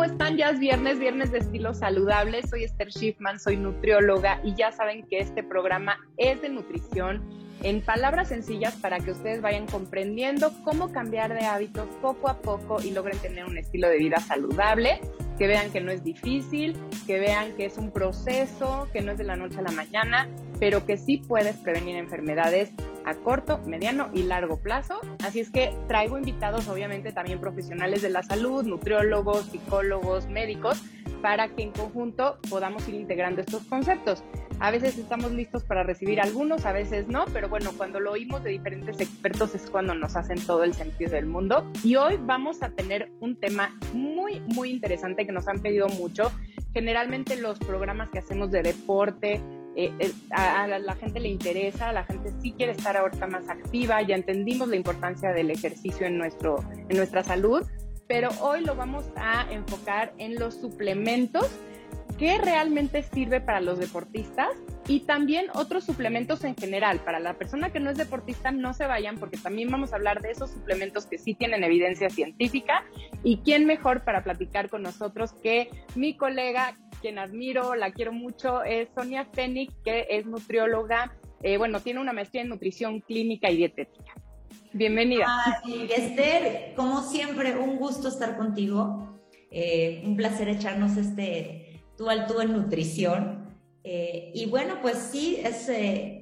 ¿Cómo 0.00 0.12
están? 0.12 0.38
Ya 0.38 0.48
es 0.48 0.58
viernes, 0.58 0.98
viernes 0.98 1.30
de 1.30 1.40
estilo 1.40 1.74
saludable. 1.74 2.42
Soy 2.46 2.64
Esther 2.64 2.90
Schiffman, 2.90 3.38
soy 3.38 3.58
nutrióloga 3.58 4.40
y 4.42 4.54
ya 4.54 4.72
saben 4.72 5.06
que 5.06 5.18
este 5.18 5.42
programa 5.42 5.98
es 6.16 6.40
de 6.40 6.48
nutrición 6.48 7.22
en 7.62 7.82
palabras 7.82 8.28
sencillas 8.28 8.76
para 8.76 8.98
que 9.00 9.10
ustedes 9.10 9.42
vayan 9.42 9.66
comprendiendo 9.66 10.54
cómo 10.64 10.90
cambiar 10.90 11.34
de 11.34 11.44
hábitos 11.44 11.86
poco 12.00 12.30
a 12.30 12.40
poco 12.40 12.80
y 12.80 12.92
logren 12.92 13.18
tener 13.18 13.44
un 13.44 13.58
estilo 13.58 13.88
de 13.88 13.98
vida 13.98 14.20
saludable, 14.20 15.02
que 15.36 15.46
vean 15.46 15.70
que 15.70 15.82
no 15.82 15.92
es 15.92 16.02
difícil, 16.02 16.78
que 17.06 17.18
vean 17.18 17.54
que 17.58 17.66
es 17.66 17.76
un 17.76 17.90
proceso, 17.90 18.88
que 18.94 19.02
no 19.02 19.12
es 19.12 19.18
de 19.18 19.24
la 19.24 19.36
noche 19.36 19.58
a 19.58 19.62
la 19.62 19.72
mañana, 19.72 20.30
pero 20.60 20.84
que 20.86 20.98
sí 20.98 21.22
puedes 21.26 21.56
prevenir 21.56 21.96
enfermedades 21.96 22.70
a 23.06 23.14
corto, 23.14 23.58
mediano 23.66 24.10
y 24.12 24.22
largo 24.22 24.58
plazo. 24.58 25.00
Así 25.24 25.40
es 25.40 25.50
que 25.50 25.74
traigo 25.88 26.18
invitados, 26.18 26.68
obviamente 26.68 27.12
también 27.12 27.40
profesionales 27.40 28.02
de 28.02 28.10
la 28.10 28.22
salud, 28.22 28.62
nutriólogos, 28.64 29.46
psicólogos, 29.46 30.28
médicos, 30.28 30.82
para 31.22 31.48
que 31.48 31.62
en 31.62 31.72
conjunto 31.72 32.38
podamos 32.48 32.86
ir 32.88 32.94
integrando 32.94 33.40
estos 33.40 33.64
conceptos. 33.64 34.22
A 34.58 34.70
veces 34.70 34.98
estamos 34.98 35.32
listos 35.32 35.64
para 35.64 35.82
recibir 35.82 36.20
algunos, 36.20 36.66
a 36.66 36.72
veces 36.72 37.08
no, 37.08 37.24
pero 37.32 37.48
bueno, 37.48 37.70
cuando 37.78 37.98
lo 37.98 38.12
oímos 38.12 38.44
de 38.44 38.50
diferentes 38.50 39.00
expertos 39.00 39.54
es 39.54 39.70
cuando 39.70 39.94
nos 39.94 40.16
hacen 40.16 40.38
todo 40.44 40.64
el 40.64 40.74
sentido 40.74 41.12
del 41.12 41.24
mundo. 41.24 41.70
Y 41.82 41.96
hoy 41.96 42.18
vamos 42.20 42.62
a 42.62 42.68
tener 42.70 43.10
un 43.20 43.36
tema 43.36 43.78
muy, 43.94 44.40
muy 44.40 44.70
interesante 44.70 45.24
que 45.24 45.32
nos 45.32 45.48
han 45.48 45.60
pedido 45.60 45.88
mucho. 45.88 46.30
Generalmente 46.74 47.36
los 47.36 47.58
programas 47.58 48.10
que 48.10 48.18
hacemos 48.18 48.50
de 48.50 48.62
deporte, 48.62 49.40
eh, 49.76 49.92
eh, 49.98 50.12
a, 50.30 50.66
la, 50.66 50.94
gente 50.96 51.20
le 51.20 51.28
interesa, 51.28 51.90
a 51.90 51.92
la 51.92 52.04
gente 52.04 52.32
sí 52.42 52.52
quiere 52.52 52.72
estar 52.72 52.96
ahorita 52.96 53.26
más 53.26 53.48
activa, 53.48 54.02
ya 54.02 54.16
entendimos 54.16 54.68
la 54.68 54.76
importancia 54.76 55.32
del 55.32 55.50
ejercicio 55.50 56.06
en, 56.06 56.18
nuestro, 56.18 56.64
en 56.88 56.96
nuestra 56.96 57.22
salud, 57.22 57.62
pero 58.08 58.30
hoy 58.40 58.62
lo 58.62 58.74
vamos 58.74 59.04
a 59.16 59.46
enfocar 59.52 60.12
en 60.18 60.34
los 60.34 60.54
suplementos 60.54 61.48
qué 62.18 62.36
realmente 62.38 63.02
sirve 63.02 63.40
para 63.40 63.60
los 63.60 63.78
deportistas 63.78 64.48
y 64.86 65.00
también 65.00 65.46
otros 65.54 65.84
suplementos 65.84 66.44
en 66.44 66.56
general. 66.56 66.98
Para 67.00 67.20
la 67.20 67.34
persona 67.34 67.70
que 67.70 67.80
no 67.80 67.90
es 67.90 67.96
deportista, 67.96 68.50
no 68.50 68.74
se 68.74 68.86
vayan 68.86 69.16
porque 69.18 69.38
también 69.38 69.70
vamos 69.70 69.92
a 69.92 69.96
hablar 69.96 70.20
de 70.20 70.32
esos 70.32 70.50
suplementos 70.50 71.06
que 71.06 71.16
sí 71.16 71.34
tienen 71.34 71.64
evidencia 71.64 72.10
científica. 72.10 72.84
Y 73.22 73.38
quién 73.38 73.66
mejor 73.66 74.04
para 74.04 74.22
platicar 74.22 74.68
con 74.68 74.82
nosotros 74.82 75.32
que 75.42 75.70
mi 75.94 76.16
colega, 76.16 76.76
quien 77.00 77.18
admiro, 77.18 77.74
la 77.74 77.92
quiero 77.92 78.12
mucho, 78.12 78.62
es 78.62 78.88
Sonia 78.94 79.26
Fénix, 79.32 79.74
que 79.84 80.06
es 80.10 80.26
nutrióloga. 80.26 81.16
Eh, 81.42 81.56
bueno, 81.56 81.80
tiene 81.80 82.00
una 82.00 82.12
maestría 82.12 82.42
en 82.42 82.50
nutrición 82.50 83.00
clínica 83.00 83.50
y 83.50 83.56
dietética. 83.56 84.14
Bienvenida. 84.72 85.26
Esther, 85.96 86.74
como 86.76 87.02
siempre, 87.02 87.56
un 87.56 87.76
gusto 87.76 88.08
estar 88.08 88.36
contigo. 88.36 89.18
Eh, 89.50 90.02
un 90.04 90.16
placer 90.16 90.48
echarnos 90.48 90.96
este 90.96 91.82
tú 91.96 92.08
al 92.08 92.26
tú 92.26 92.40
en 92.40 92.52
nutrición. 92.52 93.48
Eh, 93.82 94.30
y 94.34 94.46
bueno, 94.46 94.76
pues 94.82 94.98
sí, 94.98 95.40
es, 95.42 95.68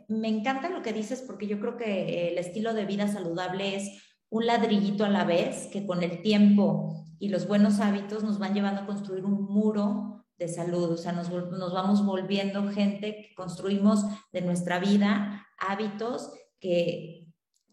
me 0.09 0.29
encanta 0.29 0.71
lo 0.71 0.83
que 0.83 0.93
dices 0.93 1.23
porque 1.27 1.47
yo 1.47 1.59
creo 1.59 1.77
que 1.77 2.29
el 2.29 2.39
estilo 2.39 2.73
de 2.73 2.87
vida 2.87 3.09
saludable 3.09 3.75
es 3.75 4.03
un 4.31 4.47
ladrillito 4.47 5.05
a 5.05 5.09
la 5.09 5.25
vez 5.25 5.69
que 5.73 5.85
con 5.85 6.03
el 6.03 6.23
tiempo 6.23 7.05
y 7.19 7.31
los 7.31 7.49
buenos 7.49 7.81
hábitos 7.81 8.23
nos 8.23 8.39
van 8.39 8.55
llevando 8.55 8.83
a 8.83 8.87
construir 8.87 9.25
un 9.25 9.45
muro 9.45 10.18
de 10.39 10.49
salud, 10.49 10.93
o 10.93 10.97
sea, 10.97 11.13
nos, 11.13 11.31
vamos 11.31 12.05
volviendo 12.05 12.71
gente 12.71 13.17
que 13.17 13.35
construimos 13.35 14.05
de 14.33 14.41
nuestra 14.43 14.79
vida 14.79 15.47
hábitos 15.59 16.33
que, 16.61 17.29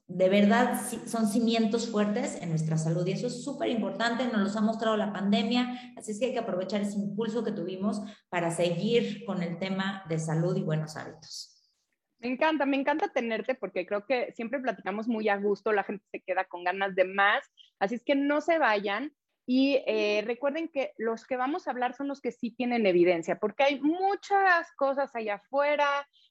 de 0.07 0.29
verdad 0.29 0.79
son 1.07 1.27
cimientos 1.27 1.89
fuertes 1.89 2.39
en 2.41 2.49
nuestra 2.49 2.77
salud 2.77 3.05
y 3.07 3.13
eso 3.13 3.27
es 3.27 3.43
súper 3.43 3.69
importante, 3.69 4.27
nos 4.27 4.41
los 4.41 4.55
ha 4.55 4.61
mostrado 4.61 4.97
la 4.97 5.11
pandemia, 5.11 5.93
así 5.97 6.11
es 6.11 6.19
que 6.19 6.27
hay 6.27 6.33
que 6.33 6.39
aprovechar 6.39 6.81
ese 6.81 6.99
impulso 6.99 7.43
que 7.43 7.51
tuvimos 7.51 8.01
para 8.29 8.51
seguir 8.51 9.25
con 9.25 9.41
el 9.41 9.57
tema 9.57 10.03
de 10.07 10.19
salud 10.19 10.55
y 10.55 10.61
buenos 10.61 10.95
hábitos. 10.95 11.51
Me 12.19 12.29
encanta, 12.29 12.65
me 12.65 12.77
encanta 12.77 13.09
tenerte 13.09 13.55
porque 13.55 13.85
creo 13.85 14.05
que 14.05 14.31
siempre 14.33 14.59
platicamos 14.59 15.07
muy 15.07 15.27
a 15.27 15.37
gusto, 15.37 15.71
la 15.71 15.83
gente 15.83 16.05
se 16.11 16.21
queda 16.21 16.45
con 16.45 16.63
ganas 16.63 16.95
de 16.95 17.05
más, 17.05 17.43
así 17.79 17.95
es 17.95 18.03
que 18.03 18.15
no 18.15 18.41
se 18.41 18.59
vayan 18.59 19.11
y 19.47 19.83
eh, 19.85 20.23
recuerden 20.25 20.69
que 20.69 20.93
los 20.97 21.25
que 21.25 21.37
vamos 21.37 21.67
a 21.67 21.71
hablar 21.71 21.93
son 21.93 22.07
los 22.07 22.19
que 22.19 22.31
sí 22.31 22.49
tienen 22.51 22.87
evidencia, 22.87 23.37
porque 23.37 23.63
hay 23.63 23.79
muchas 23.79 24.71
cosas 24.75 25.15
allá 25.15 25.35
afuera, 25.35 25.87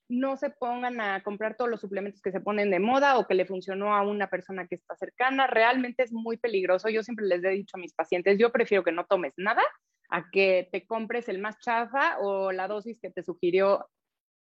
no 0.09 0.37
se 0.37 0.51
pongan 0.51 1.01
a 1.01 1.23
comprar 1.23 1.57
todos 1.57 1.71
los 1.71 1.81
suplementos 1.81 2.21
que 2.21 2.33
se 2.33 2.41
ponen 2.41 2.71
de 2.71 2.81
moda 2.81 3.19
o 3.19 3.27
que 3.27 3.35
le 3.35 3.47
funcionó 3.47 3.95
a 3.95 4.03
una 4.03 4.29
persona 4.29 4.67
que 4.67 4.75
está 4.75 4.97
cercana. 4.97 5.47
Realmente 5.47 6.03
es 6.03 6.13
muy 6.13 6.37
peligroso. 6.37 6.89
Yo 6.89 7.03
siempre 7.03 7.27
les 7.27 7.43
he 7.45 7.51
dicho 7.51 7.77
a 7.77 7.81
mis 7.81 7.95
pacientes, 7.95 8.37
yo 8.39 8.51
prefiero 8.51 8.83
que 8.83 8.93
no 8.93 9.07
tomes 9.07 9.33
nada 9.37 9.63
a 10.11 10.29
que 10.31 10.69
te 10.73 10.87
compres 10.87 11.29
el 11.29 11.39
más 11.39 11.59
chafa 11.61 12.19
o 12.19 12.53
la 12.53 12.69
dosis 12.69 12.99
que 13.01 13.11
te 13.11 13.23
sugirió 13.23 13.89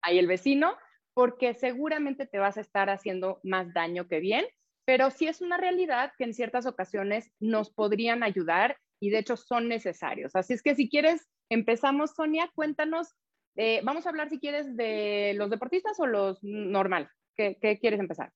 ahí 0.02 0.18
el 0.18 0.28
vecino, 0.28 0.78
porque 1.14 1.53
seguramente 1.53 2.26
te 2.26 2.40
vas 2.40 2.58
a 2.58 2.62
estar 2.62 2.90
haciendo 2.90 3.40
más 3.44 3.74
daño 3.74 4.08
que 4.08 4.20
bien. 4.20 4.46
Pero 4.86 5.12
sí 5.12 5.28
es 5.28 5.42
una 5.42 5.58
realidad 5.58 6.12
que 6.18 6.24
en 6.24 6.34
ciertas 6.34 6.66
ocasiones 6.66 7.31
nos 7.40 7.72
podrían 7.72 8.24
ayudar 8.24 8.78
y 9.00 9.09
de 9.09 9.19
hecho 9.19 9.38
son 9.38 9.68
necesarios. 9.68 10.36
Así 10.36 10.53
es 10.53 10.62
que 10.62 10.75
si 10.75 10.90
quieres, 10.90 11.28
empezamos, 11.50 12.12
Sonia, 12.16 12.50
cuéntanos 12.56 13.16
eh, 13.56 13.81
vamos 13.84 14.06
a 14.06 14.09
hablar 14.09 14.30
si 14.30 14.40
quieres 14.40 14.75
de 14.75 15.34
los 15.36 15.50
deportistas 15.50 16.00
o 16.00 16.08
los 16.08 16.40
normal. 16.41 17.09
¿Qué, 17.36 17.80
quieres 17.81 18.00
empezar? 18.00 18.31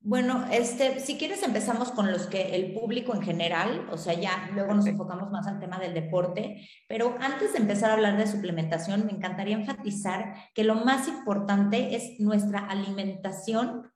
Bueno, 0.00 0.46
este, 0.50 0.98
si 0.98 1.16
quieres 1.16 1.42
empezamos 1.42 1.92
con 1.92 2.10
los 2.10 2.26
que 2.26 2.56
el 2.56 2.72
público 2.72 3.14
en 3.14 3.22
general, 3.22 3.86
o 3.90 3.98
sea, 3.98 4.14
ya 4.14 4.50
luego 4.52 4.74
nos 4.74 4.86
enfocamos 4.86 5.30
más 5.30 5.46
al 5.46 5.60
tema 5.60 5.78
del 5.78 5.94
deporte, 5.94 6.66
pero 6.88 7.14
antes 7.20 7.52
de 7.52 7.58
empezar 7.58 7.90
a 7.90 7.94
hablar 7.94 8.16
de 8.16 8.26
suplementación, 8.26 9.06
me 9.06 9.12
encantaría 9.12 9.54
enfatizar 9.54 10.34
que 10.54 10.64
lo 10.64 10.76
más 10.76 11.06
importante 11.06 11.94
es 11.94 12.18
nuestra 12.18 12.66
alimentación 12.66 13.91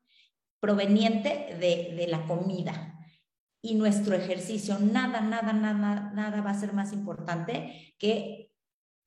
proveniente 0.61 1.57
de, 1.61 1.95
de 1.97 2.07
la 2.09 2.27
comida 2.27 2.97
y 3.63 3.75
nuestro 3.75 4.15
ejercicio. 4.15 4.79
Nada, 4.79 5.21
nada, 5.21 5.53
nada, 5.53 6.11
nada 6.15 6.41
va 6.41 6.51
a 6.51 6.61
ser 6.61 6.73
más 6.73 6.93
importante 6.93 7.95
que 7.99 8.53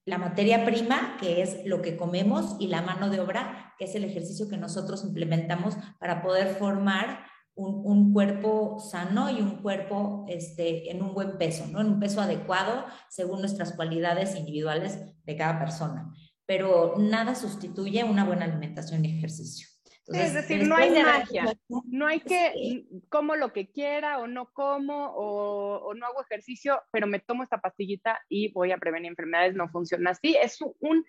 la 0.06 0.18
materia 0.18 0.66
prima, 0.66 1.18
que 1.20 1.42
es 1.42 1.66
lo 1.66 1.82
que 1.82 1.96
comemos, 1.96 2.58
y 2.60 2.68
la 2.68 2.82
mano 2.82 3.10
de 3.10 3.20
obra, 3.20 3.74
que 3.78 3.86
es 3.86 3.96
el 3.96 4.04
ejercicio 4.04 4.50
que 4.50 4.58
nosotros 4.58 5.04
implementamos 5.04 5.76
para 6.00 6.22
poder 6.22 6.56
formar 6.56 7.26
un, 7.56 8.14
cuerpo 8.14 8.80
sano 8.80 9.30
y 9.30 9.42
un 9.42 9.62
cuerpo 9.62 10.26
este, 10.30 10.92
en 10.92 11.04
un 11.04 11.14
buen 11.14 11.38
peso, 11.38 11.68
¿no? 11.68 11.82
en 11.82 11.88
un 11.88 12.00
peso 12.00 12.22
adecuado 12.22 12.86
según 13.10 13.42
nuestras 13.42 13.74
cualidades 13.74 14.36
individuales 14.36 14.98
de 15.26 15.36
cada 15.36 15.60
persona. 15.60 16.12
Pero 16.46 16.96
nada 16.98 17.36
sustituye 17.36 18.04
una 18.04 18.24
buena 18.24 18.46
alimentación 18.46 19.04
y 19.04 19.18
ejercicio 19.18 19.68
es 20.08 20.34
decir, 20.34 20.68
no 20.68 20.76
hay 20.76 20.92
magia, 20.92 21.46
no 21.86 22.08
hay 22.08 22.20
que 22.22 22.86
como 23.10 23.36
lo 23.36 23.54
que 23.54 23.70
quiera 23.70 24.20
o 24.20 24.28
no 24.28 24.52
como 24.54 25.14
o, 25.16 25.94
no 25.94 26.06
hago 26.06 26.22
ejercicio, 26.24 26.82
pero 26.92 27.08
me 27.08 27.20
tomo 27.20 27.44
esta 27.44 27.62
pastillita 27.62 28.20
y 28.28 28.52
voy 28.52 28.72
a 28.72 28.78
prevenir 28.78 29.10
enfermedades, 29.10 29.56
no 29.56 29.70
funciona 29.70 30.12
así, 30.12 30.36
es 30.42 30.60
un, 30.62 31.06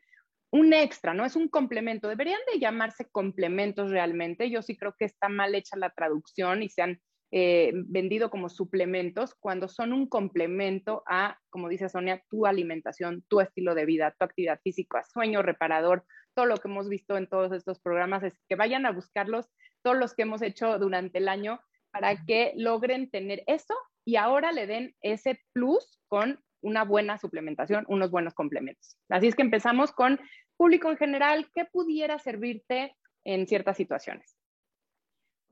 un 0.50 0.72
extra, 0.74 1.14
¿no? 1.14 1.24
Es 1.24 1.36
un 1.36 1.48
complemento, 1.48 2.08
deberían 2.08 2.40
de 2.52 2.58
llamarse 2.58 3.08
complementos 3.10 3.90
realmente, 3.90 4.50
yo 4.50 4.62
sí 4.62 4.76
creo 4.76 4.94
que 4.98 5.06
está 5.06 5.28
mal 5.28 5.54
hecha 5.54 5.76
la 5.76 5.90
traducción 5.90 6.62
y 6.62 6.68
se 6.68 6.82
han 6.82 7.00
eh, 7.32 7.70
vendido 7.74 8.28
como 8.28 8.48
suplementos 8.48 9.36
cuando 9.38 9.68
son 9.68 9.92
un 9.92 10.08
complemento 10.08 11.04
a, 11.06 11.38
como 11.48 11.68
dice 11.68 11.88
Sonia, 11.88 12.24
tu 12.28 12.44
alimentación, 12.44 13.24
tu 13.28 13.40
estilo 13.40 13.76
de 13.76 13.86
vida, 13.86 14.16
tu 14.18 14.24
actividad 14.24 14.60
física, 14.64 15.04
sueño 15.04 15.40
reparador, 15.40 16.04
todo 16.34 16.46
lo 16.46 16.56
que 16.56 16.68
hemos 16.68 16.88
visto 16.88 17.16
en 17.16 17.28
todos 17.28 17.52
estos 17.52 17.80
programas, 17.80 18.22
es 18.22 18.34
que 18.48 18.56
vayan 18.56 18.86
a 18.86 18.92
buscarlos, 18.92 19.48
todos 19.82 19.96
los 19.96 20.14
que 20.14 20.22
hemos 20.22 20.42
hecho 20.42 20.78
durante 20.78 21.18
el 21.18 21.28
año, 21.28 21.60
para 21.90 22.24
que 22.24 22.52
logren 22.56 23.10
tener 23.10 23.42
eso 23.46 23.74
y 24.04 24.16
ahora 24.16 24.52
le 24.52 24.66
den 24.66 24.94
ese 25.02 25.40
plus 25.52 26.00
con 26.08 26.42
una 26.62 26.84
buena 26.84 27.18
suplementación, 27.18 27.84
unos 27.88 28.10
buenos 28.10 28.34
complementos. 28.34 28.96
Así 29.08 29.28
es 29.28 29.34
que 29.34 29.42
empezamos 29.42 29.92
con 29.92 30.20
público 30.56 30.90
en 30.90 30.98
general, 30.98 31.50
¿qué 31.54 31.64
pudiera 31.64 32.18
servirte 32.18 32.96
en 33.24 33.46
ciertas 33.46 33.76
situaciones? 33.76 34.36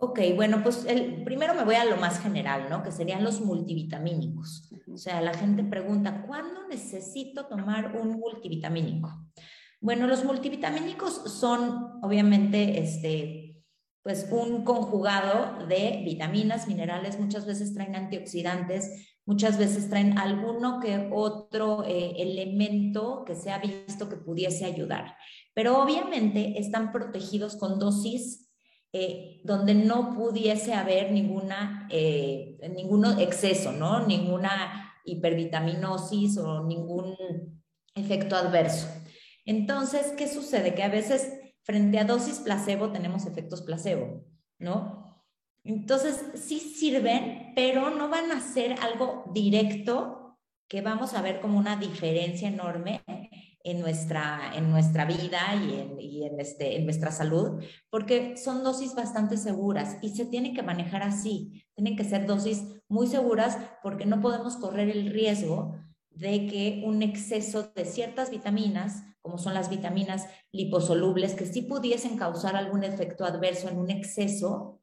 Ok, 0.01 0.21
bueno, 0.37 0.63
pues 0.63 0.85
el, 0.85 1.25
primero 1.25 1.55
me 1.55 1.65
voy 1.65 1.75
a 1.75 1.85
lo 1.85 1.97
más 1.97 2.23
general, 2.23 2.69
¿no? 2.71 2.85
Que 2.85 2.93
serían 2.93 3.25
los 3.25 3.41
multivitamínicos. 3.41 4.73
O 4.93 4.97
sea, 4.97 5.21
la 5.21 5.35
gente 5.35 5.65
pregunta, 5.65 6.23
¿cuándo 6.23 6.69
necesito 6.69 7.47
tomar 7.47 7.97
un 7.97 8.21
multivitamínico? 8.21 9.11
Bueno, 9.81 10.07
los 10.07 10.25
multivitamínicos 10.25 11.15
son 11.33 12.01
obviamente 12.03 12.81
este, 12.81 13.63
pues 14.03 14.27
un 14.31 14.65
conjugado 14.65 15.67
de 15.67 16.03
vitaminas, 16.05 16.67
minerales, 16.67 17.21
muchas 17.21 17.47
veces 17.47 17.75
traen 17.75 17.95
antioxidantes, 17.95 19.15
muchas 19.25 19.59
veces 19.59 19.89
traen 19.89 20.19
alguno 20.19 20.81
que 20.81 21.11
otro 21.13 21.85
eh, 21.85 22.15
elemento 22.17 23.25
que 23.25 23.37
se 23.37 23.51
ha 23.51 23.59
visto 23.59 24.09
que 24.09 24.17
pudiese 24.17 24.65
ayudar. 24.65 25.17
Pero 25.55 25.81
obviamente 25.81 26.59
están 26.59 26.91
protegidos 26.91 27.57
con 27.57 27.79
dosis 27.79 28.49
eh, 28.93 29.43
donde 29.45 29.75
no 29.75 30.15
pudiese 30.15 30.73
haber 30.73 31.13
ninguna, 31.13 31.87
eh, 31.91 32.59
ningún 32.75 33.05
exceso, 33.21 33.71
¿no? 33.73 34.07
Ninguna 34.07 34.95
hipervitaminosis 35.05 36.39
o 36.39 36.65
ningún 36.65 37.15
efecto 37.95 38.35
adverso. 38.35 38.89
Entonces, 39.49 40.13
¿qué 40.19 40.29
sucede? 40.29 40.75
Que 40.75 40.83
a 40.83 40.91
veces 40.91 41.33
frente 41.63 41.99
a 41.99 42.05
dosis 42.05 42.41
placebo 42.41 42.93
tenemos 42.93 43.25
efectos 43.25 43.63
placebo, 43.63 44.27
¿no? 44.59 45.25
Entonces, 45.65 46.23
sí 46.35 46.61
sirven, 46.61 47.55
pero 47.57 47.89
no 47.89 48.11
van 48.11 48.31
a 48.31 48.43
ser 48.43 48.75
algo 48.83 49.25
directo 49.33 50.39
que 50.69 50.83
vamos 50.83 51.15
a 51.15 51.23
ver 51.23 51.41
como 51.41 51.59
una 51.59 51.77
diferencia 51.77 52.47
enorme 52.47 53.03
en 53.65 53.81
nuestra, 53.81 54.53
en 54.55 54.71
nuestra 54.71 55.07
vida 55.07 55.41
y, 55.55 55.81
en, 55.81 55.99
en, 56.31 56.41
este, 56.41 56.77
en 56.77 56.85
nuestra 56.85 57.11
salud, 57.11 57.65
porque 57.89 58.37
son 58.37 58.63
dosis 58.63 58.95
bastante 58.95 59.39
seguras 59.39 59.97
y 60.03 60.11
se 60.11 60.27
tienen 60.27 60.55
que 60.55 60.63
manejar 60.63 61.03
así. 61.03 61.65
Tienen 61.75 61.97
que 61.97 62.05
ser 62.05 62.27
dosis 62.27 62.67
muy 62.87 63.07
seguras 63.07 63.57
porque 63.83 64.05
no 64.05 64.21
podemos 64.21 64.59
correr 64.59 64.91
el 64.91 65.11
riesgo 65.11 65.75
de 66.19 66.47
que 66.47 66.83
un 66.85 67.03
exceso 67.03 67.73
de 67.75 67.85
ciertas 67.85 68.31
vitaminas, 68.31 69.05
como 69.21 69.39
son 69.39 69.55
las 69.55 69.71
vitaminas 69.71 70.27
liposolubles, 70.53 71.35
que 71.35 71.47
sí 71.47 71.63
pudiesen 71.63 72.17
causar 72.17 72.57
algún 72.57 72.83
efecto 72.83 73.25
adverso 73.25 73.69
en 73.69 73.79
un 73.79 73.91
exceso, 73.91 74.81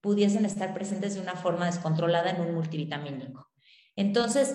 pudiesen 0.00 0.44
estar 0.44 0.74
presentes 0.74 1.14
de 1.14 1.20
una 1.20 1.34
forma 1.34 1.66
descontrolada 1.66 2.30
en 2.30 2.42
un 2.42 2.54
multivitamínico. 2.54 3.50
Entonces, 3.96 4.54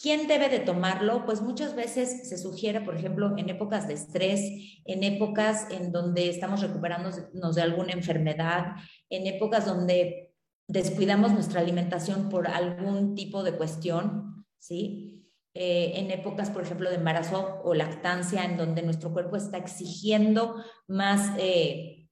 ¿Quién 0.00 0.28
debe 0.28 0.48
de 0.48 0.60
tomarlo? 0.60 1.26
Pues 1.26 1.42
muchas 1.42 1.74
veces 1.74 2.28
se 2.28 2.38
sugiere, 2.38 2.80
por 2.80 2.94
ejemplo, 2.94 3.36
en 3.36 3.48
épocas 3.48 3.88
de 3.88 3.94
estrés, 3.94 4.42
en 4.84 5.02
épocas 5.02 5.66
en 5.72 5.90
donde 5.90 6.28
estamos 6.28 6.60
recuperándonos 6.60 7.56
de 7.56 7.62
alguna 7.62 7.94
enfermedad, 7.94 8.76
en 9.10 9.26
épocas 9.26 9.66
donde 9.66 10.32
descuidamos 10.68 11.32
nuestra 11.32 11.60
alimentación 11.60 12.28
por 12.28 12.46
algún 12.46 13.16
tipo 13.16 13.42
de 13.42 13.56
cuestión, 13.56 14.46
¿sí? 14.60 15.17
Eh, 15.60 15.98
en 15.98 16.12
épocas, 16.12 16.50
por 16.50 16.62
ejemplo, 16.62 16.88
de 16.88 16.94
embarazo 16.94 17.60
o 17.64 17.74
lactancia, 17.74 18.44
en 18.44 18.56
donde 18.56 18.80
nuestro 18.82 19.12
cuerpo 19.12 19.34
está 19.34 19.56
exigiendo 19.56 20.54
más 20.86 21.32
eh, 21.36 22.06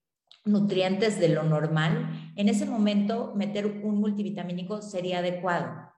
nutrientes 0.44 1.20
de 1.20 1.28
lo 1.28 1.44
normal, 1.44 2.32
en 2.34 2.48
ese 2.48 2.66
momento 2.66 3.34
meter 3.36 3.66
un 3.66 4.00
multivitamínico 4.00 4.82
sería 4.82 5.20
adecuado. 5.20 5.92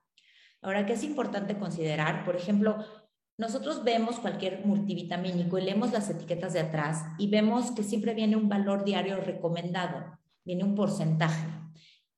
Ahora, 0.61 0.85
¿qué 0.85 0.93
es 0.93 1.03
importante 1.03 1.57
considerar? 1.57 2.23
Por 2.23 2.35
ejemplo, 2.35 2.85
nosotros 3.35 3.83
vemos 3.83 4.19
cualquier 4.19 4.63
multivitamínico 4.63 5.57
y 5.57 5.63
leemos 5.63 5.91
las 5.91 6.07
etiquetas 6.07 6.53
de 6.53 6.59
atrás 6.59 7.03
y 7.17 7.31
vemos 7.31 7.71
que 7.71 7.81
siempre 7.81 8.13
viene 8.13 8.35
un 8.35 8.47
valor 8.47 8.85
diario 8.85 9.17
recomendado, 9.21 10.19
viene 10.45 10.63
un 10.63 10.75
porcentaje, 10.75 11.47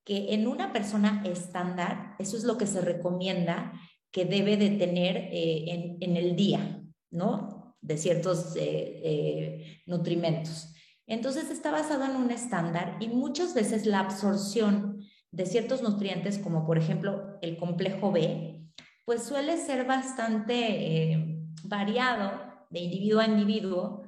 que 0.03 0.33
en 0.33 0.45
una 0.45 0.73
persona 0.73 1.23
estándar, 1.23 2.15
eso 2.19 2.35
es 2.35 2.43
lo 2.43 2.57
que 2.57 2.67
se 2.67 2.81
recomienda 2.81 3.71
que 4.11 4.25
debe 4.25 4.57
de 4.57 4.71
tener 4.71 5.17
eh, 5.31 5.97
en, 5.99 6.17
el 6.17 6.35
día, 6.35 6.83
¿no? 7.09 7.75
De 7.81 7.97
ciertos 7.97 8.55
eh, 8.55 9.01
eh, 9.03 9.81
nutrimentos. 9.85 10.73
Entonces 11.07 11.49
está 11.49 11.71
basado 11.71 12.05
en 12.05 12.15
un 12.15 12.31
estándar 12.31 12.97
y 12.99 13.07
muchas 13.07 13.53
veces 13.53 13.85
la 13.85 13.99
absorción 13.99 15.01
de 15.31 15.45
ciertos 15.45 15.81
nutrientes, 15.81 16.37
como 16.37 16.65
por 16.65 16.77
ejemplo 16.77 17.37
el 17.41 17.57
complejo 17.57 18.11
B, 18.11 18.61
pues 19.05 19.23
suele 19.23 19.57
ser 19.57 19.85
bastante 19.85 21.45
variado 21.63 22.31
de 22.69 22.79
individuo 22.79 23.21
a 23.21 23.25
individuo 23.25 24.03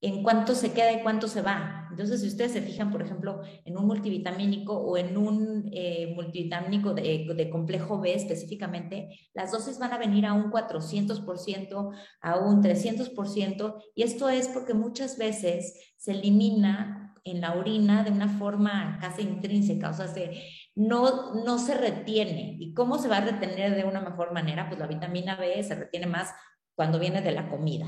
en 0.00 0.22
cuánto 0.22 0.54
se 0.54 0.72
queda 0.72 0.92
y 0.92 1.02
cuánto 1.02 1.28
se 1.28 1.42
va. 1.42 1.81
Entonces, 1.92 2.22
si 2.22 2.26
ustedes 2.26 2.52
se 2.52 2.62
fijan, 2.62 2.90
por 2.90 3.02
ejemplo, 3.02 3.42
en 3.64 3.76
un 3.76 3.86
multivitamínico 3.86 4.74
o 4.74 4.96
en 4.96 5.16
un 5.16 5.70
eh, 5.72 6.12
multivitamínico 6.16 6.94
de, 6.94 7.32
de, 7.36 7.50
complejo 7.50 8.00
B 8.00 8.14
específicamente, 8.14 9.08
las 9.34 9.52
dosis 9.52 9.78
van 9.78 9.92
a 9.92 9.98
venir 9.98 10.26
a 10.26 10.32
un 10.32 10.50
400%, 10.50 11.90
a 12.22 12.38
un 12.38 12.62
300%, 12.62 13.82
y 13.94 14.02
esto 14.02 14.28
es 14.28 14.48
porque 14.48 14.74
muchas 14.74 15.18
veces 15.18 15.94
se 15.96 16.12
elimina 16.12 17.14
en 17.24 17.40
la 17.40 17.54
orina 17.54 18.02
de 18.02 18.10
una 18.10 18.28
forma 18.28 18.98
casi 19.00 19.22
intrínseca, 19.22 19.90
o 19.90 19.94
sea, 19.94 20.08
se, 20.08 20.42
no, 20.74 21.34
no 21.44 21.58
se 21.58 21.74
retiene. 21.74 22.56
¿Y 22.58 22.74
cómo 22.74 22.98
se 22.98 23.08
va 23.08 23.18
a 23.18 23.24
retener 23.24 23.76
de 23.76 23.84
una 23.84 24.00
mejor 24.00 24.32
manera? 24.32 24.68
Pues 24.68 24.80
la 24.80 24.86
vitamina 24.86 25.36
B 25.36 25.62
se 25.62 25.74
retiene 25.74 26.06
más 26.06 26.34
cuando 26.74 26.98
viene 26.98 27.20
de 27.22 27.32
la 27.32 27.48
comida. 27.48 27.86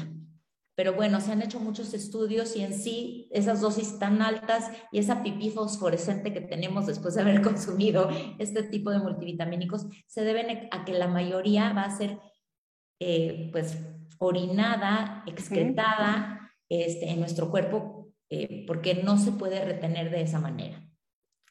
Pero 0.77 0.95
bueno, 0.95 1.21
se 1.21 1.31
han 1.31 1.43
hecho 1.43 1.61
muchos 1.61 1.95
estudios 1.95 2.57
y 2.57 2.63
en 2.63 2.75
sí 2.75 3.29
esas 3.31 3.61
dosis 3.61 3.99
tan 3.99 4.23
altas 4.23 4.71
y 4.91 4.99
esa 4.99 5.23
pipí 5.23 5.51
fosforescente 5.51 6.33
que 6.33 6.41
tenemos 6.41 6.87
después 6.87 7.15
de 7.15 7.23
haber 7.23 7.43
consumido 7.43 8.09
este 8.39 8.63
tipo 8.65 8.91
de 8.91 8.99
multivitamínicos 8.99 9.87
se 10.07 10.23
deben 10.23 10.69
a 10.71 10.85
que 10.85 10.93
la 10.93 11.07
mayoría 11.07 11.73
va 11.73 11.83
a 11.83 11.97
ser 11.97 12.19
eh, 13.01 13.51
pues 13.53 13.79
orinada, 14.19 15.23
excretada 15.27 16.51
este, 16.69 17.11
en 17.11 17.21
nuestro 17.21 17.51
cuerpo 17.51 18.13
eh, 18.31 18.65
porque 18.67 18.95
no 18.95 19.17
se 19.17 19.33
puede 19.33 19.65
retener 19.65 20.11
de 20.11 20.23
esa 20.23 20.41
manera. 20.41 20.81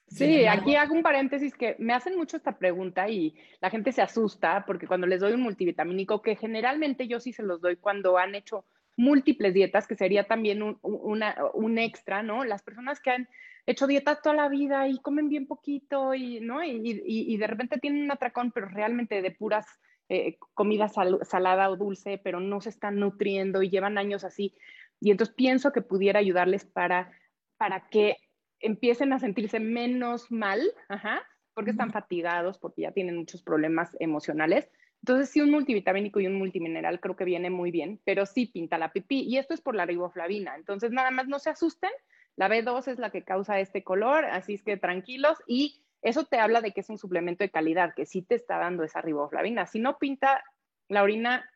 Sí, 0.07 0.45
aquí 0.45 0.75
hago 0.75 0.93
un 0.93 1.01
paréntesis 1.01 1.55
que 1.55 1.75
me 1.79 1.93
hacen 1.93 2.17
mucho 2.17 2.37
esta 2.37 2.57
pregunta 2.57 3.09
y 3.09 3.33
la 3.61 3.69
gente 3.69 3.91
se 3.91 4.01
asusta 4.01 4.63
porque 4.65 4.85
cuando 4.85 5.07
les 5.07 5.21
doy 5.21 5.33
un 5.33 5.41
multivitamínico, 5.41 6.21
que 6.21 6.35
generalmente 6.35 7.07
yo 7.07 7.19
sí 7.19 7.33
se 7.33 7.41
los 7.41 7.61
doy 7.61 7.77
cuando 7.77 8.17
han 8.17 8.35
hecho 8.35 8.65
múltiples 8.95 9.53
dietas, 9.53 9.87
que 9.87 9.95
sería 9.95 10.25
también 10.25 10.61
un, 10.61 10.77
un 10.81 11.77
extra, 11.79 12.23
¿no? 12.23 12.43
Las 12.43 12.61
personas 12.61 12.99
que 12.99 13.11
han 13.11 13.27
hecho 13.65 13.87
dietas 13.87 14.21
toda 14.21 14.35
la 14.35 14.49
vida 14.49 14.87
y 14.87 14.99
comen 14.99 15.29
bien 15.29 15.47
poquito 15.47 16.13
y, 16.13 16.39
¿no? 16.41 16.63
Y, 16.63 17.03
y, 17.05 17.37
de 17.37 17.47
repente 17.47 17.79
tienen 17.79 18.03
un 18.03 18.11
atracón, 18.11 18.51
pero 18.51 18.67
realmente 18.67 19.21
de 19.21 19.31
puras 19.31 19.65
eh, 20.09 20.37
comida 20.53 20.89
salada 20.89 21.69
o 21.69 21.77
dulce, 21.77 22.19
pero 22.23 22.39
no 22.39 22.61
se 22.61 22.69
están 22.69 22.99
nutriendo 22.99 23.63
y 23.63 23.69
llevan 23.69 23.97
años 23.97 24.23
así. 24.23 24.55
Y 24.99 25.11
entonces 25.11 25.33
pienso 25.35 25.71
que 25.71 25.81
pudiera 25.81 26.19
ayudarles 26.19 26.65
para, 26.65 27.11
para 27.57 27.87
que 27.89 28.17
empiecen 28.59 29.13
a 29.13 29.19
sentirse 29.19 29.59
menos 29.59 30.31
mal, 30.31 30.61
ajá, 30.89 31.21
porque 31.53 31.71
están 31.71 31.91
fatigados, 31.91 32.57
porque 32.57 32.83
ya 32.83 32.91
tienen 32.91 33.17
muchos 33.17 33.43
problemas 33.43 33.95
emocionales. 33.99 34.69
Entonces, 35.03 35.31
sí, 35.31 35.41
un 35.41 35.51
multivitamínico 35.51 36.21
y 36.21 36.27
un 36.27 36.35
multimineral 36.35 37.01
creo 37.01 37.17
que 37.17 37.25
viene 37.25 37.49
muy 37.49 37.71
bien, 37.71 37.99
pero 38.05 38.25
sí 38.25 38.45
pinta 38.45 38.77
la 38.77 38.93
pipí. 38.93 39.19
Y 39.19 39.37
esto 39.37 39.53
es 39.53 39.59
por 39.59 39.75
la 39.75 39.85
riboflavina. 39.85 40.55
Entonces, 40.55 40.91
nada 40.91 41.11
más 41.11 41.27
no 41.27 41.39
se 41.39 41.49
asusten. 41.49 41.91
La 42.37 42.47
B2 42.47 42.87
es 42.87 42.99
la 42.99 43.09
que 43.09 43.25
causa 43.25 43.59
este 43.59 43.83
color, 43.83 44.23
así 44.23 44.53
es 44.53 44.63
que 44.63 44.77
tranquilos. 44.77 45.37
Y 45.45 45.83
eso 46.01 46.23
te 46.23 46.39
habla 46.39 46.61
de 46.61 46.71
que 46.71 46.79
es 46.79 46.89
un 46.89 46.97
suplemento 46.97 47.43
de 47.43 47.49
calidad, 47.49 47.93
que 47.93 48.05
sí 48.05 48.21
te 48.21 48.35
está 48.35 48.57
dando 48.59 48.83
esa 48.83 49.01
riboflavina. 49.01 49.65
Si 49.65 49.77
no 49.81 49.97
pinta 49.97 50.41
la 50.87 51.03
orina, 51.03 51.49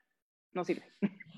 no 0.51 0.65
sirve. 0.65 0.83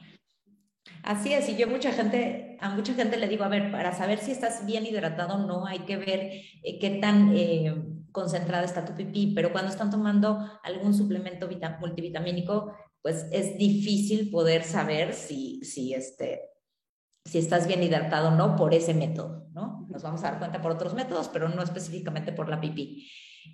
Así 1.04 1.32
es, 1.32 1.48
y 1.48 1.56
yo 1.56 1.68
mucha 1.68 1.94
gente, 1.94 2.58
a 2.60 2.72
mucha 2.72 2.94
gente 2.94 3.18
le 3.18 3.28
digo, 3.28 3.44
a 3.44 3.48
ver, 3.48 3.72
para 3.72 3.94
saber 3.94 4.18
si 4.18 4.32
estás 4.32 4.66
bien 4.66 4.86
hidratado 4.86 5.36
o 5.36 5.48
no, 5.48 5.66
hay 5.66 5.80
que 5.80 5.96
ver 5.96 6.32
eh, 6.64 6.80
qué 6.80 6.98
tan 7.00 7.32
eh, 7.36 7.74
concentrada 8.12 8.64
está 8.64 8.86
tu 8.86 8.94
pipí, 8.96 9.34
pero 9.36 9.52
cuando 9.52 9.72
están 9.72 9.90
tomando 9.90 10.46
algún 10.64 10.94
suplemento 10.94 11.48
multivitamínico, 11.80 12.74
pues 13.02 13.28
es 13.32 13.58
difícil 13.58 14.30
poder 14.30 14.64
saber 14.64 15.14
si, 15.14 15.62
si, 15.64 15.94
este, 15.94 16.42
si 17.26 17.38
estás 17.38 17.68
bien 17.68 17.84
hidratado 17.84 18.30
o 18.30 18.36
no 18.36 18.56
por 18.56 18.74
ese 18.74 18.94
método, 18.94 19.48
¿no? 19.54 19.88
Nos 19.90 20.04
vamos 20.04 20.24
a 20.24 20.32
dar 20.32 20.40
cuenta 20.40 20.62
por 20.62 20.72
otros 20.72 20.94
métodos, 20.94 21.30
pero 21.30 21.50
no 21.50 21.62
específicamente 21.62 22.34
por 22.34 22.50
la 22.50 22.60
pipí. 22.60 23.10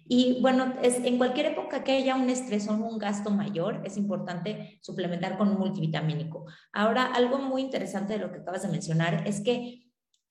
Y 0.07 0.39
bueno, 0.41 0.75
es, 0.81 0.97
en 1.03 1.17
cualquier 1.17 1.47
época 1.47 1.83
que 1.83 1.93
haya 1.93 2.15
un 2.15 2.29
estrés 2.29 2.67
o 2.67 2.74
un 2.74 2.97
gasto 2.97 3.29
mayor, 3.29 3.81
es 3.85 3.97
importante 3.97 4.79
suplementar 4.81 5.38
con 5.38 5.57
multivitamínico. 5.57 6.45
Ahora, 6.74 7.05
algo 7.05 7.38
muy 7.38 7.62
interesante 7.62 8.13
de 8.13 8.19
lo 8.19 8.31
que 8.31 8.39
acabas 8.39 8.63
de 8.63 8.69
mencionar 8.69 9.27
es 9.27 9.41
que 9.41 9.85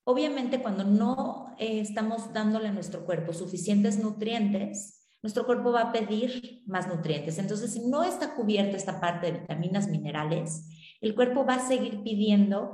obviamente 0.05 0.61
cuando 0.61 0.85
no 0.85 1.53
eh, 1.59 1.81
estamos 1.81 2.31
dándole 2.31 2.69
a 2.69 2.73
nuestro 2.73 3.05
cuerpo 3.05 3.33
suficientes 3.33 3.99
nutrientes, 3.99 5.05
nuestro 5.21 5.45
cuerpo 5.45 5.71
va 5.71 5.81
a 5.81 5.91
pedir 5.91 6.63
más 6.67 6.87
nutrientes. 6.87 7.39
Entonces, 7.39 7.73
si 7.73 7.87
no 7.89 8.03
está 8.03 8.35
cubierta 8.35 8.77
esta 8.77 9.01
parte 9.01 9.31
de 9.31 9.39
vitaminas, 9.39 9.87
minerales, 9.87 10.69
el 11.01 11.15
cuerpo 11.15 11.45
va 11.45 11.55
a 11.55 11.67
seguir 11.67 12.03
pidiendo 12.03 12.73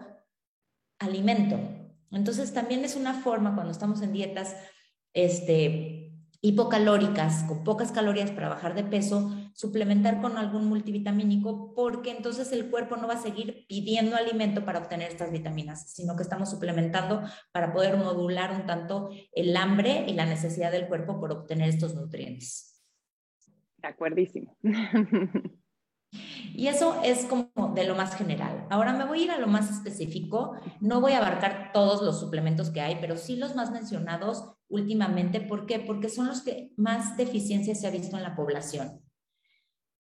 alimento. 1.00 1.58
Entonces, 2.12 2.54
también 2.54 2.84
es 2.84 2.98
una 2.98 3.14
forma 3.14 3.56
cuando 3.56 3.72
estamos 3.72 4.02
en 4.02 4.12
dietas 4.12 4.56
este, 5.14 6.11
hipocalóricas, 6.42 7.44
con 7.44 7.64
pocas 7.64 7.92
calorías 7.92 8.32
para 8.32 8.50
bajar 8.50 8.74
de 8.74 8.84
peso, 8.84 9.32
suplementar 9.54 10.22
con 10.22 10.38
algún 10.38 10.66
multivitamínico, 10.66 11.74
porque 11.76 12.12
entonces 12.12 12.52
el 12.52 12.70
cuerpo 12.70 12.98
no 12.98 13.08
va 13.08 13.14
a 13.14 13.22
seguir 13.22 13.66
pidiendo 13.68 14.16
alimento 14.16 14.66
para 14.66 14.80
obtener 14.80 15.12
estas 15.12 15.32
vitaminas, 15.32 15.92
sino 15.94 16.16
que 16.16 16.24
estamos 16.24 16.50
suplementando 16.50 17.22
para 17.52 17.72
poder 17.74 17.98
modular 17.98 18.52
un 18.52 18.66
tanto 18.66 19.12
el 19.34 19.56
hambre 19.56 20.06
y 20.08 20.14
la 20.14 20.26
necesidad 20.26 20.72
del 20.72 20.88
cuerpo 20.88 21.20
por 21.20 21.32
obtener 21.32 21.70
estos 21.70 21.94
nutrientes. 21.94 22.82
De 23.78 23.88
acuerdísimo. 23.88 24.58
Y 26.53 26.68
eso 26.68 27.00
es 27.03 27.25
como 27.25 27.74
de 27.74 27.86
lo 27.86 27.96
más 27.96 28.15
general. 28.15 28.68
Ahora 28.70 28.94
me 28.94 29.06
voy 29.06 29.22
a 29.22 29.24
ir 29.24 29.32
a 29.32 29.39
lo 29.39 29.48
más 29.48 29.70
específico. 29.70 30.53
No 30.80 31.00
voy 31.00 31.13
a 31.13 31.20
abarcar 31.20 31.72
todos 31.74 32.01
los 32.01 32.20
suplementos 32.20 32.70
que 32.70 32.82
hay, 32.82 32.98
pero 33.00 33.18
sí 33.18 33.38
los 33.38 33.56
más 33.56 33.72
mencionados 33.72 34.53
últimamente. 34.68 35.39
¿Por 35.39 35.65
qué? 35.65 35.80
Porque 35.80 36.10
son 36.10 36.27
los 36.27 36.41
que 36.41 36.74
más 36.75 37.15
deficiencia 37.18 37.75
se 37.75 37.88
ha 37.88 37.91
visto 37.91 38.18
en 38.18 38.24
la 38.24 38.36
población. 38.36 39.01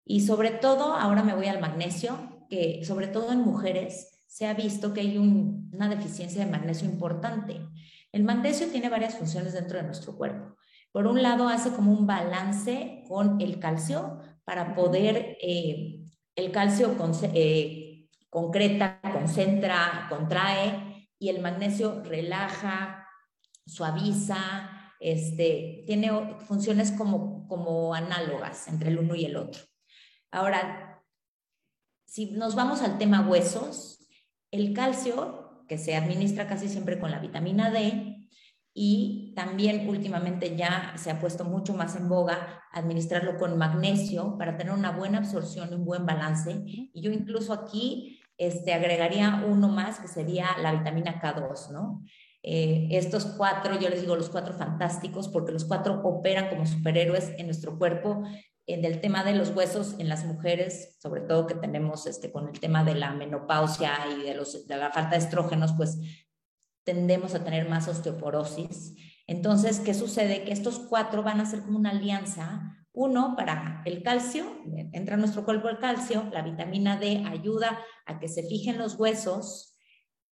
Y 0.04 0.22
sobre 0.22 0.50
todo, 0.50 0.94
ahora 0.94 1.22
me 1.22 1.34
voy 1.34 1.46
al 1.46 1.60
magnesio, 1.60 2.46
que 2.48 2.84
sobre 2.84 3.06
todo 3.06 3.32
en 3.32 3.40
mujeres 3.40 4.24
se 4.26 4.46
ha 4.46 4.54
visto 4.54 4.94
que 4.94 5.00
hay 5.02 5.18
una 5.18 5.88
deficiencia 5.88 6.44
de 6.44 6.50
magnesio 6.50 6.88
importante. 6.88 7.60
El 8.12 8.24
magnesio 8.24 8.68
tiene 8.68 8.88
varias 8.88 9.16
funciones 9.16 9.52
dentro 9.52 9.76
de 9.76 9.84
nuestro 9.84 10.16
cuerpo. 10.16 10.56
Por 10.90 11.06
un 11.06 11.22
lado, 11.22 11.48
hace 11.48 11.70
como 11.72 11.92
un 11.92 12.06
balance 12.06 13.04
con 13.08 13.40
el 13.40 13.58
calcio 13.58 14.20
para 14.44 14.74
poder, 14.74 15.36
eh, 15.40 16.00
el 16.34 16.52
calcio 16.52 16.96
eh, 17.34 18.08
concreta, 18.28 19.00
concentra, 19.12 20.06
contrae 20.08 21.08
y 21.18 21.28
el 21.28 21.40
magnesio 21.40 22.02
relaja, 22.02 23.06
suaviza, 23.66 24.92
este, 25.00 25.84
tiene 25.86 26.36
funciones 26.40 26.92
como, 26.92 27.46
como 27.48 27.94
análogas 27.94 28.68
entre 28.68 28.90
el 28.90 28.98
uno 28.98 29.14
y 29.14 29.24
el 29.24 29.36
otro. 29.36 29.62
Ahora, 30.30 31.02
si 32.06 32.32
nos 32.32 32.54
vamos 32.54 32.82
al 32.82 32.98
tema 32.98 33.26
huesos, 33.26 34.06
el 34.50 34.74
calcio, 34.74 35.64
que 35.68 35.78
se 35.78 35.96
administra 35.96 36.46
casi 36.46 36.68
siempre 36.68 36.98
con 36.98 37.10
la 37.10 37.18
vitamina 37.18 37.70
D, 37.70 38.11
y 38.74 39.32
también 39.36 39.88
últimamente 39.88 40.56
ya 40.56 40.94
se 40.96 41.10
ha 41.10 41.20
puesto 41.20 41.44
mucho 41.44 41.74
más 41.74 41.94
en 41.96 42.08
boga 42.08 42.62
administrarlo 42.72 43.36
con 43.36 43.58
magnesio 43.58 44.36
para 44.38 44.56
tener 44.56 44.72
una 44.72 44.92
buena 44.92 45.18
absorción 45.18 45.68
y 45.70 45.74
un 45.74 45.84
buen 45.84 46.06
balance. 46.06 46.62
Y 46.64 47.00
yo 47.00 47.10
incluso 47.12 47.52
aquí 47.52 48.20
este, 48.38 48.72
agregaría 48.72 49.44
uno 49.46 49.68
más 49.68 50.00
que 50.00 50.08
sería 50.08 50.46
la 50.60 50.72
vitamina 50.72 51.20
K2, 51.20 51.70
¿no? 51.70 52.02
Eh, 52.42 52.88
estos 52.90 53.24
cuatro, 53.24 53.78
yo 53.78 53.88
les 53.88 54.00
digo 54.00 54.16
los 54.16 54.30
cuatro 54.30 54.54
fantásticos, 54.54 55.28
porque 55.28 55.52
los 55.52 55.64
cuatro 55.64 56.00
operan 56.02 56.48
como 56.48 56.66
superhéroes 56.66 57.32
en 57.38 57.46
nuestro 57.46 57.78
cuerpo. 57.78 58.22
En 58.66 58.84
el 58.84 59.00
tema 59.00 59.22
de 59.22 59.34
los 59.34 59.50
huesos 59.50 59.96
en 59.98 60.08
las 60.08 60.24
mujeres, 60.24 60.96
sobre 61.00 61.20
todo 61.20 61.46
que 61.46 61.54
tenemos 61.54 62.06
este, 62.06 62.32
con 62.32 62.48
el 62.48 62.58
tema 62.58 62.84
de 62.84 62.94
la 62.94 63.12
menopausia 63.12 63.92
y 64.16 64.22
de, 64.22 64.34
los, 64.34 64.66
de 64.66 64.76
la 64.76 64.90
falta 64.90 65.10
de 65.10 65.18
estrógenos, 65.18 65.74
pues 65.76 65.98
tendemos 66.84 67.34
a 67.34 67.44
tener 67.44 67.68
más 67.68 67.88
osteoporosis. 67.88 68.94
Entonces, 69.26 69.80
¿qué 69.80 69.94
sucede? 69.94 70.44
Que 70.44 70.52
estos 70.52 70.78
cuatro 70.78 71.22
van 71.22 71.40
a 71.40 71.46
ser 71.46 71.62
como 71.62 71.78
una 71.78 71.90
alianza. 71.90 72.76
Uno, 72.92 73.34
para 73.36 73.82
el 73.86 74.02
calcio, 74.02 74.44
entra 74.92 75.14
en 75.14 75.20
nuestro 75.20 75.44
cuerpo 75.44 75.68
el 75.68 75.78
calcio, 75.78 76.28
la 76.32 76.42
vitamina 76.42 76.98
D 76.98 77.24
ayuda 77.26 77.80
a 78.04 78.18
que 78.18 78.28
se 78.28 78.42
fijen 78.42 78.78
los 78.78 78.96
huesos, 78.96 79.78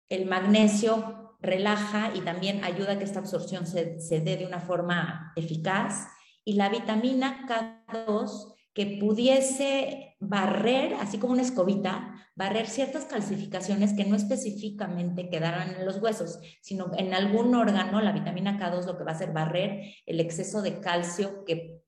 el 0.10 0.26
magnesio 0.26 1.38
relaja 1.40 2.12
y 2.16 2.22
también 2.22 2.64
ayuda 2.64 2.94
a 2.94 2.98
que 2.98 3.04
esta 3.04 3.20
absorción 3.20 3.68
se, 3.68 4.00
se 4.00 4.22
dé 4.22 4.38
de 4.38 4.48
una 4.48 4.60
forma 4.60 5.34
eficaz, 5.36 6.08
y 6.44 6.54
la 6.54 6.70
vitamina 6.70 7.46
K2 7.46 8.57
que 8.78 9.00
pudiese 9.00 10.16
barrer, 10.20 10.94
así 11.00 11.18
como 11.18 11.34
una 11.34 11.42
escobita, 11.42 12.14
barrer 12.36 12.68
ciertas 12.68 13.06
calcificaciones 13.06 13.94
que 13.94 14.06
no 14.06 14.16
específicamente 14.16 15.32
quedaran 15.32 15.74
en 15.74 15.84
los 15.84 15.98
huesos, 15.98 16.38
sino 16.62 16.92
en 16.96 17.16
algún 17.16 17.56
órgano, 17.56 18.00
la 18.02 18.12
vitamina 18.12 18.60
K2 18.60 18.86
lo 18.86 18.96
que 18.96 19.04
va 19.04 19.14
a 19.14 19.16
hacer 19.16 19.34
barrer 19.34 19.96
el 20.06 20.20
exceso 20.20 20.62
de 20.62 20.80
calcio 20.80 21.44
que, 21.44 21.82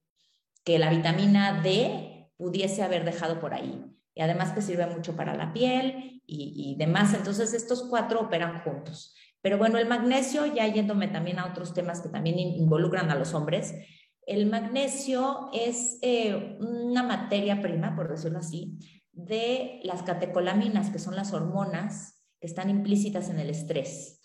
que 0.64 0.80
la 0.80 0.90
vitamina 0.90 1.62
D 1.62 2.32
pudiese 2.38 2.82
haber 2.82 3.06
dejado 3.06 3.40
por 3.40 3.54
ahí. 3.54 3.86
Y 4.16 4.22
además 4.22 4.54
que 4.54 4.64
sirve 4.64 4.88
mucho 4.88 5.16
para 5.16 5.36
la 5.36 5.54
piel 5.54 6.24
y, 6.26 6.74
y 6.74 6.76
demás. 6.76 7.14
Entonces 7.14 7.54
estos 7.54 7.84
cuatro 7.84 8.22
operan 8.22 8.64
juntos. 8.64 9.14
Pero 9.42 9.60
bueno, 9.60 9.78
el 9.78 9.88
magnesio, 9.88 10.48
ya 10.48 10.66
yéndome 10.66 11.08
también 11.08 11.38
a 11.38 11.46
otros 11.46 11.76
temas 11.76 12.02
que 12.02 12.10
también 12.10 12.40
involucran 12.40 13.12
a 13.12 13.16
los 13.16 13.36
hombres, 13.36 13.76
el 14.30 14.46
magnesio 14.46 15.50
es 15.54 15.98
eh, 16.04 16.58
una 16.60 17.02
materia 17.02 17.62
prima, 17.62 17.96
por 17.96 18.08
decirlo 18.10 18.40
así, 18.40 18.78
de 19.12 19.80
las 19.84 20.04
catecolaminas, 20.04 20.92
que 20.92 21.00
son 21.00 21.16
las 21.16 21.34
hormonas 21.34 22.24
que 22.40 22.46
están 22.46 22.70
implícitas 22.70 23.30
en 23.30 23.40
el 23.40 23.50
estrés. 23.50 24.22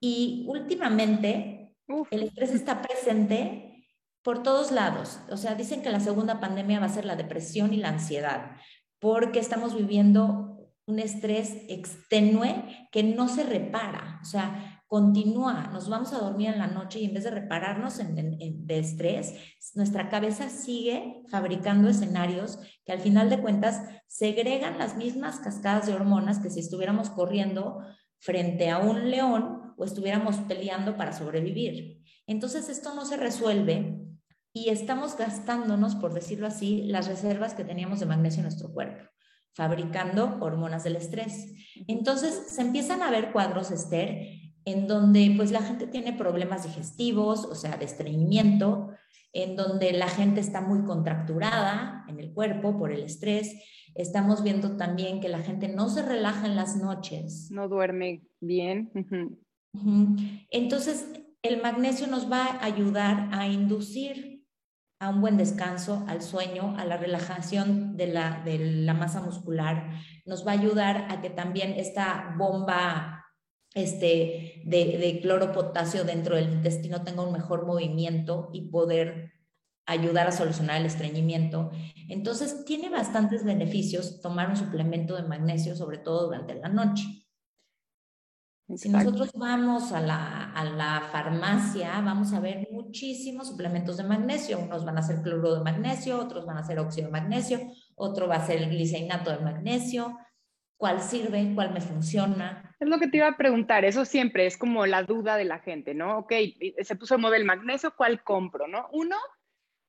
Y 0.00 0.46
últimamente, 0.48 1.76
el 2.10 2.22
estrés 2.22 2.50
está 2.50 2.80
presente 2.80 3.86
por 4.22 4.42
todos 4.42 4.72
lados. 4.72 5.20
O 5.30 5.36
sea, 5.36 5.54
dicen 5.54 5.82
que 5.82 5.90
la 5.90 6.00
segunda 6.00 6.40
pandemia 6.40 6.80
va 6.80 6.86
a 6.86 6.90
ser 6.90 7.04
la 7.04 7.14
depresión 7.14 7.74
y 7.74 7.76
la 7.76 7.90
ansiedad, 7.90 8.56
porque 8.98 9.38
estamos 9.38 9.76
viviendo 9.76 10.72
un 10.86 10.98
estrés 10.98 11.58
extenue 11.68 12.88
que 12.90 13.02
no 13.02 13.28
se 13.28 13.44
repara. 13.44 14.18
O 14.22 14.24
sea, 14.24 14.75
continúa, 14.86 15.68
nos 15.72 15.88
vamos 15.88 16.12
a 16.12 16.18
dormir 16.18 16.50
en 16.50 16.58
la 16.58 16.68
noche 16.68 17.00
y 17.00 17.06
en 17.06 17.14
vez 17.14 17.24
de 17.24 17.30
repararnos 17.30 17.98
en, 17.98 18.66
de 18.66 18.78
estrés, 18.78 19.34
nuestra 19.74 20.08
cabeza 20.08 20.48
sigue 20.48 21.22
fabricando 21.28 21.88
escenarios 21.88 22.58
que 22.84 22.92
al 22.92 23.00
final 23.00 23.28
de 23.28 23.40
cuentas 23.40 23.82
segregan 24.06 24.78
las 24.78 24.96
mismas 24.96 25.40
cascadas 25.40 25.86
de 25.86 25.94
hormonas 25.94 26.38
que 26.38 26.50
si 26.50 26.60
estuviéramos 26.60 27.10
corriendo 27.10 27.80
frente 28.20 28.70
a 28.70 28.78
un 28.78 29.10
león 29.10 29.74
o 29.76 29.84
estuviéramos 29.84 30.36
peleando 30.48 30.96
para 30.96 31.12
sobrevivir. 31.12 32.02
Entonces 32.26 32.68
esto 32.68 32.94
no 32.94 33.04
se 33.04 33.16
resuelve 33.16 34.00
y 34.52 34.70
estamos 34.70 35.16
gastándonos, 35.16 35.96
por 35.96 36.14
decirlo 36.14 36.46
así, 36.46 36.84
las 36.84 37.08
reservas 37.08 37.54
que 37.54 37.64
teníamos 37.64 38.00
de 38.00 38.06
magnesio 38.06 38.38
en 38.38 38.44
nuestro 38.44 38.72
cuerpo 38.72 39.04
fabricando 39.56 40.36
hormonas 40.40 40.84
del 40.84 40.96
estrés. 40.96 41.54
Entonces 41.88 42.44
se 42.48 42.60
empiezan 42.60 43.00
a 43.00 43.10
ver 43.10 43.32
cuadros, 43.32 43.70
Esther, 43.70 44.28
en 44.66 44.88
donde 44.88 45.32
pues 45.36 45.52
la 45.52 45.62
gente 45.62 45.86
tiene 45.86 46.12
problemas 46.12 46.64
digestivos, 46.64 47.44
o 47.44 47.54
sea, 47.54 47.76
de 47.76 47.84
estreñimiento, 47.84 48.90
en 49.32 49.54
donde 49.54 49.92
la 49.92 50.08
gente 50.08 50.40
está 50.40 50.60
muy 50.60 50.84
contracturada 50.84 52.04
en 52.08 52.18
el 52.18 52.34
cuerpo 52.34 52.76
por 52.76 52.90
el 52.90 53.04
estrés. 53.04 53.54
Estamos 53.94 54.42
viendo 54.42 54.76
también 54.76 55.20
que 55.20 55.28
la 55.28 55.38
gente 55.38 55.68
no 55.68 55.88
se 55.88 56.02
relaja 56.02 56.46
en 56.46 56.56
las 56.56 56.76
noches. 56.76 57.48
No 57.50 57.68
duerme 57.68 58.24
bien. 58.40 58.90
Entonces, 60.50 61.12
el 61.42 61.62
magnesio 61.62 62.08
nos 62.08 62.30
va 62.30 62.46
a 62.46 62.64
ayudar 62.64 63.28
a 63.32 63.46
inducir 63.46 64.44
a 64.98 65.10
un 65.10 65.20
buen 65.20 65.36
descanso, 65.36 66.04
al 66.08 66.22
sueño, 66.22 66.74
a 66.76 66.84
la 66.84 66.96
relajación 66.96 67.96
de 67.96 68.08
la, 68.08 68.42
de 68.44 68.58
la 68.58 68.94
masa 68.94 69.20
muscular. 69.20 69.90
Nos 70.24 70.46
va 70.46 70.52
a 70.52 70.54
ayudar 70.54 71.06
a 71.10 71.20
que 71.20 71.30
también 71.30 71.74
esta 71.74 72.34
bomba 72.36 73.15
este, 73.76 74.62
de, 74.64 74.96
de 74.98 75.20
cloro 75.20 75.52
potasio 75.52 76.02
dentro 76.02 76.34
del 76.34 76.50
intestino 76.50 77.04
tenga 77.04 77.22
un 77.22 77.32
mejor 77.32 77.66
movimiento 77.66 78.48
y 78.52 78.70
poder 78.70 79.34
ayudar 79.84 80.26
a 80.26 80.32
solucionar 80.32 80.80
el 80.80 80.86
estreñimiento. 80.86 81.70
Entonces, 82.08 82.64
tiene 82.64 82.88
bastantes 82.88 83.44
beneficios 83.44 84.20
tomar 84.22 84.48
un 84.48 84.56
suplemento 84.56 85.14
de 85.14 85.22
magnesio, 85.22 85.76
sobre 85.76 85.98
todo 85.98 86.24
durante 86.24 86.54
la 86.54 86.70
noche. 86.70 87.04
Si 88.74 88.88
nosotros 88.88 89.30
vamos 89.34 89.92
a 89.92 90.00
la, 90.00 90.50
a 90.52 90.64
la, 90.64 91.08
farmacia, 91.12 92.00
vamos 92.00 92.32
a 92.32 92.40
ver 92.40 92.66
muchísimos 92.72 93.46
suplementos 93.48 93.98
de 93.98 94.04
magnesio. 94.04 94.58
Unos 94.58 94.84
van 94.84 94.98
a 94.98 95.02
ser 95.02 95.22
cloro 95.22 95.54
de 95.54 95.62
magnesio, 95.62 96.18
otros 96.18 96.46
van 96.46 96.56
a 96.56 96.64
ser 96.64 96.80
óxido 96.80 97.06
de 97.06 97.12
magnesio, 97.12 97.60
otro 97.94 98.26
va 98.26 98.36
a 98.36 98.46
ser 98.46 98.62
el 98.62 98.70
gliceinato 98.70 99.30
de 99.30 99.38
magnesio. 99.38 100.16
¿Cuál 100.76 101.00
sirve? 101.00 101.52
¿Cuál 101.54 101.72
me 101.72 101.80
funciona? 101.80 102.74
Es 102.78 102.88
lo 102.88 102.98
que 102.98 103.08
te 103.08 103.16
iba 103.16 103.28
a 103.28 103.36
preguntar, 103.36 103.84
eso 103.84 104.04
siempre 104.04 104.46
es 104.46 104.58
como 104.58 104.84
la 104.84 105.02
duda 105.02 105.36
de 105.36 105.46
la 105.46 105.58
gente, 105.58 105.94
¿no? 105.94 106.18
Ok, 106.18 106.32
se 106.82 106.96
puso 106.96 107.18
moda 107.18 107.36
el 107.36 107.46
magnesio, 107.46 107.94
¿cuál 107.96 108.22
compro, 108.22 108.68
no? 108.68 108.88
Uno, 108.92 109.16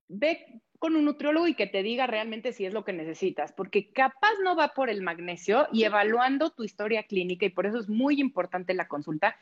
ve 0.08 0.62
con 0.80 0.96
un 0.96 1.06
nutriólogo 1.06 1.48
y 1.48 1.56
que 1.56 1.68
te 1.68 1.84
diga 1.84 2.08
realmente 2.08 2.54
si 2.54 2.66
es 2.66 2.74
lo 2.74 2.86
que 2.86 2.94
necesitas, 2.94 3.52
porque 3.52 3.92
capaz 3.92 4.32
no 4.44 4.56
va 4.56 4.70
por 4.70 4.90
el 4.90 5.02
magnesio 5.02 5.68
y 5.74 5.84
evaluando 5.84 6.52
tu 6.52 6.64
historia 6.64 7.04
clínica, 7.04 7.46
y 7.46 7.50
por 7.50 7.66
eso 7.66 7.80
es 7.80 7.90
muy 7.90 8.22
importante 8.22 8.74
la 8.74 8.88
consulta, 8.88 9.36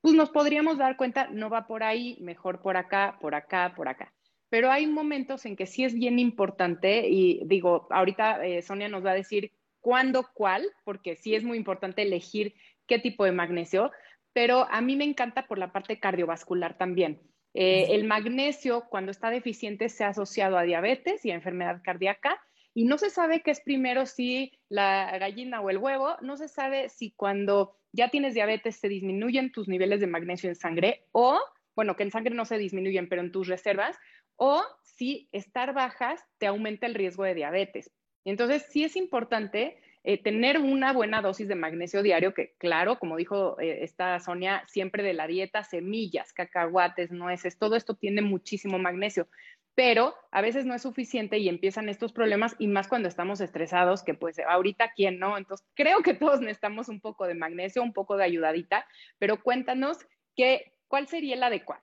pues 0.00 0.14
nos 0.14 0.30
podríamos 0.30 0.78
dar 0.78 0.96
cuenta, 0.96 1.28
no 1.30 1.50
va 1.50 1.66
por 1.66 1.82
ahí, 1.82 2.18
mejor 2.20 2.60
por 2.60 2.76
acá, 2.76 3.18
por 3.20 3.34
acá, 3.34 3.72
por 3.74 3.88
acá. 3.88 4.12
Pero 4.50 4.70
hay 4.70 4.86
momentos 4.86 5.46
en 5.46 5.56
que 5.56 5.66
sí 5.66 5.82
es 5.82 5.94
bien 5.94 6.18
importante, 6.18 7.08
y 7.08 7.40
digo, 7.46 7.88
ahorita 7.90 8.44
eh, 8.44 8.62
Sonia 8.62 8.88
nos 8.88 9.04
va 9.04 9.12
a 9.12 9.14
decir 9.14 9.50
cuándo, 9.82 10.30
cuál, 10.32 10.66
porque 10.84 11.16
sí 11.16 11.34
es 11.34 11.44
muy 11.44 11.58
importante 11.58 12.00
elegir 12.00 12.54
qué 12.86 12.98
tipo 12.98 13.26
de 13.26 13.32
magnesio, 13.32 13.90
pero 14.32 14.66
a 14.70 14.80
mí 14.80 14.96
me 14.96 15.04
encanta 15.04 15.46
por 15.46 15.58
la 15.58 15.72
parte 15.72 16.00
cardiovascular 16.00 16.78
también. 16.78 17.20
Eh, 17.54 17.88
el 17.90 18.04
magnesio, 18.04 18.86
cuando 18.88 19.10
está 19.10 19.28
deficiente, 19.28 19.90
se 19.90 20.04
ha 20.04 20.08
asociado 20.08 20.56
a 20.56 20.62
diabetes 20.62 21.24
y 21.26 21.30
a 21.30 21.34
enfermedad 21.34 21.82
cardíaca. 21.84 22.40
Y 22.74 22.86
no 22.86 22.96
se 22.96 23.10
sabe 23.10 23.42
qué 23.42 23.50
es 23.50 23.60
primero 23.60 24.06
si 24.06 24.58
la 24.70 25.18
gallina 25.18 25.60
o 25.60 25.68
el 25.68 25.76
huevo, 25.76 26.16
no 26.22 26.38
se 26.38 26.48
sabe 26.48 26.88
si 26.88 27.10
cuando 27.10 27.76
ya 27.92 28.08
tienes 28.08 28.32
diabetes 28.32 28.76
se 28.76 28.88
disminuyen 28.88 29.52
tus 29.52 29.68
niveles 29.68 30.00
de 30.00 30.06
magnesio 30.06 30.48
en 30.48 30.56
sangre 30.56 31.04
o, 31.12 31.38
bueno, 31.76 31.96
que 31.96 32.04
en 32.04 32.10
sangre 32.10 32.34
no 32.34 32.46
se 32.46 32.56
disminuyen, 32.56 33.10
pero 33.10 33.20
en 33.20 33.30
tus 33.30 33.48
reservas, 33.48 33.98
o 34.36 34.62
si 34.82 35.28
estar 35.32 35.74
bajas 35.74 36.24
te 36.38 36.46
aumenta 36.46 36.86
el 36.86 36.94
riesgo 36.94 37.24
de 37.24 37.34
diabetes. 37.34 37.90
Entonces, 38.24 38.66
sí 38.70 38.84
es 38.84 38.96
importante 38.96 39.78
eh, 40.04 40.20
tener 40.20 40.58
una 40.58 40.92
buena 40.92 41.22
dosis 41.22 41.46
de 41.46 41.54
magnesio 41.54 42.02
diario, 42.02 42.34
que 42.34 42.54
claro, 42.58 42.98
como 42.98 43.16
dijo 43.16 43.58
eh, 43.60 43.84
esta 43.84 44.18
Sonia, 44.18 44.64
siempre 44.66 45.04
de 45.04 45.14
la 45.14 45.28
dieta, 45.28 45.62
semillas, 45.62 46.32
cacahuates, 46.32 47.12
nueces, 47.12 47.56
todo 47.56 47.76
esto 47.76 47.94
tiene 47.94 48.20
muchísimo 48.20 48.78
magnesio. 48.78 49.28
pero 49.74 50.14
a 50.32 50.42
veces 50.42 50.66
no 50.66 50.74
es 50.74 50.82
suficiente 50.82 51.38
y 51.38 51.48
empiezan 51.48 51.88
estos 51.88 52.12
problemas 52.12 52.54
y 52.58 52.66
más 52.66 52.88
cuando 52.88 53.08
estamos 53.08 53.40
estresados, 53.40 54.02
que 54.02 54.12
pues 54.12 54.38
ahorita 54.38 54.92
quién 54.94 55.18
no. 55.18 55.38
Entonces, 55.38 55.66
creo 55.74 56.02
que 56.02 56.14
todos 56.14 56.40
necesitamos 56.40 56.88
un 56.88 57.00
poco 57.00 57.26
de 57.26 57.34
magnesio, 57.34 57.82
un 57.82 57.92
poco 57.94 58.16
de 58.16 58.24
ayudadita, 58.24 58.86
pero 59.18 59.42
cuéntanos 59.42 59.98
qué, 60.36 60.74
cuál 60.88 61.08
sería 61.08 61.36
el 61.36 61.42
adecuado. 61.42 61.82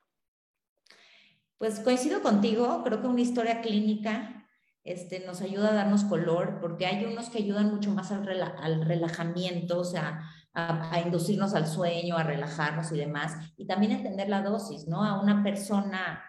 Pues 1.57 1.79
coincido 1.79 2.21
contigo, 2.21 2.83
creo 2.83 3.01
que 3.01 3.07
una 3.07 3.21
historia 3.21 3.61
clínica 3.61 4.38
este, 4.83 5.25
nos 5.25 5.41
ayuda 5.41 5.69
a 5.69 5.73
darnos 5.73 6.03
color, 6.05 6.59
porque 6.61 6.85
hay 6.85 7.05
unos 7.05 7.29
que 7.29 7.39
ayudan 7.39 7.69
mucho 7.69 7.91
más 7.91 8.11
al, 8.11 8.27
al 8.27 8.85
relajamiento, 8.85 9.79
o 9.79 9.83
sea, 9.83 10.21
a, 10.53 10.99
inducirnos 11.05 11.53
al 11.53 11.67
sueño, 11.67 12.17
a 12.17 12.23
relajarnos 12.23 12.91
y 12.91 12.97
demás, 12.97 13.35
y 13.57 13.67
también 13.67 13.91
entender 13.91 14.29
la 14.29 14.41
dosis, 14.41 14.87
¿no? 14.87 15.03
A 15.03 15.21
una 15.21 15.43
persona 15.43 16.23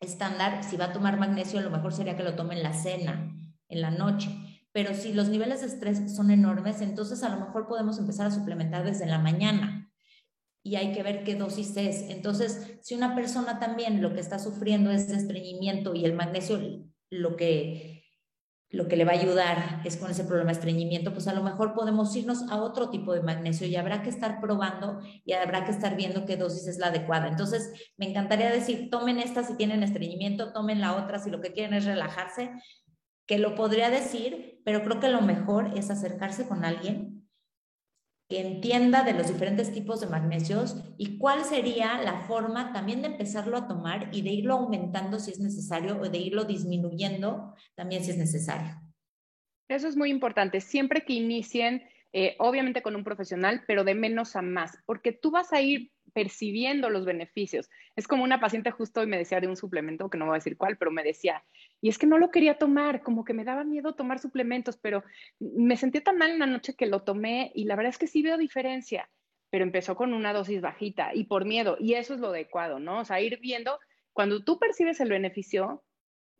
estándar, 0.00 0.62
si 0.62 0.76
va 0.76 0.86
a 0.86 0.92
tomar 0.92 1.18
magnesio, 1.18 1.60
lo 1.60 1.70
mejor 1.70 1.92
sería 1.92 2.16
que 2.16 2.22
lo 2.24 2.34
tome 2.34 2.56
en 2.56 2.62
la 2.62 2.72
cena, 2.72 3.32
en 3.68 3.80
la 3.80 3.90
noche. 3.90 4.30
Pero 4.72 4.94
si 4.94 5.14
los 5.14 5.28
niveles 5.28 5.62
de 5.62 5.68
estrés 5.68 6.14
son 6.14 6.30
enormes, 6.30 6.82
entonces 6.82 7.22
a 7.22 7.30
lo 7.30 7.40
mejor 7.40 7.66
podemos 7.66 7.98
empezar 7.98 8.26
a 8.26 8.30
suplementar 8.30 8.84
desde 8.84 9.06
la 9.06 9.18
mañana 9.18 9.90
y 10.62 10.76
hay 10.76 10.92
que 10.92 11.02
ver 11.02 11.24
qué 11.24 11.34
dosis 11.34 11.76
es. 11.76 12.10
Entonces, 12.10 12.78
si 12.82 12.94
una 12.94 13.14
persona 13.14 13.58
también 13.58 14.02
lo 14.02 14.12
que 14.12 14.20
está 14.20 14.38
sufriendo 14.38 14.90
es 14.90 15.08
estreñimiento 15.10 15.94
y 15.94 16.04
el 16.04 16.14
magnesio 16.14 16.58
lo 17.10 17.36
que 17.36 17.96
lo 18.70 18.88
que 18.88 18.96
le 18.96 19.04
va 19.04 19.12
a 19.12 19.14
ayudar 19.14 19.80
es 19.84 19.96
con 19.96 20.10
ese 20.10 20.24
problema 20.24 20.50
de 20.50 20.58
estreñimiento, 20.58 21.12
pues 21.12 21.28
a 21.28 21.34
lo 21.34 21.42
mejor 21.42 21.72
podemos 21.72 22.14
irnos 22.16 22.42
a 22.50 22.60
otro 22.60 22.90
tipo 22.90 23.14
de 23.14 23.22
magnesio 23.22 23.66
y 23.66 23.76
habrá 23.76 24.02
que 24.02 24.10
estar 24.10 24.40
probando 24.40 25.00
y 25.24 25.32
habrá 25.32 25.64
que 25.64 25.70
estar 25.70 25.96
viendo 25.96 26.26
qué 26.26 26.36
dosis 26.36 26.66
es 26.66 26.78
la 26.78 26.88
adecuada. 26.88 27.28
Entonces, 27.28 27.72
me 27.96 28.08
encantaría 28.08 28.50
decir, 28.50 28.90
tomen 28.90 29.20
esta 29.20 29.44
si 29.44 29.56
tienen 29.56 29.82
estreñimiento, 29.82 30.52
tomen 30.52 30.80
la 30.80 30.96
otra 30.96 31.20
si 31.20 31.30
lo 31.30 31.40
que 31.40 31.52
quieren 31.52 31.74
es 31.74 31.84
relajarse, 31.84 32.50
que 33.26 33.38
lo 33.38 33.54
podría 33.54 33.88
decir, 33.88 34.60
pero 34.64 34.82
creo 34.82 35.00
que 35.00 35.08
lo 35.08 35.20
mejor 35.20 35.76
es 35.76 35.90
acercarse 35.90 36.48
con 36.48 36.64
alguien 36.64 37.15
que 38.28 38.40
entienda 38.40 39.04
de 39.04 39.12
los 39.12 39.28
diferentes 39.28 39.72
tipos 39.72 40.00
de 40.00 40.08
magnesios 40.08 40.82
y 40.98 41.16
cuál 41.18 41.44
sería 41.44 42.00
la 42.02 42.22
forma 42.22 42.72
también 42.72 43.02
de 43.02 43.08
empezarlo 43.08 43.56
a 43.56 43.68
tomar 43.68 44.08
y 44.12 44.22
de 44.22 44.30
irlo 44.30 44.54
aumentando 44.54 45.20
si 45.20 45.30
es 45.30 45.38
necesario 45.38 46.00
o 46.00 46.08
de 46.08 46.18
irlo 46.18 46.44
disminuyendo 46.44 47.54
también 47.76 48.02
si 48.02 48.10
es 48.10 48.18
necesario. 48.18 48.80
Eso 49.68 49.88
es 49.88 49.96
muy 49.96 50.10
importante. 50.10 50.60
Siempre 50.60 51.04
que 51.04 51.12
inicien, 51.12 51.88
eh, 52.12 52.34
obviamente 52.38 52.82
con 52.82 52.96
un 52.96 53.04
profesional, 53.04 53.62
pero 53.66 53.84
de 53.84 53.94
menos 53.94 54.34
a 54.36 54.42
más, 54.42 54.78
porque 54.86 55.12
tú 55.12 55.30
vas 55.30 55.52
a 55.52 55.60
ir 55.60 55.92
percibiendo 56.12 56.88
los 56.88 57.04
beneficios. 57.04 57.68
Es 57.94 58.08
como 58.08 58.24
una 58.24 58.40
paciente 58.40 58.70
justo 58.70 59.00
hoy 59.00 59.06
me 59.06 59.18
decía 59.18 59.40
de 59.40 59.48
un 59.48 59.56
suplemento, 59.56 60.08
que 60.08 60.18
no 60.18 60.24
voy 60.24 60.34
a 60.34 60.38
decir 60.38 60.56
cuál, 60.56 60.78
pero 60.78 60.90
me 60.90 61.02
decía, 61.02 61.44
y 61.86 61.88
es 61.88 61.98
que 61.98 62.08
no 62.08 62.18
lo 62.18 62.32
quería 62.32 62.58
tomar, 62.58 63.00
como 63.00 63.24
que 63.24 63.32
me 63.32 63.44
daba 63.44 63.62
miedo 63.62 63.94
tomar 63.94 64.18
suplementos, 64.18 64.76
pero 64.76 65.04
me 65.38 65.76
sentí 65.76 66.00
tan 66.00 66.18
mal 66.18 66.32
en 66.32 66.40
la 66.40 66.46
noche 66.46 66.74
que 66.74 66.86
lo 66.86 67.04
tomé 67.04 67.52
y 67.54 67.62
la 67.62 67.76
verdad 67.76 67.90
es 67.90 67.96
que 67.96 68.08
sí 68.08 68.22
veo 68.22 68.36
diferencia, 68.36 69.08
pero 69.50 69.62
empezó 69.62 69.94
con 69.94 70.12
una 70.12 70.32
dosis 70.32 70.60
bajita 70.60 71.14
y 71.14 71.26
por 71.26 71.44
miedo, 71.44 71.76
y 71.78 71.94
eso 71.94 72.14
es 72.14 72.18
lo 72.18 72.30
adecuado, 72.30 72.80
¿no? 72.80 72.98
O 72.98 73.04
sea, 73.04 73.20
ir 73.20 73.38
viendo, 73.38 73.78
cuando 74.12 74.42
tú 74.42 74.58
percibes 74.58 74.98
el 74.98 75.10
beneficio, 75.10 75.84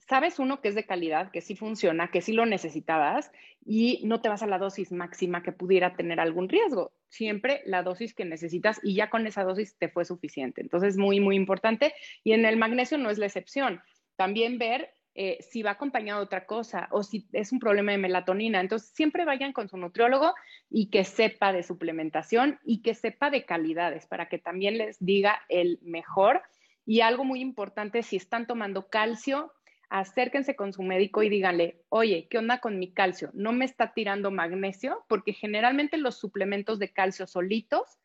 sabes 0.09 0.41
uno 0.41 0.61
que 0.61 0.67
es 0.67 0.75
de 0.75 0.85
calidad, 0.85 1.31
que 1.31 1.41
sí 1.41 1.55
funciona, 1.55 2.11
que 2.11 2.23
sí 2.23 2.33
lo 2.33 2.45
necesitabas 2.45 3.31
y 3.65 4.01
no 4.03 4.21
te 4.21 4.29
vas 4.29 4.43
a 4.43 4.49
la 4.49 4.59
dosis 4.59 4.91
máxima 4.91 5.45
que 5.45 5.53
pudiera 5.53 5.95
tener 5.95 6.19
algún 6.19 6.49
riesgo. 6.49 6.93
Siempre 7.09 7.63
la 7.67 7.85
dosis 7.85 8.15
que 8.15 8.25
necesitas 8.25 8.81
y 8.83 8.97
ya 8.97 9.11
con 9.11 9.29
esa 9.29 9.45
dosis 9.45 9.77
te 9.79 9.89
fue 9.89 10.05
suficiente. 10.05 10.61
Entonces, 10.61 10.97
muy, 10.97 11.21
muy 11.21 11.37
importante. 11.37 11.95
Y 12.25 12.33
en 12.33 12.45
el 12.47 12.57
magnesio 12.57 12.99
no 12.99 13.11
es 13.11 13.19
la 13.19 13.27
excepción. 13.27 13.81
También 14.17 14.59
ver 14.59 14.96
eh, 15.19 15.39
si 15.41 15.63
va 15.63 15.71
acompañado 15.71 16.21
de 16.21 16.27
otra 16.27 16.45
cosa 16.45 16.89
o 16.91 17.03
si 17.03 17.27
es 17.33 17.51
un 17.51 17.59
problema 17.59 17.93
de 17.93 17.99
melatonina. 17.99 18.61
Entonces, 18.61 18.91
siempre 18.91 19.25
vayan 19.25 19.55
con 19.55 19.67
su 19.67 19.79
nutriólogo 19.79 20.35
y 20.69 20.91
que 20.91 21.05
sepa 21.05 21.55
de 21.55 21.63
suplementación 21.63 22.61
y 22.65 22.83
que 22.83 22.95
sepa 22.95 23.31
de 23.31 23.47
calidades 23.47 24.07
para 24.07 24.29
que 24.29 24.39
también 24.39 24.77
les 24.77 24.99
diga 25.01 25.41
el 25.49 25.79
mejor. 25.81 26.43
Y 26.85 27.01
algo 27.01 27.25
muy 27.25 27.41
importante, 27.41 28.03
si 28.03 28.17
están 28.17 28.47
tomando 28.47 28.89
calcio, 28.89 29.53
acérquense 29.89 30.55
con 30.55 30.75
su 30.75 30.83
médico 30.83 31.23
y 31.23 31.31
díganle, 31.31 31.83
oye, 31.89 32.29
¿qué 32.29 32.37
onda 32.37 32.59
con 32.59 32.79
mi 32.79 32.93
calcio? 32.93 33.31
¿No 33.33 33.53
me 33.53 33.65
está 33.65 33.95
tirando 33.95 34.31
magnesio? 34.31 35.03
Porque 35.09 35.33
generalmente 35.33 35.97
los 35.97 36.19
suplementos 36.19 36.79
de 36.79 36.93
calcio 36.93 37.27
solitos 37.27 37.99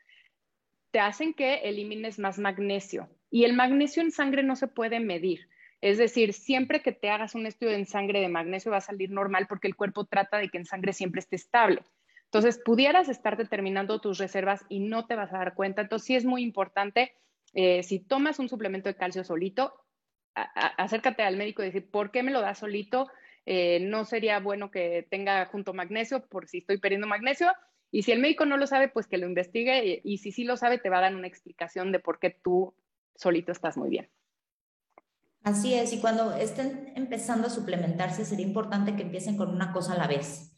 te 0.92 1.02
hacen 1.02 1.34
que 1.34 1.56
elimines 1.64 2.20
más 2.20 2.40
magnesio. 2.40 3.10
Y 3.30 3.44
el 3.44 3.54
magnesio 3.54 4.02
en 4.02 4.12
sangre 4.12 4.44
no 4.44 4.56
se 4.56 4.68
puede 4.68 5.02
medir. 5.02 5.50
Es 5.82 5.98
decir, 5.98 6.34
siempre 6.34 6.82
que 6.82 6.92
te 6.92 7.10
hagas 7.10 7.36
un 7.36 7.46
estudio 7.46 7.74
en 7.74 7.86
sangre 7.86 8.22
de 8.22 8.30
magnesio 8.30 8.72
va 8.72 8.78
a 8.78 8.82
salir 8.82 9.10
normal 9.10 9.48
porque 9.48 9.68
el 9.68 9.76
cuerpo 9.76 10.06
trata 10.06 10.38
de 10.38 10.50
que 10.50 10.60
en 10.60 10.66
sangre 10.66 10.94
siempre 10.94 11.20
esté 11.20 11.36
estable. 11.36 11.82
Entonces, 12.26 12.62
pudieras 12.64 13.10
estar 13.10 13.36
determinando 13.36 14.00
tus 14.00 14.18
reservas 14.18 14.64
y 14.70 14.80
no 14.80 15.06
te 15.06 15.16
vas 15.16 15.34
a 15.34 15.40
dar 15.40 15.54
cuenta. 15.54 15.82
Entonces, 15.82 16.06
sí 16.06 16.16
es 16.16 16.24
muy 16.24 16.44
importante, 16.44 17.14
eh, 17.54 17.84
si 17.84 18.00
tomas 18.00 18.40
un 18.40 18.48
suplemento 18.48 18.88
de 18.90 18.96
calcio 18.96 19.24
solito, 19.24 19.74
acércate 20.34 21.24
al 21.24 21.36
médico 21.36 21.62
y 21.62 21.66
decir, 21.66 21.90
¿por 21.90 22.12
qué 22.12 22.24
me 22.24 22.32
lo 22.32 22.42
da 22.42 22.56
solito? 22.56 23.10
Eh, 23.46 23.80
no 23.82 24.06
sería 24.06 24.40
bueno 24.40 24.72
que 24.72 25.08
tenga 25.10 25.46
junto 25.48 25.74
magnesio 25.74 26.26
por 26.28 26.48
si 26.48 26.60
estoy 26.60 26.78
perdiendo 26.78 27.08
magnesio. 27.08 27.52
Y 27.92 28.04
si 28.04 28.14
el 28.14 28.20
médico 28.20 28.46
no 28.46 28.56
lo 28.56 28.68
sabe, 28.68 28.88
pues 28.88 29.08
que 29.08 29.18
lo 29.18 29.28
investigue. 29.28 30.00
Y, 30.04 30.20
si 30.20 30.32
sí 30.32 30.46
lo 30.46 30.56
sabe, 30.56 30.78
te 30.78 30.90
va 30.90 31.00
a 31.00 31.02
dar 31.02 31.16
una 31.16 31.28
explicación 31.28 31.92
de 31.92 32.00
por 32.00 32.20
qué 32.20 32.30
tú 32.30 32.74
solito 33.16 33.52
estás 33.52 33.76
muy 33.76 33.90
bien. 33.90 34.10
Así 35.44 35.74
es, 35.74 35.92
y 35.92 35.98
cuando 35.98 36.34
estén 36.34 36.94
empezando 36.96 37.48
a 37.48 37.50
suplementarse, 37.50 38.26
sería 38.26 38.46
importante 38.46 38.96
que 38.96 39.02
empiecen 39.02 39.38
con 39.38 39.50
una 39.50 39.74
cosa 39.74 39.94
a 39.94 39.98
la 39.98 40.08
vez, 40.08 40.54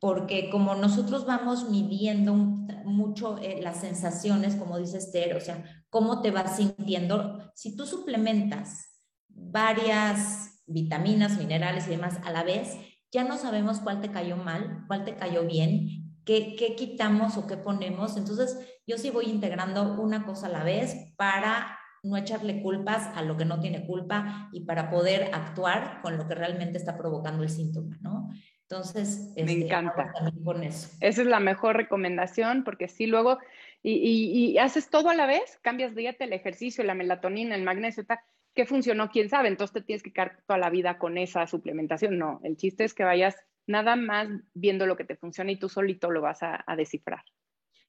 porque 0.00 0.50
como 0.50 0.74
nosotros 0.74 1.26
vamos 1.26 1.70
midiendo 1.70 2.34
mucho 2.34 3.38
eh, 3.38 3.60
las 3.62 3.80
sensaciones, 3.80 4.56
como 4.56 4.78
dice 4.78 4.98
Esther, 4.98 5.36
o 5.36 5.40
sea, 5.40 5.64
cómo 5.90 6.22
te 6.22 6.32
vas 6.32 6.56
sintiendo, 6.56 7.52
si 7.54 7.76
tú 7.76 7.86
suplementas 7.86 8.96
varias 9.28 10.62
vitaminas, 10.66 11.38
minerales 11.38 11.86
y 11.86 11.90
demás 11.90 12.18
a 12.24 12.32
la 12.32 12.42
vez, 12.42 12.76
ya 13.12 13.22
no 13.22 13.36
sabemos 13.36 13.78
cuál 13.78 14.00
te 14.00 14.10
cayó 14.10 14.36
mal, 14.36 14.84
cuál 14.88 15.04
te 15.04 15.14
cayó 15.14 15.46
bien, 15.46 16.18
qué, 16.24 16.56
qué 16.58 16.74
quitamos 16.74 17.36
o 17.36 17.46
qué 17.46 17.56
ponemos. 17.56 18.16
Entonces, 18.16 18.58
yo 18.86 18.98
sí 18.98 19.10
voy 19.10 19.26
integrando 19.26 20.00
una 20.00 20.26
cosa 20.26 20.48
a 20.48 20.50
la 20.50 20.64
vez 20.64 21.14
para 21.16 21.75
no 22.08 22.16
echarle 22.16 22.62
culpas 22.62 23.08
a 23.14 23.22
lo 23.22 23.36
que 23.36 23.44
no 23.44 23.60
tiene 23.60 23.86
culpa 23.86 24.48
y 24.52 24.60
para 24.60 24.90
poder 24.90 25.30
actuar 25.32 26.00
con 26.02 26.16
lo 26.16 26.26
que 26.26 26.34
realmente 26.34 26.78
está 26.78 26.96
provocando 26.96 27.42
el 27.42 27.50
síntoma, 27.50 27.98
¿no? 28.00 28.30
Entonces, 28.62 29.32
me 29.36 29.42
este, 29.42 29.64
encanta. 29.66 30.12
Con 30.44 30.64
eso. 30.64 30.88
Esa 31.00 31.22
es 31.22 31.28
la 31.28 31.38
mejor 31.38 31.76
recomendación 31.76 32.64
porque 32.64 32.88
si 32.88 33.06
luego, 33.06 33.38
y, 33.82 33.94
y, 33.94 34.58
haces 34.58 34.90
todo 34.90 35.10
a 35.10 35.14
la 35.14 35.26
vez, 35.26 35.58
cambias 35.62 35.94
dieta, 35.94 36.24
el 36.24 36.32
ejercicio, 36.32 36.82
la 36.82 36.94
melatonina, 36.94 37.54
el 37.54 37.62
magnesio, 37.62 38.04
tal, 38.04 38.18
¿Qué 38.56 38.64
funcionó? 38.64 39.10
¿Quién 39.10 39.28
sabe? 39.28 39.48
Entonces 39.48 39.74
te 39.74 39.82
tienes 39.82 40.02
que 40.02 40.14
quedar 40.14 40.38
toda 40.46 40.58
la 40.58 40.70
vida 40.70 40.96
con 40.96 41.18
esa 41.18 41.46
suplementación. 41.46 42.16
No, 42.18 42.40
el 42.42 42.56
chiste 42.56 42.84
es 42.84 42.94
que 42.94 43.04
vayas 43.04 43.36
nada 43.66 43.96
más 43.96 44.28
viendo 44.54 44.86
lo 44.86 44.96
que 44.96 45.04
te 45.04 45.14
funciona 45.14 45.52
y 45.52 45.58
tú 45.58 45.68
solito 45.68 46.10
lo 46.10 46.22
vas 46.22 46.38
a, 46.42 46.64
descifrar. 46.74 47.22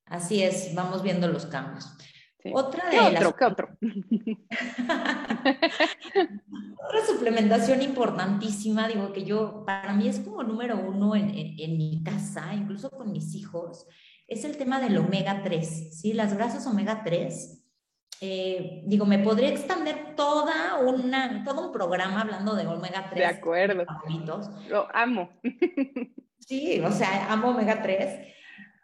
Así 0.05 0.43
es, 0.43 0.75
vamos 0.75 1.03
viendo 1.03 1.29
los 1.29 1.45
cambios. 1.45 1.89
Otra 2.53 2.89
de 2.89 2.91
¿Qué 2.91 2.99
otro? 2.99 3.35
¿Qué 3.35 3.45
otro? 3.45 3.69
Otra 6.87 7.05
suplementación 7.05 7.81
importantísima, 7.81 8.87
digo 8.87 9.13
que 9.13 9.25
yo, 9.25 9.63
para 9.65 9.93
mí 9.93 10.07
es 10.07 10.19
como 10.19 10.43
número 10.43 10.77
uno 10.77 11.15
en, 11.15 11.31
en, 11.35 11.77
mi 11.77 12.03
casa, 12.03 12.53
incluso 12.53 12.89
con 12.89 13.11
mis 13.11 13.35
hijos, 13.35 13.85
es 14.27 14.45
el 14.45 14.57
tema 14.57 14.79
del 14.79 14.97
omega 14.97 15.41
3, 15.43 15.99
¿sí? 15.99 16.13
Las 16.13 16.35
grasas 16.35 16.65
omega 16.67 17.03
3 17.03 17.57
eh, 18.19 18.81
digo, 18.85 19.05
me 19.05 19.19
podría 19.19 19.49
extender 19.49 20.15
toda 20.15 20.79
una, 20.79 21.43
todo 21.43 21.67
un 21.67 21.71
programa 21.71 22.21
hablando 22.21 22.55
de 22.55 22.65
omega 22.65 23.07
3. 23.09 23.15
De 23.15 23.25
acuerdo. 23.25 23.85
Lo 24.69 24.87
amo. 24.93 25.29
Sí, 26.39 26.79
o 26.79 26.91
sea, 26.93 27.29
amo 27.29 27.49
omega 27.49 27.81
3, 27.81 28.33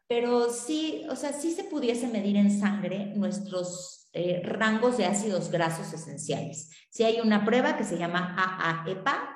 pero 0.07 0.49
sí, 0.49 1.05
o 1.09 1.15
sea, 1.15 1.33
sí 1.33 1.51
se 1.51 1.63
pudiese 1.63 2.07
medir 2.07 2.35
en 2.37 2.59
sangre 2.59 3.13
nuestros 3.15 4.09
eh, 4.13 4.41
rangos 4.43 4.97
de 4.97 5.05
ácidos 5.05 5.49
grasos 5.49 5.91
esenciales. 5.93 6.69
Si 6.89 7.03
hay 7.03 7.19
una 7.19 7.45
prueba 7.45 7.77
que 7.77 7.83
se 7.83 7.97
llama 7.97 8.35
AAEPA, 8.37 9.29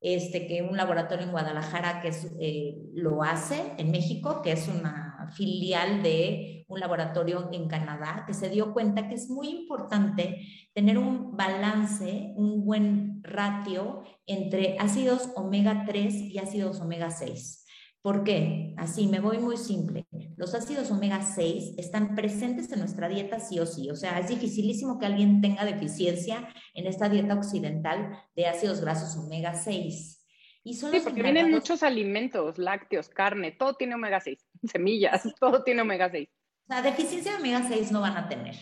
este, 0.00 0.46
que 0.46 0.62
un 0.62 0.76
laboratorio 0.76 1.24
en 1.24 1.32
Guadalajara 1.32 2.00
que 2.00 2.12
eh, 2.40 2.76
lo 2.94 3.22
hace 3.22 3.72
en 3.78 3.90
México, 3.90 4.42
que 4.42 4.52
es 4.52 4.68
una 4.68 5.28
filial 5.34 6.02
de 6.02 6.64
un 6.68 6.80
laboratorio 6.80 7.48
en 7.52 7.66
Canadá 7.68 8.24
que 8.26 8.34
se 8.34 8.48
dio 8.48 8.72
cuenta 8.72 9.08
que 9.08 9.14
es 9.14 9.28
muy 9.28 9.48
importante 9.48 10.40
tener 10.74 10.98
un 10.98 11.36
balance, 11.36 12.32
un 12.36 12.64
buen 12.64 13.22
ratio 13.22 14.04
entre 14.26 14.76
ácidos 14.78 15.30
omega 15.34 15.84
3 15.86 16.14
y 16.14 16.38
ácidos 16.38 16.80
omega 16.80 17.10
6. 17.10 17.64
¿Por 18.08 18.24
qué? 18.24 18.72
Así, 18.78 19.06
me 19.06 19.20
voy 19.20 19.36
muy 19.36 19.58
simple. 19.58 20.06
los 20.38 20.54
ácidos 20.54 20.90
omega 20.90 21.20
6 21.20 21.74
están 21.76 22.14
presentes 22.14 22.72
en 22.72 22.78
nuestra 22.78 23.06
dieta 23.06 23.38
sí 23.38 23.60
o 23.60 23.66
sí. 23.66 23.90
O 23.90 23.96
sea, 23.96 24.18
es 24.18 24.28
dificilísimo 24.28 24.98
que 24.98 25.04
alguien 25.04 25.42
tenga 25.42 25.66
deficiencia 25.66 26.48
en 26.72 26.86
esta 26.86 27.10
dieta 27.10 27.34
occidental 27.34 28.18
de 28.34 28.46
ácidos 28.46 28.80
grasos 28.80 29.14
omega 29.22 29.52
6. 29.52 30.26
Y 30.64 30.72
sí, 30.72 30.86
porque 31.04 31.22
vienen 31.22 31.50
muchos 31.50 31.82
alimentos, 31.82 32.56
lácteos, 32.56 33.10
carne, 33.10 33.52
todo 33.52 33.74
tiene 33.74 33.96
omega 33.96 34.20
6, 34.20 34.38
semillas, 34.72 35.24
todo 35.38 35.62
tiene 35.62 35.82
omega 35.82 36.10
6. 36.10 36.30
O 36.30 36.72
sea, 36.72 36.80
deficiencia 36.80 37.32
de 37.32 37.38
omega 37.40 37.68
6 37.68 37.92
no 37.92 38.00
van 38.00 38.16
a 38.16 38.26
tener. 38.26 38.56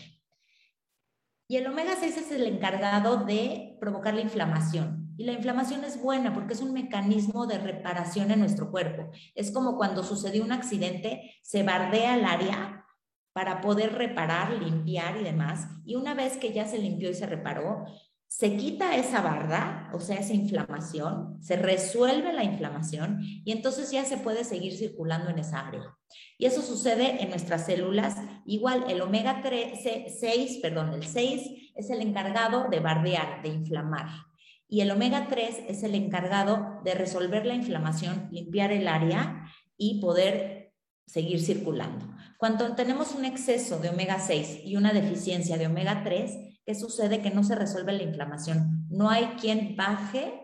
Y 1.47 1.55
el 1.55 1.67
omega 1.67 1.95
6 1.97 2.17
es 2.17 2.31
el 2.33 2.47
encargado 2.47 3.23
de 3.23 3.77
provocar 3.79 4.13
la 4.13 4.19
inflamación. 4.19 5.06
Y 5.17 5.25
la 5.25 5.33
inflamación 5.33 5.83
es 5.83 6.01
buena 6.01 6.33
porque 6.33 6.53
es 6.53 6.61
un 6.61 6.73
mecanismo 6.73 7.47
de 7.47 7.57
reparación 7.57 8.29
en 8.31 8.39
nuestro 8.39 8.69
cuerpo. 8.69 9.09
Es 9.33 9.51
como 9.51 9.75
cuando 9.75 10.03
sucedió 10.03 10.43
un 10.43 10.51
accidente, 10.51 11.35
se 11.41 11.63
bardea 11.63 12.15
el 12.15 12.25
área 12.25 12.85
para 13.33 13.61
poder 13.61 13.93
reparar, 13.93 14.51
limpiar 14.61 15.17
y 15.17 15.23
demás. 15.23 15.67
Y 15.85 15.95
una 15.95 16.13
vez 16.13 16.37
que 16.37 16.53
ya 16.53 16.67
se 16.67 16.77
limpió 16.77 17.09
y 17.09 17.15
se 17.15 17.25
reparó, 17.25 17.85
se 18.27 18.57
quita 18.57 18.95
esa 18.95 19.21
barda, 19.21 19.89
o 19.93 19.99
sea, 19.99 20.17
esa 20.17 20.33
inflamación, 20.33 21.41
se 21.41 21.55
resuelve 21.55 22.33
la 22.33 22.43
inflamación 22.43 23.19
y 23.21 23.51
entonces 23.51 23.89
ya 23.89 24.05
se 24.05 24.17
puede 24.17 24.43
seguir 24.43 24.77
circulando 24.77 25.29
en 25.29 25.39
esa 25.39 25.67
área. 25.67 25.97
Y 26.37 26.45
eso 26.45 26.61
sucede 26.61 27.23
en 27.23 27.29
nuestras 27.29 27.65
células. 27.65 28.15
Igual 28.45 28.85
el 28.89 29.01
omega 29.01 29.41
6, 29.41 30.59
perdón, 30.61 30.93
el 30.93 31.05
6 31.05 31.71
es 31.75 31.89
el 31.89 32.01
encargado 32.01 32.67
de 32.69 32.79
bardear, 32.79 33.41
de 33.41 33.49
inflamar. 33.49 34.26
Y 34.67 34.81
el 34.81 34.91
omega 34.91 35.27
3 35.29 35.63
es 35.69 35.83
el 35.83 35.95
encargado 35.95 36.81
de 36.83 36.93
resolver 36.93 37.45
la 37.45 37.53
inflamación, 37.53 38.27
limpiar 38.31 38.71
el 38.71 38.87
área 38.87 39.45
y 39.77 40.01
poder 40.01 40.73
seguir 41.05 41.41
circulando. 41.41 42.05
Cuando 42.37 42.75
tenemos 42.75 43.15
un 43.15 43.25
exceso 43.25 43.79
de 43.79 43.89
omega 43.89 44.19
6 44.19 44.61
y 44.65 44.75
una 44.75 44.91
deficiencia 44.91 45.57
de 45.57 45.67
omega 45.67 46.03
3, 46.03 46.61
¿qué 46.65 46.75
sucede? 46.75 47.21
Que 47.21 47.31
no 47.31 47.43
se 47.43 47.55
resuelve 47.55 47.93
la 47.93 48.03
inflamación. 48.03 48.85
No 48.89 49.09
hay 49.09 49.25
quien 49.39 49.75
baje 49.77 50.43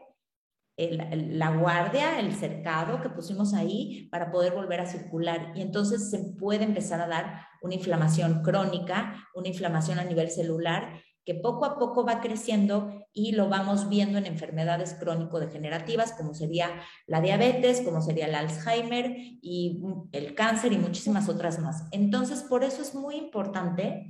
la 0.77 1.51
guardia, 1.51 2.19
el 2.19 2.33
cercado 2.33 3.01
que 3.01 3.09
pusimos 3.09 3.53
ahí 3.53 4.07
para 4.09 4.31
poder 4.31 4.53
volver 4.53 4.79
a 4.79 4.87
circular. 4.87 5.51
Y 5.55 5.61
entonces 5.61 6.09
se 6.09 6.19
puede 6.39 6.63
empezar 6.63 7.01
a 7.01 7.07
dar 7.07 7.45
una 7.61 7.75
inflamación 7.75 8.41
crónica, 8.41 9.27
una 9.35 9.49
inflamación 9.49 9.99
a 9.99 10.05
nivel 10.05 10.31
celular 10.31 10.99
que 11.25 11.35
poco 11.35 11.65
a 11.65 11.79
poco 11.79 12.05
va 12.05 12.21
creciendo 12.21 13.05
y 13.13 13.31
lo 13.31 13.49
vamos 13.49 13.89
viendo 13.89 14.17
en 14.17 14.25
enfermedades 14.25 14.95
crónico-degenerativas 14.95 16.13
como 16.13 16.33
sería 16.33 16.81
la 17.07 17.21
diabetes, 17.21 17.81
como 17.81 18.01
sería 18.01 18.27
el 18.27 18.35
Alzheimer 18.35 19.15
y 19.41 19.81
el 20.11 20.35
cáncer 20.35 20.73
y 20.73 20.77
muchísimas 20.77 21.29
otras 21.29 21.59
más. 21.59 21.85
Entonces, 21.91 22.43
por 22.43 22.63
eso 22.63 22.81
es 22.81 22.93
muy 22.93 23.15
importante 23.15 24.07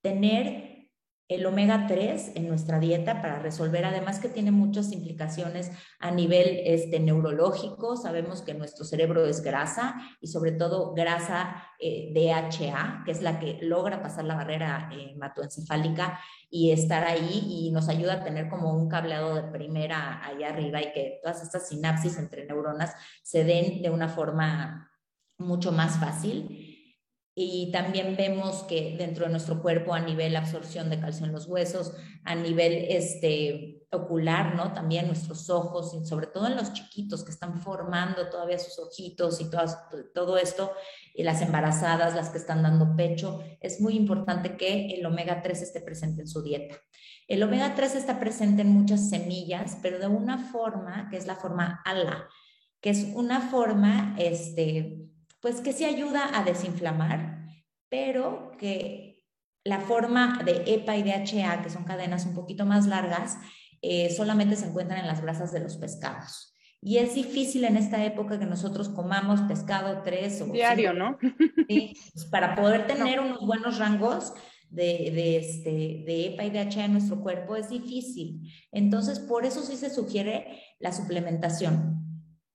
tener 0.00 0.73
el 1.28 1.46
omega 1.46 1.86
3 1.86 2.32
en 2.34 2.48
nuestra 2.48 2.78
dieta 2.78 3.22
para 3.22 3.38
resolver, 3.38 3.84
además 3.86 4.18
que 4.18 4.28
tiene 4.28 4.50
muchas 4.50 4.92
implicaciones 4.92 5.70
a 5.98 6.10
nivel 6.10 6.60
este, 6.66 7.00
neurológico. 7.00 7.96
Sabemos 7.96 8.42
que 8.42 8.52
nuestro 8.52 8.84
cerebro 8.84 9.24
es 9.24 9.42
grasa 9.42 9.96
y 10.20 10.26
sobre 10.26 10.52
todo 10.52 10.92
grasa 10.92 11.64
eh, 11.80 12.12
DHA, 12.12 13.04
que 13.06 13.12
es 13.12 13.22
la 13.22 13.40
que 13.40 13.58
logra 13.62 14.02
pasar 14.02 14.26
la 14.26 14.34
barrera 14.34 14.90
eh, 14.92 15.12
hematoencefálica 15.12 16.20
y 16.50 16.72
estar 16.72 17.04
ahí 17.04 17.46
y 17.48 17.70
nos 17.72 17.88
ayuda 17.88 18.14
a 18.14 18.24
tener 18.24 18.50
como 18.50 18.74
un 18.74 18.88
cableado 18.88 19.34
de 19.34 19.44
primera 19.44 20.24
allá 20.26 20.50
arriba 20.50 20.82
y 20.82 20.92
que 20.92 21.20
todas 21.22 21.42
estas 21.42 21.68
sinapsis 21.68 22.18
entre 22.18 22.44
neuronas 22.44 22.94
se 23.22 23.44
den 23.44 23.80
de 23.80 23.88
una 23.88 24.08
forma 24.08 24.90
mucho 25.38 25.72
más 25.72 25.98
fácil. 25.98 26.63
Y 27.36 27.72
también 27.72 28.14
vemos 28.16 28.62
que 28.62 28.94
dentro 28.96 29.24
de 29.24 29.32
nuestro 29.32 29.60
cuerpo 29.60 29.92
a 29.92 30.00
nivel 30.00 30.36
absorción 30.36 30.88
de 30.88 31.00
calcio 31.00 31.26
en 31.26 31.32
los 31.32 31.46
huesos, 31.46 31.92
a 32.24 32.36
nivel 32.36 32.86
este, 32.88 33.84
ocular, 33.90 34.54
¿no? 34.54 34.72
También 34.72 35.06
nuestros 35.06 35.50
ojos, 35.50 35.94
y 35.94 36.06
sobre 36.06 36.28
todo 36.28 36.46
en 36.46 36.56
los 36.56 36.72
chiquitos 36.72 37.24
que 37.24 37.32
están 37.32 37.60
formando 37.60 38.28
todavía 38.28 38.58
sus 38.58 38.78
ojitos 38.78 39.40
y 39.40 39.50
todo, 39.50 39.64
todo 40.14 40.38
esto, 40.38 40.72
y 41.12 41.22
las 41.22 41.42
embarazadas, 41.42 42.14
las 42.14 42.30
que 42.30 42.38
están 42.38 42.62
dando 42.62 42.94
pecho, 42.96 43.40
es 43.60 43.80
muy 43.80 43.96
importante 43.96 44.56
que 44.56 44.94
el 44.94 45.04
omega 45.06 45.42
3 45.42 45.62
esté 45.62 45.80
presente 45.80 46.22
en 46.22 46.28
su 46.28 46.42
dieta. 46.42 46.76
El 47.26 47.42
omega 47.42 47.74
3 47.74 47.96
está 47.96 48.20
presente 48.20 48.62
en 48.62 48.68
muchas 48.68 49.08
semillas, 49.08 49.78
pero 49.82 49.98
de 49.98 50.06
una 50.06 50.38
forma 50.38 51.08
que 51.10 51.16
es 51.16 51.26
la 51.26 51.36
forma 51.36 51.82
ALA, 51.84 52.28
que 52.80 52.90
es 52.90 53.08
una 53.14 53.40
forma, 53.40 54.14
este, 54.18 55.08
pues 55.44 55.60
que 55.60 55.74
sí 55.74 55.84
ayuda 55.84 56.30
a 56.32 56.42
desinflamar, 56.42 57.44
pero 57.90 58.52
que 58.58 59.26
la 59.62 59.78
forma 59.78 60.42
de 60.42 60.64
EPA 60.66 60.96
y 60.96 61.02
DHA, 61.02 61.60
que 61.62 61.68
son 61.68 61.84
cadenas 61.84 62.24
un 62.24 62.34
poquito 62.34 62.64
más 62.64 62.86
largas, 62.86 63.36
eh, 63.82 64.08
solamente 64.08 64.56
se 64.56 64.64
encuentran 64.64 65.00
en 65.00 65.06
las 65.06 65.20
grasas 65.20 65.52
de 65.52 65.60
los 65.60 65.76
pescados. 65.76 66.56
Y 66.80 66.96
es 66.96 67.14
difícil 67.14 67.66
en 67.66 67.76
esta 67.76 68.02
época 68.06 68.38
que 68.38 68.46
nosotros 68.46 68.88
comamos 68.88 69.42
pescado 69.42 70.00
tres 70.02 70.40
o 70.40 70.46
diario, 70.46 70.94
¿no? 70.94 71.18
Sí, 71.68 71.92
pues, 72.14 72.24
para 72.24 72.54
poder 72.54 72.86
tener 72.86 73.20
unos 73.20 73.44
buenos 73.46 73.78
rangos 73.78 74.32
de, 74.70 75.10
de, 75.14 75.36
este, 75.36 76.04
de 76.06 76.26
EPA 76.28 76.44
y 76.44 76.50
DHA 76.52 76.86
en 76.86 76.92
nuestro 76.94 77.20
cuerpo 77.20 77.54
es 77.54 77.68
difícil. 77.68 78.50
Entonces, 78.72 79.18
por 79.18 79.44
eso 79.44 79.60
sí 79.60 79.76
se 79.76 79.90
sugiere 79.90 80.62
la 80.78 80.90
suplementación 80.90 82.03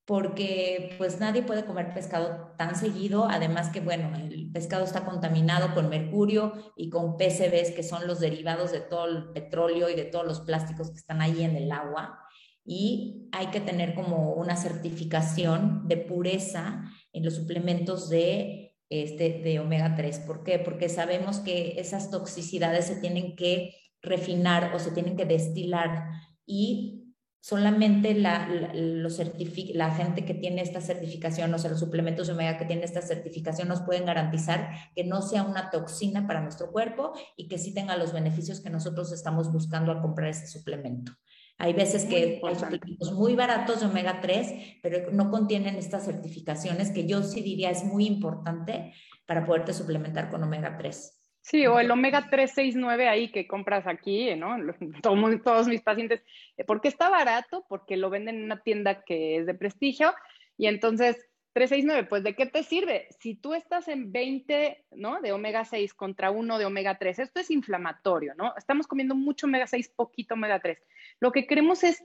porque 0.09 0.95
pues 0.97 1.19
nadie 1.19 1.43
puede 1.43 1.65
comer 1.65 1.93
pescado 1.93 2.55
tan 2.57 2.75
seguido, 2.75 3.27
además 3.29 3.69
que 3.69 3.79
bueno, 3.79 4.11
el 4.15 4.49
pescado 4.51 4.83
está 4.83 5.05
contaminado 5.05 5.75
con 5.75 5.87
mercurio 5.87 6.53
y 6.75 6.89
con 6.89 7.15
PCBs, 7.15 7.75
que 7.75 7.83
son 7.83 8.07
los 8.07 8.19
derivados 8.19 8.71
de 8.71 8.79
todo 8.79 9.05
el 9.05 9.31
petróleo 9.33 9.87
y 9.87 9.93
de 9.93 10.05
todos 10.05 10.25
los 10.25 10.41
plásticos 10.41 10.89
que 10.89 10.95
están 10.97 11.21
ahí 11.21 11.43
en 11.43 11.55
el 11.55 11.71
agua, 11.71 12.17
y 12.65 13.29
hay 13.31 13.51
que 13.51 13.61
tener 13.61 13.93
como 13.93 14.33
una 14.33 14.55
certificación 14.55 15.87
de 15.87 15.97
pureza 15.97 16.85
en 17.13 17.23
los 17.23 17.35
suplementos 17.35 18.09
de, 18.09 18.79
este, 18.89 19.41
de 19.43 19.59
omega 19.59 19.93
3. 19.95 20.21
¿Por 20.21 20.43
qué? 20.43 20.57
Porque 20.57 20.89
sabemos 20.89 21.37
que 21.37 21.79
esas 21.79 22.09
toxicidades 22.09 22.85
se 22.85 22.95
tienen 22.95 23.35
que 23.35 23.75
refinar 24.01 24.73
o 24.73 24.79
se 24.79 24.89
tienen 24.89 25.15
que 25.15 25.25
destilar 25.25 26.09
y 26.47 26.98
solamente 27.41 28.13
la, 28.13 28.47
la 28.73 29.91
gente 29.91 30.25
que 30.25 30.33
tiene 30.33 30.61
esta 30.61 30.81
certificación, 30.81 31.53
o 31.53 31.57
sea, 31.57 31.69
los 31.69 31.79
suplementos 31.79 32.27
de 32.27 32.33
omega 32.33 32.57
que 32.57 32.65
tienen 32.65 32.83
esta 32.83 33.01
certificación 33.01 33.67
nos 33.67 33.81
pueden 33.81 34.05
garantizar 34.05 34.69
que 34.95 35.03
no 35.03 35.21
sea 35.21 35.43
una 35.43 35.69
toxina 35.69 36.27
para 36.27 36.41
nuestro 36.41 36.71
cuerpo 36.71 37.13
y 37.37 37.47
que 37.47 37.57
sí 37.57 37.73
tenga 37.73 37.97
los 37.97 38.13
beneficios 38.13 38.61
que 38.61 38.69
nosotros 38.69 39.11
estamos 39.11 39.51
buscando 39.51 39.91
al 39.91 40.01
comprar 40.01 40.29
ese 40.29 40.47
suplemento. 40.47 41.13
Hay 41.57 41.73
veces 41.73 42.05
que 42.05 42.39
hay 42.41 42.55
suplementos 42.55 43.11
muy 43.11 43.35
baratos 43.35 43.81
de 43.81 43.87
omega 43.87 44.21
3, 44.21 44.79
pero 44.81 45.11
no 45.11 45.29
contienen 45.29 45.75
estas 45.75 46.05
certificaciones 46.05 46.91
que 46.91 47.05
yo 47.05 47.21
sí 47.21 47.41
diría 47.41 47.69
es 47.69 47.83
muy 47.83 48.05
importante 48.05 48.93
para 49.25 49.45
poderte 49.45 49.73
suplementar 49.73 50.29
con 50.29 50.41
omega 50.41 50.77
3. 50.77 51.18
Sí, 51.49 51.65
o 51.65 51.79
el 51.79 51.89
omega 51.89 52.29
369 52.29 53.07
ahí 53.07 53.31
que 53.31 53.47
compras 53.47 53.87
aquí, 53.87 54.35
¿no? 54.35 54.55
Todos, 55.01 55.67
mis 55.67 55.81
pacientes, 55.81 56.21
eh, 56.57 56.63
¿por 56.63 56.79
qué 56.79 56.89
está 56.89 57.09
barato? 57.09 57.65
Porque 57.67 57.97
lo 57.97 58.11
venden 58.11 58.37
en 58.37 58.43
una 58.43 58.61
tienda 58.61 59.03
que 59.03 59.37
es 59.37 59.47
de 59.47 59.55
prestigio 59.55 60.13
y 60.57 60.67
entonces 60.67 61.15
369, 61.53 62.07
pues 62.07 62.23
¿de 62.23 62.35
qué 62.35 62.45
te 62.45 62.61
sirve? 62.61 63.07
Si 63.19 63.33
tú 63.33 63.55
estás 63.55 63.87
en 63.87 64.11
20, 64.11 64.85
¿no? 64.91 65.21
De 65.21 65.31
omega 65.31 65.65
6 65.65 65.95
contra 65.95 66.29
uno 66.29 66.59
de 66.59 66.65
omega 66.65 66.99
3, 66.99 67.17
esto 67.17 67.39
es 67.39 67.49
inflamatorio, 67.49 68.35
¿no? 68.35 68.53
Estamos 68.55 68.85
comiendo 68.85 69.15
mucho 69.15 69.47
omega 69.47 69.65
6, 69.65 69.89
poquito 69.95 70.35
omega 70.35 70.59
3. 70.59 70.77
Lo 71.19 71.31
que 71.31 71.47
queremos 71.47 71.83
es 71.83 72.03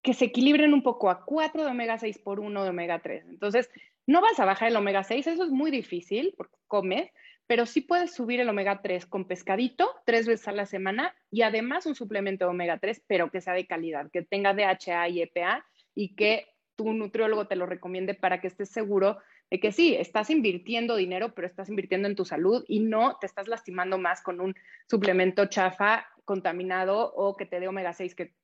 que 0.00 0.14
se 0.14 0.24
equilibren 0.24 0.72
un 0.72 0.82
poco 0.82 1.10
a 1.10 1.22
4 1.26 1.64
de 1.64 1.70
omega 1.70 1.98
6 1.98 2.18
por 2.20 2.40
1 2.40 2.64
de 2.64 2.70
omega 2.70 3.00
3. 3.00 3.26
Entonces, 3.28 3.68
no 4.06 4.22
vas 4.22 4.40
a 4.40 4.46
bajar 4.46 4.68
el 4.68 4.76
omega 4.76 5.04
6, 5.04 5.26
eso 5.26 5.44
es 5.44 5.50
muy 5.50 5.70
difícil 5.70 6.32
porque 6.34 6.56
comes, 6.66 7.10
pero 7.46 7.66
sí 7.66 7.80
puedes 7.80 8.14
subir 8.14 8.40
el 8.40 8.48
omega 8.48 8.82
3 8.82 9.06
con 9.06 9.26
pescadito 9.26 9.90
tres 10.04 10.26
veces 10.26 10.48
a 10.48 10.52
la 10.52 10.66
semana 10.66 11.14
y 11.30 11.42
además 11.42 11.86
un 11.86 11.94
suplemento 11.94 12.44
de 12.44 12.50
omega 12.50 12.78
3, 12.78 13.04
pero 13.06 13.30
que 13.30 13.40
sea 13.40 13.54
de 13.54 13.66
calidad, 13.66 14.10
que 14.10 14.22
tenga 14.22 14.54
DHA 14.54 15.08
y 15.08 15.22
EPA 15.22 15.64
y 15.94 16.14
que 16.14 16.46
tu 16.76 16.92
nutriólogo 16.92 17.46
te 17.46 17.56
lo 17.56 17.66
recomiende 17.66 18.14
para 18.14 18.40
que 18.40 18.48
estés 18.48 18.68
seguro 18.68 19.18
de 19.50 19.60
que 19.60 19.72
sí, 19.72 19.94
estás 19.94 20.28
invirtiendo 20.30 20.96
dinero, 20.96 21.34
pero 21.34 21.46
estás 21.46 21.68
invirtiendo 21.68 22.08
en 22.08 22.16
tu 22.16 22.24
salud 22.24 22.64
y 22.66 22.80
no 22.80 23.16
te 23.20 23.26
estás 23.26 23.48
lastimando 23.48 23.96
más 23.96 24.22
con 24.22 24.40
un 24.40 24.54
suplemento 24.88 25.46
chafa 25.46 26.06
contaminado 26.24 27.12
o 27.14 27.36
que 27.36 27.46
te 27.46 27.60
dé 27.60 27.68
omega 27.68 27.92
6 27.92 28.14
que 28.14 28.34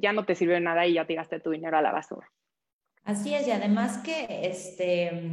ya 0.00 0.12
no 0.12 0.24
te 0.26 0.34
sirve 0.34 0.54
de 0.54 0.60
nada 0.60 0.86
y 0.86 0.94
ya 0.94 1.06
tiraste 1.06 1.40
tu 1.40 1.50
dinero 1.50 1.78
a 1.78 1.82
la 1.82 1.92
basura. 1.92 2.30
Así 3.04 3.34
es, 3.34 3.48
y 3.48 3.50
además 3.50 4.02
que 4.04 4.26
este 4.28 5.32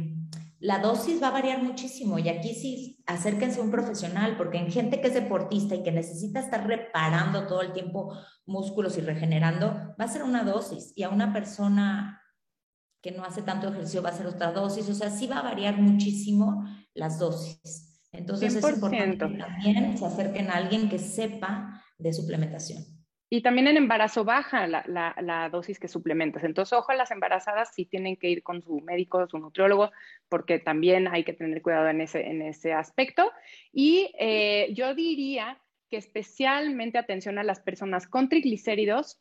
la 0.60 0.80
dosis 0.80 1.22
va 1.22 1.28
a 1.28 1.32
variar 1.32 1.62
muchísimo 1.62 2.18
y 2.18 2.28
aquí 2.28 2.54
sí 2.54 3.02
acérquense 3.06 3.60
a 3.60 3.62
un 3.62 3.70
profesional 3.70 4.36
porque 4.36 4.58
en 4.58 4.72
gente 4.72 5.00
que 5.00 5.08
es 5.08 5.14
deportista 5.14 5.76
y 5.76 5.82
que 5.82 5.92
necesita 5.92 6.40
estar 6.40 6.66
reparando 6.66 7.46
todo 7.46 7.62
el 7.62 7.72
tiempo 7.72 8.16
músculos 8.44 8.98
y 8.98 9.02
regenerando, 9.02 9.94
va 10.00 10.04
a 10.04 10.08
ser 10.08 10.24
una 10.24 10.42
dosis 10.42 10.92
y 10.96 11.04
a 11.04 11.10
una 11.10 11.32
persona 11.32 12.22
que 13.00 13.12
no 13.12 13.24
hace 13.24 13.42
tanto 13.42 13.68
ejercicio 13.68 14.02
va 14.02 14.10
a 14.10 14.16
ser 14.16 14.26
otra 14.26 14.52
dosis, 14.52 14.88
o 14.88 14.94
sea, 14.94 15.10
sí 15.10 15.28
va 15.28 15.38
a 15.38 15.42
variar 15.42 15.78
muchísimo 15.78 16.64
las 16.94 17.20
dosis. 17.20 18.02
Entonces 18.10 18.56
es 18.56 18.64
importante 18.64 19.18
que 19.18 19.38
también 19.38 19.96
se 19.96 20.06
acerquen 20.06 20.50
a 20.50 20.54
alguien 20.54 20.88
que 20.88 20.98
sepa 20.98 21.84
de 21.98 22.12
suplementación. 22.12 22.97
Y 23.30 23.42
también 23.42 23.66
en 23.66 23.76
embarazo 23.76 24.24
baja 24.24 24.66
la, 24.66 24.84
la, 24.86 25.48
dosis 25.50 25.78
que 25.78 25.88
suplementas. 25.88 26.44
Entonces, 26.44 26.72
ojo, 26.72 26.92
las 26.94 27.10
embarazadas 27.10 27.70
sí 27.74 27.84
tienen 27.84 28.16
que 28.16 28.30
ir 28.30 28.42
con 28.42 28.62
su 28.62 28.80
médico, 28.80 29.26
su 29.28 29.38
nutriólogo, 29.38 29.90
porque 30.28 30.58
también 30.58 31.08
hay 31.08 31.24
que 31.24 31.34
tener 31.34 31.60
cuidado 31.60 31.88
en 31.88 32.00
ese, 32.00 32.26
en 32.26 32.40
ese 32.40 32.72
aspecto. 32.72 33.30
Y 33.70 34.12
eh, 34.18 34.72
yo 34.74 34.94
diría 34.94 35.60
que 35.90 35.98
especialmente 35.98 36.98
atención 36.98 37.38
a 37.38 37.44
las 37.44 37.60
personas 37.60 38.06
con 38.06 38.28
triglicéridos, 38.28 39.20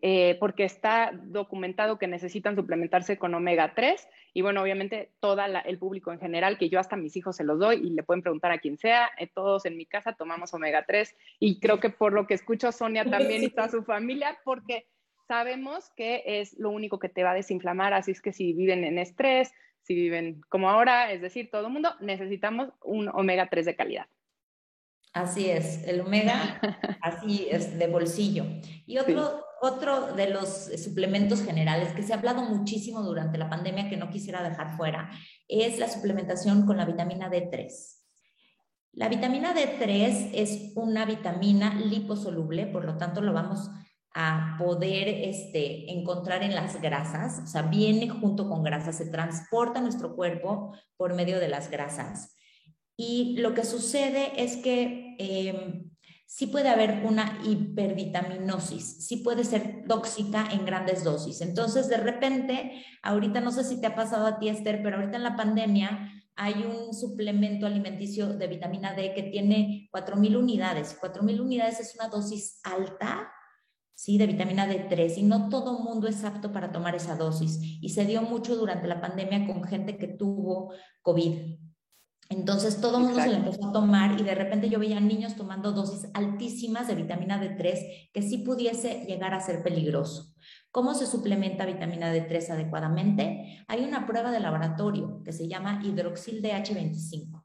eh, 0.00 0.36
porque 0.38 0.64
está 0.64 1.10
documentado 1.14 1.98
que 1.98 2.06
necesitan 2.06 2.54
suplementarse 2.54 3.18
con 3.18 3.34
omega 3.34 3.74
3 3.74 4.08
y 4.32 4.42
bueno, 4.42 4.62
obviamente 4.62 5.10
todo 5.20 5.38
el 5.64 5.78
público 5.78 6.12
en 6.12 6.20
general, 6.20 6.58
que 6.58 6.68
yo 6.68 6.78
hasta 6.78 6.94
a 6.94 6.98
mis 6.98 7.16
hijos 7.16 7.36
se 7.36 7.44
los 7.44 7.58
doy 7.58 7.76
y 7.76 7.90
le 7.90 8.02
pueden 8.02 8.22
preguntar 8.22 8.52
a 8.52 8.58
quien 8.58 8.78
sea, 8.78 9.10
eh, 9.18 9.26
todos 9.26 9.66
en 9.66 9.76
mi 9.76 9.86
casa 9.86 10.12
tomamos 10.12 10.54
omega 10.54 10.84
3 10.86 11.16
y 11.40 11.58
creo 11.60 11.80
que 11.80 11.90
por 11.90 12.12
lo 12.12 12.26
que 12.26 12.34
escucho 12.34 12.70
Sonia 12.70 13.04
también 13.04 13.42
y 13.42 13.48
toda 13.48 13.68
su 13.68 13.82
familia, 13.82 14.38
porque 14.44 14.86
sabemos 15.26 15.90
que 15.96 16.22
es 16.24 16.58
lo 16.58 16.70
único 16.70 16.98
que 16.98 17.08
te 17.08 17.24
va 17.24 17.32
a 17.32 17.34
desinflamar, 17.34 17.92
así 17.92 18.12
es 18.12 18.22
que 18.22 18.32
si 18.32 18.52
viven 18.52 18.84
en 18.84 18.98
estrés, 18.98 19.52
si 19.82 19.94
viven 19.94 20.42
como 20.48 20.70
ahora, 20.70 21.12
es 21.12 21.20
decir, 21.20 21.50
todo 21.50 21.66
el 21.66 21.72
mundo, 21.72 21.94
necesitamos 22.00 22.70
un 22.82 23.08
omega 23.08 23.48
3 23.50 23.66
de 23.66 23.76
calidad. 23.76 24.06
Así 25.12 25.50
es, 25.50 25.82
el 25.88 26.02
omega, 26.02 26.60
así 27.02 27.48
es, 27.50 27.78
de 27.78 27.86
bolsillo. 27.86 28.44
Y 28.86 28.98
otro, 28.98 29.42
otro 29.60 30.14
de 30.14 30.30
los 30.30 30.70
suplementos 30.82 31.42
generales 31.42 31.92
que 31.92 32.02
se 32.02 32.12
ha 32.12 32.16
hablado 32.16 32.42
muchísimo 32.42 33.02
durante 33.02 33.38
la 33.38 33.50
pandemia 33.50 33.88
que 33.88 33.96
no 33.96 34.10
quisiera 34.10 34.42
dejar 34.48 34.76
fuera 34.76 35.10
es 35.48 35.78
la 35.78 35.88
suplementación 35.88 36.66
con 36.66 36.76
la 36.76 36.84
vitamina 36.84 37.30
D3. 37.30 37.68
La 38.92 39.08
vitamina 39.08 39.54
D3 39.54 40.30
es 40.32 40.72
una 40.74 41.04
vitamina 41.04 41.74
liposoluble, 41.74 42.66
por 42.66 42.84
lo 42.84 42.96
tanto 42.96 43.20
lo 43.20 43.32
vamos 43.32 43.70
a 44.14 44.56
poder 44.58 45.08
este, 45.08 45.92
encontrar 45.92 46.42
en 46.42 46.54
las 46.54 46.80
grasas, 46.80 47.40
o 47.44 47.46
sea, 47.46 47.62
viene 47.62 48.08
junto 48.08 48.48
con 48.48 48.64
grasas, 48.64 48.96
se 48.96 49.06
transporta 49.06 49.78
a 49.78 49.82
nuestro 49.82 50.16
cuerpo 50.16 50.74
por 50.96 51.14
medio 51.14 51.38
de 51.38 51.48
las 51.48 51.70
grasas. 51.70 52.34
Y 52.96 53.36
lo 53.38 53.54
que 53.54 53.64
sucede 53.64 54.32
es 54.42 54.56
que 54.56 55.14
eh, 55.20 55.84
sí 56.28 56.46
puede 56.46 56.68
haber 56.68 57.06
una 57.06 57.40
hipervitaminosis, 57.42 59.06
sí 59.06 59.16
puede 59.16 59.44
ser 59.44 59.84
tóxica 59.88 60.46
en 60.52 60.66
grandes 60.66 61.02
dosis. 61.02 61.40
Entonces, 61.40 61.88
de 61.88 61.96
repente, 61.96 62.84
ahorita 63.02 63.40
no 63.40 63.50
sé 63.50 63.64
si 63.64 63.80
te 63.80 63.86
ha 63.86 63.94
pasado 63.94 64.26
a 64.26 64.38
ti, 64.38 64.50
Esther, 64.50 64.82
pero 64.82 64.98
ahorita 64.98 65.16
en 65.16 65.22
la 65.22 65.36
pandemia 65.36 66.12
hay 66.36 66.64
un 66.64 66.92
suplemento 66.92 67.66
alimenticio 67.66 68.34
de 68.34 68.46
vitamina 68.46 68.92
D 68.92 69.14
que 69.14 69.22
tiene 69.22 69.88
4.000 69.90 70.36
unidades. 70.36 70.98
4.000 71.00 71.40
unidades 71.40 71.80
es 71.80 71.94
una 71.94 72.08
dosis 72.08 72.60
alta, 72.62 73.32
¿sí? 73.94 74.18
De 74.18 74.26
vitamina 74.26 74.68
D3 74.68 75.16
y 75.16 75.22
no 75.22 75.48
todo 75.48 75.78
mundo 75.80 76.08
es 76.08 76.24
apto 76.24 76.52
para 76.52 76.70
tomar 76.70 76.94
esa 76.94 77.16
dosis. 77.16 77.58
Y 77.80 77.88
se 77.88 78.04
dio 78.04 78.20
mucho 78.20 78.54
durante 78.54 78.86
la 78.86 79.00
pandemia 79.00 79.46
con 79.46 79.64
gente 79.64 79.96
que 79.96 80.08
tuvo 80.08 80.74
COVID. 81.00 81.56
Entonces 82.30 82.80
todo 82.80 82.98
el 82.98 83.04
mundo 83.04 83.20
se 83.22 83.30
le 83.30 83.36
empezó 83.36 83.68
a 83.68 83.72
tomar 83.72 84.20
y 84.20 84.22
de 84.22 84.34
repente 84.34 84.68
yo 84.68 84.78
veía 84.78 85.00
niños 85.00 85.34
tomando 85.34 85.72
dosis 85.72 86.10
altísimas 86.12 86.86
de 86.86 86.94
vitamina 86.94 87.42
D3 87.42 88.10
que 88.12 88.22
sí 88.22 88.38
pudiese 88.38 89.06
llegar 89.06 89.32
a 89.32 89.40
ser 89.40 89.62
peligroso. 89.62 90.34
¿Cómo 90.70 90.92
se 90.92 91.06
suplementa 91.06 91.64
vitamina 91.64 92.12
D3 92.14 92.50
adecuadamente? 92.50 93.64
Hay 93.66 93.82
una 93.82 94.06
prueba 94.06 94.30
de 94.30 94.40
laboratorio 94.40 95.22
que 95.24 95.32
se 95.32 95.48
llama 95.48 95.80
hidroxil 95.82 96.42
DH25. 96.42 97.44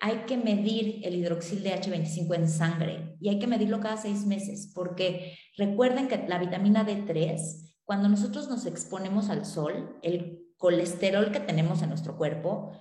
Hay 0.00 0.24
que 0.26 0.36
medir 0.36 1.00
el 1.06 1.14
hidroxil 1.14 1.62
DH25 1.62 2.34
en 2.34 2.48
sangre 2.48 3.16
y 3.20 3.28
hay 3.28 3.38
que 3.38 3.46
medirlo 3.46 3.78
cada 3.78 3.96
seis 3.96 4.26
meses 4.26 4.72
porque 4.74 5.38
recuerden 5.56 6.08
que 6.08 6.26
la 6.26 6.38
vitamina 6.38 6.84
D3, 6.84 7.76
cuando 7.84 8.08
nosotros 8.08 8.48
nos 8.48 8.66
exponemos 8.66 9.30
al 9.30 9.46
sol, 9.46 9.96
el 10.02 10.40
colesterol 10.56 11.30
que 11.30 11.38
tenemos 11.38 11.82
en 11.82 11.90
nuestro 11.90 12.16
cuerpo 12.16 12.72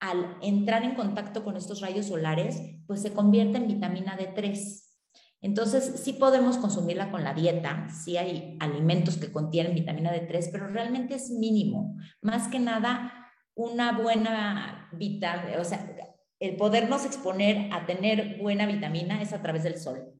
al 0.00 0.36
entrar 0.42 0.84
en 0.84 0.94
contacto 0.94 1.44
con 1.44 1.56
estos 1.56 1.80
rayos 1.80 2.06
solares, 2.06 2.60
pues 2.86 3.02
se 3.02 3.12
convierte 3.12 3.58
en 3.58 3.68
vitamina 3.68 4.16
D3. 4.16 4.82
Entonces, 5.42 6.00
sí 6.02 6.14
podemos 6.14 6.58
consumirla 6.58 7.10
con 7.10 7.22
la 7.22 7.34
dieta, 7.34 7.88
sí 7.90 8.16
hay 8.16 8.56
alimentos 8.60 9.16
que 9.16 9.32
contienen 9.32 9.74
vitamina 9.74 10.12
D3, 10.12 10.48
pero 10.50 10.68
realmente 10.68 11.14
es 11.14 11.30
mínimo. 11.30 11.96
Más 12.20 12.48
que 12.48 12.58
nada, 12.58 13.12
una 13.54 13.92
buena 13.92 14.88
vitamina, 14.92 15.60
o 15.60 15.64
sea, 15.64 15.88
el 16.40 16.56
podernos 16.56 17.04
exponer 17.04 17.72
a 17.72 17.86
tener 17.86 18.38
buena 18.40 18.66
vitamina 18.66 19.22
es 19.22 19.32
a 19.32 19.40
través 19.42 19.62
del 19.62 19.78
sol. 19.78 20.12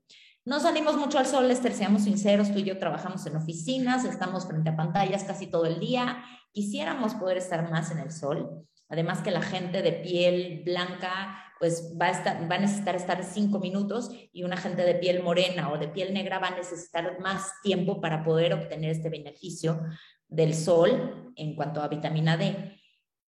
No 0.44 0.60
salimos 0.60 0.96
mucho 0.96 1.18
al 1.18 1.26
sol, 1.26 1.50
Esther, 1.50 1.72
seamos 1.72 2.04
sinceros, 2.04 2.52
tú 2.52 2.60
y 2.60 2.64
yo 2.64 2.78
trabajamos 2.78 3.26
en 3.26 3.36
oficinas, 3.36 4.04
estamos 4.04 4.46
frente 4.46 4.70
a 4.70 4.76
pantallas 4.76 5.24
casi 5.24 5.48
todo 5.48 5.66
el 5.66 5.80
día, 5.80 6.22
quisiéramos 6.52 7.14
poder 7.14 7.38
estar 7.38 7.68
más 7.68 7.90
en 7.90 7.98
el 7.98 8.12
sol, 8.12 8.64
Además 8.88 9.20
que 9.22 9.30
la 9.30 9.42
gente 9.42 9.82
de 9.82 9.92
piel 9.92 10.62
blanca 10.64 11.42
pues 11.58 11.94
va 12.00 12.08
a, 12.08 12.46
va 12.46 12.56
a 12.56 12.58
necesitar 12.58 12.96
estar 12.96 13.24
cinco 13.24 13.58
minutos 13.58 14.10
y 14.32 14.42
una 14.42 14.56
gente 14.56 14.82
de 14.82 14.94
piel 14.94 15.22
morena 15.22 15.72
o 15.72 15.78
de 15.78 15.88
piel 15.88 16.12
negra 16.12 16.38
va 16.38 16.48
a 16.48 16.56
necesitar 16.56 17.18
más 17.20 17.52
tiempo 17.62 18.00
para 18.00 18.22
poder 18.22 18.52
obtener 18.52 18.90
este 18.90 19.08
beneficio 19.08 19.80
del 20.28 20.54
sol 20.54 21.32
en 21.36 21.54
cuanto 21.54 21.80
a 21.80 21.88
vitamina 21.88 22.36
D. 22.36 22.76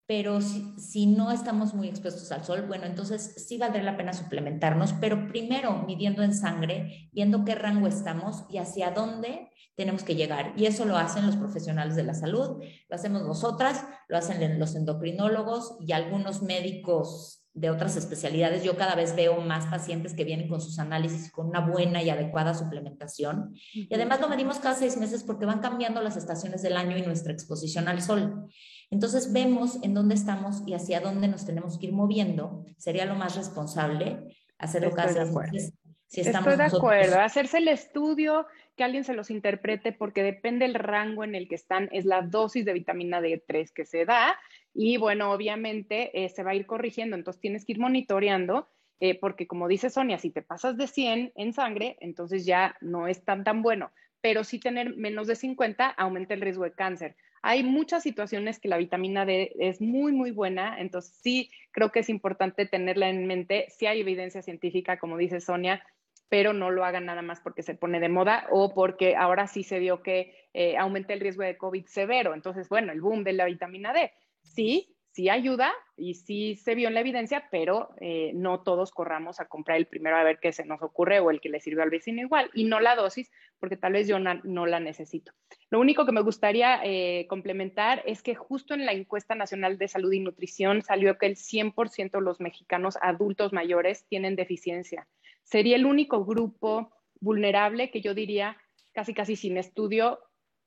Pero 0.07 0.41
si, 0.41 0.73
si 0.79 1.05
no 1.05 1.31
estamos 1.31 1.73
muy 1.73 1.89
expuestos 1.89 2.31
al 2.31 2.45
sol, 2.45 2.65
bueno, 2.67 2.85
entonces 2.85 3.45
sí 3.45 3.57
valdría 3.57 3.83
la 3.83 3.97
pena 3.97 4.13
suplementarnos, 4.13 4.93
pero 4.93 5.27
primero 5.27 5.83
midiendo 5.85 6.23
en 6.23 6.33
sangre, 6.33 7.09
viendo 7.11 7.43
qué 7.43 7.55
rango 7.55 7.87
estamos 7.87 8.45
y 8.49 8.57
hacia 8.57 8.91
dónde 8.91 9.49
tenemos 9.75 10.03
que 10.03 10.15
llegar. 10.15 10.53
Y 10.57 10.65
eso 10.65 10.85
lo 10.85 10.97
hacen 10.97 11.25
los 11.25 11.35
profesionales 11.35 11.95
de 11.95 12.03
la 12.03 12.15
salud, 12.15 12.63
lo 12.89 12.95
hacemos 12.95 13.21
nosotras, 13.23 13.85
lo 14.07 14.17
hacen 14.17 14.59
los 14.59 14.75
endocrinólogos 14.75 15.77
y 15.85 15.91
algunos 15.91 16.41
médicos 16.41 17.43
de 17.53 17.69
otras 17.71 17.95
especialidades. 17.95 18.63
Yo 18.63 18.77
cada 18.77 18.95
vez 18.95 19.15
veo 19.15 19.41
más 19.41 19.65
pacientes 19.65 20.13
que 20.13 20.23
vienen 20.23 20.47
con 20.47 20.61
sus 20.61 20.79
análisis 20.79 21.31
con 21.31 21.47
una 21.47 21.59
buena 21.59 22.03
y 22.03 22.09
adecuada 22.09 22.53
suplementación. 22.53 23.53
Y 23.73 23.93
además 23.93 24.21
lo 24.21 24.29
medimos 24.29 24.59
cada 24.59 24.75
seis 24.75 24.97
meses 24.97 25.23
porque 25.23 25.45
van 25.45 25.59
cambiando 25.59 26.01
las 26.01 26.17
estaciones 26.17 26.61
del 26.61 26.77
año 26.77 26.97
y 26.97 27.01
nuestra 27.01 27.33
exposición 27.33 27.87
al 27.87 28.01
sol. 28.01 28.47
Entonces 28.89 29.33
vemos 29.33 29.83
en 29.83 29.93
dónde 29.93 30.15
estamos 30.15 30.63
y 30.65 30.73
hacia 30.73 31.01
dónde 31.01 31.27
nos 31.27 31.45
tenemos 31.45 31.77
que 31.77 31.87
ir 31.87 31.93
moviendo. 31.93 32.65
Sería 32.77 33.05
lo 33.05 33.15
más 33.15 33.35
responsable 33.35 34.35
hacerlo 34.57 34.91
cada 34.91 35.25
meses. 35.25 35.73
Si 36.07 36.21
estamos 36.21 36.53
Estoy 36.53 36.69
de 36.69 36.77
acuerdo, 36.77 37.19
hacerse 37.19 37.57
el 37.57 37.67
estudio 37.67 38.47
que 38.77 38.85
alguien 38.85 39.03
se 39.03 39.13
los 39.13 39.29
interprete 39.29 39.91
porque 39.91 40.23
depende 40.23 40.63
el 40.63 40.73
rango 40.73 41.25
en 41.25 41.35
el 41.35 41.49
que 41.49 41.55
están, 41.55 41.89
es 41.91 42.05
la 42.05 42.21
dosis 42.21 42.63
de 42.63 42.73
vitamina 42.73 43.19
D3 43.19 43.71
que 43.73 43.85
se 43.85 44.05
da 44.05 44.39
y 44.73 44.95
bueno, 44.97 45.33
obviamente 45.33 46.23
eh, 46.23 46.29
se 46.29 46.43
va 46.43 46.51
a 46.51 46.55
ir 46.55 46.65
corrigiendo, 46.65 47.17
entonces 47.17 47.41
tienes 47.41 47.65
que 47.65 47.73
ir 47.73 47.79
monitoreando 47.79 48.69
eh, 49.01 49.19
porque 49.19 49.47
como 49.47 49.67
dice 49.67 49.89
Sonia, 49.89 50.17
si 50.17 50.29
te 50.29 50.41
pasas 50.41 50.77
de 50.77 50.87
100 50.87 51.33
en 51.35 51.53
sangre, 51.53 51.97
entonces 51.99 52.45
ya 52.45 52.77
no 52.79 53.07
es 53.07 53.25
tan 53.25 53.43
tan 53.43 53.61
bueno, 53.61 53.91
pero 54.21 54.45
si 54.45 54.59
tener 54.59 54.95
menos 54.95 55.27
de 55.27 55.35
50 55.35 55.89
aumenta 55.89 56.33
el 56.33 56.41
riesgo 56.41 56.63
de 56.63 56.73
cáncer. 56.73 57.17
Hay 57.41 57.63
muchas 57.63 58.03
situaciones 58.03 58.59
que 58.59 58.67
la 58.67 58.77
vitamina 58.77 59.25
D 59.25 59.53
es 59.59 59.81
muy, 59.81 60.11
muy 60.11 60.31
buena, 60.31 60.79
entonces 60.79 61.17
sí 61.21 61.51
creo 61.71 61.91
que 61.91 61.99
es 61.99 62.09
importante 62.09 62.65
tenerla 62.65 63.09
en 63.09 63.27
mente. 63.27 63.67
Si 63.69 63.85
hay 63.85 64.01
evidencia 64.01 64.41
científica, 64.41 64.97
como 64.97 65.17
dice 65.17 65.41
Sonia, 65.41 65.83
pero 66.29 66.53
no 66.53 66.71
lo 66.71 66.83
hagan 66.83 67.05
nada 67.05 67.21
más 67.21 67.39
porque 67.39 67.63
se 67.63 67.75
pone 67.75 67.99
de 67.99 68.09
moda 68.09 68.47
o 68.51 68.73
porque 68.73 69.15
ahora 69.15 69.47
sí 69.47 69.63
se 69.63 69.79
vio 69.79 70.03
que 70.03 70.33
eh, 70.53 70.77
aumenta 70.77 71.13
el 71.13 71.21
riesgo 71.21 71.43
de 71.43 71.57
COVID 71.57 71.85
severo. 71.85 72.33
Entonces, 72.33 72.67
bueno, 72.69 72.91
el 72.91 73.01
boom 73.01 73.23
de 73.23 73.33
la 73.33 73.45
vitamina 73.45 73.93
D, 73.93 74.11
sí, 74.41 74.96
sí 75.17 75.29
ayuda 75.29 75.73
y 75.95 76.13
sí 76.13 76.55
se 76.57 76.75
vio 76.75 76.89
en 76.89 76.93
la 76.93 76.99
evidencia, 76.99 77.47
pero 77.49 77.89
eh, 77.99 78.33
no 78.35 78.61
todos 78.61 78.91
corramos 78.91 79.39
a 79.39 79.45
comprar 79.45 79.77
el 79.77 79.87
primero 79.87 80.15
a 80.15 80.23
ver 80.23 80.37
qué 80.39 80.51
se 80.51 80.63
nos 80.63 80.83
ocurre 80.83 81.19
o 81.19 81.31
el 81.31 81.41
que 81.41 81.49
le 81.49 81.59
sirve 81.59 81.81
al 81.81 81.89
vecino 81.89 82.21
igual, 82.21 82.51
y 82.53 82.65
no 82.65 82.79
la 82.79 82.95
dosis, 82.95 83.31
porque 83.59 83.77
tal 83.77 83.93
vez 83.93 84.07
yo 84.07 84.19
no, 84.19 84.65
la 84.67 84.79
necesito. 84.79 85.31
Lo 85.71 85.79
único 85.79 86.05
que 86.05 86.11
me 86.11 86.21
gustaría 86.21 86.81
eh, 86.83 87.25
complementar 87.27 88.03
es 88.05 88.21
que 88.21 88.35
justo 88.35 88.75
en 88.75 88.85
la 88.85 88.91
encuesta 88.91 89.33
nacional 89.33 89.79
de 89.79 89.87
salud 89.87 90.13
y 90.13 90.19
nutrición 90.19 90.83
salió 90.83 91.17
que 91.17 91.25
el 91.25 91.35
100% 91.35 92.11
de 92.11 92.21
los 92.21 92.39
mexicanos 92.39 92.95
adultos 93.01 93.53
mayores 93.53 94.05
tienen 94.07 94.35
deficiencia 94.35 95.07
sería 95.41 95.77
el 95.77 95.87
único 95.87 96.25
grupo 96.25 96.91
vulnerable 97.19 97.89
que 97.89 98.01
yo 98.01 98.13
diría 98.13 98.57
casi 98.93 99.15
casi 99.15 99.35
sin 99.35 99.57
estudio 99.57 100.19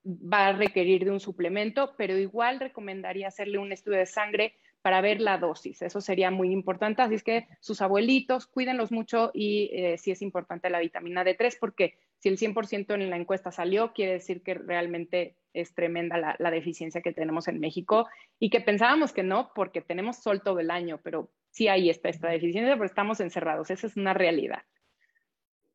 va 0.05 0.49
a 0.49 0.53
requerir 0.53 1.05
de 1.05 1.11
un 1.11 1.21
suplemento, 1.21 1.95
pero 1.97 2.17
igual 2.17 2.61
recomendaría 2.61 3.29
hacerle 3.29 3.59
un 3.59 3.73
estudio 3.73 3.99
de 3.99 4.07
sangre 4.07 4.55
para 4.83 5.01
ver 5.01 5.21
la 5.21 5.39
dosis. 5.39 5.83
Eso 5.83 6.01
sería 6.01 6.31
muy 6.31 6.53
importante. 6.53 7.03
Así 7.03 7.15
es 7.15 7.23
que 7.23 7.47
sus 7.61 7.83
abuelitos, 7.83 8.47
cuídenlos 8.47 8.91
mucho 8.91 9.31
y 9.35 9.71
eh, 9.73 9.99
sí 9.99 10.11
es 10.11 10.23
importante 10.23 10.71
la 10.71 10.81
vitamina 10.81 11.25
D3 11.25 11.57
porque 11.61 11.99
si 12.19 12.29
el 12.29 12.39
100% 12.39 12.95
en 12.95 13.11
la 13.11 13.17
encuesta 13.17 13.51
salió, 13.51 13.93
quiere 13.93 14.13
decir 14.13 14.43
que 14.43 14.55
realmente 14.55 15.37
es 15.53 15.75
tremenda 15.75 16.37
la, 16.39 16.51
deficiencia 16.51 17.01
que 17.01 17.13
tenemos 17.13 17.49
en 17.49 17.61
México 17.61 18.09
y 18.39 18.51
que 18.51 18.61
pensábamos 18.61 19.13
que 19.13 19.23
no, 19.23 19.53
porque 19.55 19.81
tenemos 19.81 20.19
sol 20.19 20.43
todo 20.43 20.61
el 20.61 20.71
año, 20.71 21.01
pero 21.03 21.31
sí 21.51 21.69
ahí 21.69 21.91
está 21.91 22.09
esta 22.09 22.29
deficiencia, 22.29 22.75
pero 22.75 22.87
estamos 22.87 23.21
encerrados, 23.21 23.71
esa 23.71 23.87
es 23.87 23.97
una 23.97 24.15
realidad. 24.15 24.63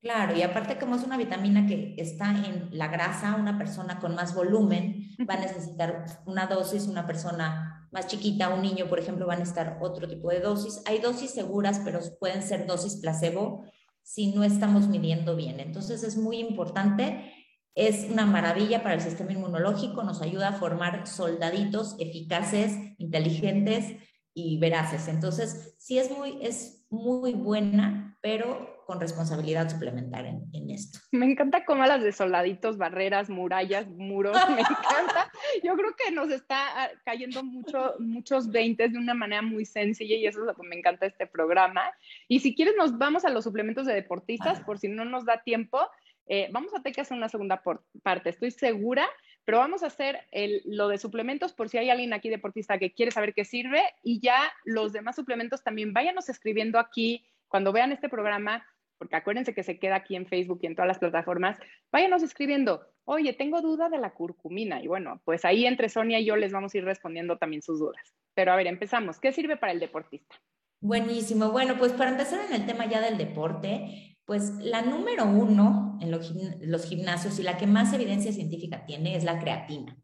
Claro, 0.05 0.37
y 0.37 0.43
aparte 0.43 0.77
como 0.77 0.95
es 0.95 1.03
una 1.03 1.17
vitamina 1.17 1.65
que 1.65 1.95
está 1.97 2.29
en 2.29 2.69
la 2.69 2.89
grasa, 2.89 3.37
una 3.37 3.57
persona 3.57 3.99
con 3.99 4.13
más 4.13 4.35
volumen 4.35 5.09
va 5.27 5.33
a 5.33 5.39
necesitar 5.39 6.05
una 6.27 6.45
dosis, 6.45 6.85
una 6.85 7.07
persona 7.07 7.89
más 7.91 8.05
chiquita, 8.05 8.53
un 8.53 8.61
niño, 8.61 8.85
por 8.85 8.99
ejemplo, 8.99 9.25
van 9.25 9.37
a 9.37 9.39
necesitar 9.39 9.79
otro 9.81 10.07
tipo 10.07 10.29
de 10.29 10.41
dosis. 10.41 10.83
Hay 10.85 10.99
dosis 10.99 11.31
seguras, 11.31 11.81
pero 11.83 12.01
pueden 12.19 12.43
ser 12.43 12.67
dosis 12.67 12.97
placebo 12.97 13.65
si 14.03 14.31
no 14.31 14.43
estamos 14.43 14.87
midiendo 14.87 15.35
bien. 15.35 15.59
Entonces 15.59 16.03
es 16.03 16.17
muy 16.17 16.37
importante, 16.37 17.33
es 17.73 18.05
una 18.07 18.27
maravilla 18.27 18.83
para 18.83 18.93
el 18.93 19.01
sistema 19.01 19.31
inmunológico, 19.31 20.03
nos 20.03 20.21
ayuda 20.21 20.49
a 20.49 20.53
formar 20.59 21.07
soldaditos 21.07 21.95
eficaces, 21.97 22.77
inteligentes 22.99 23.95
y 24.35 24.59
veraces. 24.59 25.07
Entonces, 25.07 25.73
sí 25.79 25.97
es 25.97 26.11
muy, 26.11 26.37
es 26.43 26.85
muy 26.91 27.33
buena, 27.33 28.19
pero 28.21 28.74
con 28.85 28.99
responsabilidad 28.99 29.69
suplementar 29.69 30.25
en, 30.25 30.69
esto. 30.69 30.99
Me 31.11 31.25
encanta 31.25 31.65
cómo 31.65 31.85
las 31.85 32.03
de 32.03 32.11
soldaditos, 32.11 32.77
barreras, 32.77 33.29
murallas, 33.29 33.87
muros, 33.87 34.37
me 34.49 34.61
encanta. 34.61 35.31
Yo 35.63 35.75
creo 35.75 35.95
que 35.95 36.11
nos 36.11 36.29
está 36.29 36.83
ah, 36.83 36.89
cayendo 37.03 37.43
mucho, 37.43 37.95
muchos 37.99 38.49
veintes 38.49 38.93
de 38.93 38.99
una 38.99 39.13
manera 39.13 39.41
muy 39.41 39.65
sencilla 39.65 40.15
y 40.15 40.25
eso 40.27 40.41
es 40.41 40.45
lo 40.45 40.55
que 40.55 40.67
me 40.67 40.77
encanta 40.77 41.05
de 41.05 41.11
este 41.11 41.27
programa. 41.27 41.83
Y 42.27 42.39
si 42.39 42.55
quieres 42.55 42.75
nos 42.77 42.97
vamos 42.97 43.25
a 43.25 43.29
los 43.29 43.43
suplementos 43.43 43.85
de 43.85 43.93
deportistas, 43.93 44.61
por 44.61 44.79
si 44.79 44.87
no 44.87 45.05
nos 45.05 45.25
da 45.25 45.41
tiempo. 45.43 45.79
Eh, 46.27 46.49
vamos 46.51 46.73
a 46.73 46.81
tener 46.81 46.95
que 46.95 47.01
hacer 47.01 47.15
una 47.15 47.29
segunda 47.29 47.61
parte, 48.01 48.29
estoy 48.31 48.49
segura, 48.49 49.07
pero 49.43 49.59
vamos 49.59 49.83
a 49.83 49.87
hacer 49.87 50.21
el, 50.31 50.63
lo 50.65 50.87
de 50.87 50.97
suplementos 50.97 51.53
por 51.53 51.69
si 51.69 51.77
hay 51.77 51.91
alguien 51.91 52.13
aquí 52.13 52.29
deportista 52.29 52.79
que 52.79 52.93
quiere 52.93 53.11
saber 53.11 53.35
qué 53.35 53.45
sirve 53.45 53.83
y 54.01 54.19
ya 54.19 54.51
los 54.63 54.91
demás 54.91 55.15
suplementos 55.15 55.63
también 55.63 55.93
váyanos 55.93 56.27
escribiendo 56.27 56.79
aquí 56.79 57.23
cuando 57.47 57.71
vean 57.71 57.91
este 57.91 58.09
programa 58.09 58.65
porque 58.97 59.15
acuérdense 59.15 59.53
que 59.53 59.63
se 59.63 59.79
queda 59.79 59.95
aquí 59.95 60.15
en 60.15 60.25
Facebook 60.25 60.59
y 60.61 60.67
en 60.67 60.75
todas 60.75 60.87
las 60.87 60.99
plataformas, 60.99 61.57
váyanos 61.91 62.23
escribiendo, 62.23 62.81
oye, 63.03 63.33
tengo 63.33 63.61
duda 63.61 63.89
de 63.89 63.99
la 63.99 64.13
curcumina. 64.13 64.81
Y 64.81 64.87
bueno, 64.87 65.21
pues 65.25 65.45
ahí 65.45 65.65
entre 65.65 65.89
Sonia 65.89 66.19
y 66.19 66.25
yo 66.25 66.35
les 66.35 66.51
vamos 66.51 66.73
a 66.73 66.77
ir 66.77 66.85
respondiendo 66.85 67.37
también 67.37 67.61
sus 67.61 67.79
dudas. 67.79 68.13
Pero 68.33 68.51
a 68.51 68.55
ver, 68.55 68.67
empezamos. 68.67 69.19
¿Qué 69.19 69.31
sirve 69.31 69.57
para 69.57 69.71
el 69.71 69.79
deportista? 69.79 70.35
Buenísimo. 70.81 71.51
Bueno, 71.51 71.77
pues 71.77 71.93
para 71.93 72.11
empezar 72.11 72.45
en 72.45 72.53
el 72.53 72.65
tema 72.65 72.85
ya 72.85 73.01
del 73.01 73.17
deporte, 73.17 74.17
pues 74.25 74.51
la 74.59 74.81
número 74.81 75.25
uno 75.25 75.97
en 76.01 76.11
los 76.11 76.89
gimnasios 76.89 77.39
y 77.39 77.43
la 77.43 77.57
que 77.57 77.67
más 77.67 77.93
evidencia 77.93 78.31
científica 78.31 78.85
tiene 78.85 79.15
es 79.15 79.23
la 79.23 79.39
creatina. 79.39 79.97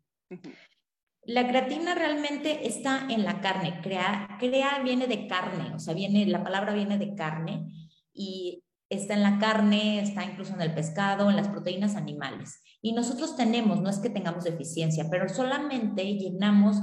La 1.23 1.47
creatina 1.47 1.93
realmente 1.93 2.67
está 2.67 3.07
en 3.09 3.23
la 3.23 3.41
carne, 3.41 3.79
crea, 3.83 4.37
crea 4.39 4.81
viene 4.83 5.05
de 5.05 5.27
carne, 5.27 5.75
o 5.75 5.79
sea, 5.79 5.93
viene, 5.93 6.25
la 6.25 6.43
palabra 6.43 6.73
viene 6.73 6.97
de 6.97 7.13
carne 7.13 7.67
y 8.11 8.63
está 8.91 9.13
en 9.13 9.23
la 9.23 9.39
carne, 9.39 10.01
está 10.01 10.23
incluso 10.23 10.53
en 10.53 10.61
el 10.61 10.73
pescado, 10.73 11.29
en 11.29 11.37
las 11.37 11.47
proteínas 11.47 11.95
animales. 11.95 12.61
Y 12.81 12.93
nosotros 12.93 13.35
tenemos, 13.35 13.81
no 13.81 13.89
es 13.89 13.99
que 13.99 14.09
tengamos 14.09 14.43
deficiencia, 14.43 15.07
pero 15.09 15.29
solamente 15.29 16.03
llenamos 16.03 16.77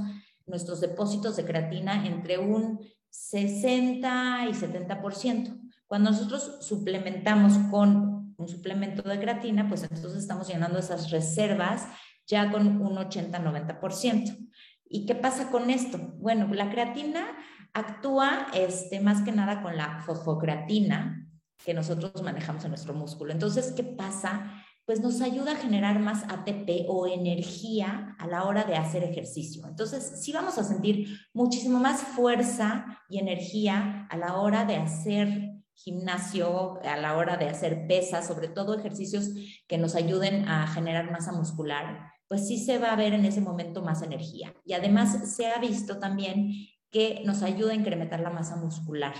nuestros 0.47 0.81
depósitos 0.81 1.35
de 1.35 1.45
creatina 1.45 2.05
entre 2.07 2.39
un 2.39 2.79
60 3.09 4.47
y 4.49 4.53
70%. 4.53 5.59
Cuando 5.87 6.11
nosotros 6.11 6.57
suplementamos 6.61 7.53
con 7.69 8.33
un 8.37 8.47
suplemento 8.47 9.01
de 9.07 9.19
creatina, 9.19 9.67
pues 9.67 9.83
entonces 9.83 10.15
estamos 10.15 10.47
llenando 10.47 10.79
esas 10.79 11.11
reservas 11.11 11.87
ya 12.25 12.51
con 12.51 12.81
un 12.81 12.95
80-90%. 12.95 14.49
¿Y 14.85 15.05
qué 15.05 15.15
pasa 15.15 15.51
con 15.51 15.69
esto? 15.69 15.99
Bueno, 16.17 16.51
la 16.53 16.71
creatina 16.71 17.27
actúa 17.73 18.47
este, 18.53 18.99
más 18.99 19.21
que 19.23 19.31
nada 19.31 19.61
con 19.61 19.77
la 19.77 20.01
fosfocreatina, 20.05 21.28
que 21.63 21.73
nosotros 21.73 22.21
manejamos 22.21 22.63
en 22.63 22.71
nuestro 22.71 22.93
músculo. 22.93 23.31
Entonces, 23.31 23.73
¿qué 23.75 23.83
pasa? 23.83 24.63
Pues 24.85 25.01
nos 25.01 25.21
ayuda 25.21 25.51
a 25.51 25.57
generar 25.57 25.99
más 25.99 26.23
ATP 26.23 26.85
o 26.87 27.05
energía 27.05 28.15
a 28.17 28.27
la 28.27 28.45
hora 28.45 28.63
de 28.63 28.75
hacer 28.75 29.03
ejercicio. 29.03 29.67
Entonces, 29.67 30.23
sí 30.23 30.31
vamos 30.31 30.57
a 30.57 30.63
sentir 30.63 31.19
muchísimo 31.33 31.79
más 31.79 32.01
fuerza 32.01 32.85
y 33.09 33.19
energía 33.19 34.07
a 34.09 34.17
la 34.17 34.37
hora 34.37 34.65
de 34.65 34.77
hacer 34.77 35.59
gimnasio, 35.75 36.79
a 36.83 36.97
la 36.97 37.15
hora 37.17 37.37
de 37.37 37.47
hacer 37.47 37.87
pesas, 37.87 38.27
sobre 38.27 38.49
todo 38.49 38.77
ejercicios 38.77 39.29
que 39.67 39.77
nos 39.77 39.95
ayuden 39.95 40.47
a 40.47 40.67
generar 40.67 41.09
masa 41.11 41.31
muscular, 41.31 42.11
pues 42.27 42.47
sí 42.47 42.57
se 42.57 42.77
va 42.77 42.91
a 42.91 42.95
ver 42.95 43.13
en 43.13 43.25
ese 43.25 43.41
momento 43.41 43.81
más 43.81 44.01
energía. 44.01 44.53
Y 44.65 44.73
además 44.73 45.35
se 45.35 45.47
ha 45.47 45.59
visto 45.59 45.97
también 45.97 46.51
que 46.91 47.21
nos 47.25 47.43
ayuda 47.43 47.71
a 47.71 47.75
incrementar 47.75 48.19
la 48.19 48.29
masa 48.29 48.55
muscular. 48.55 49.13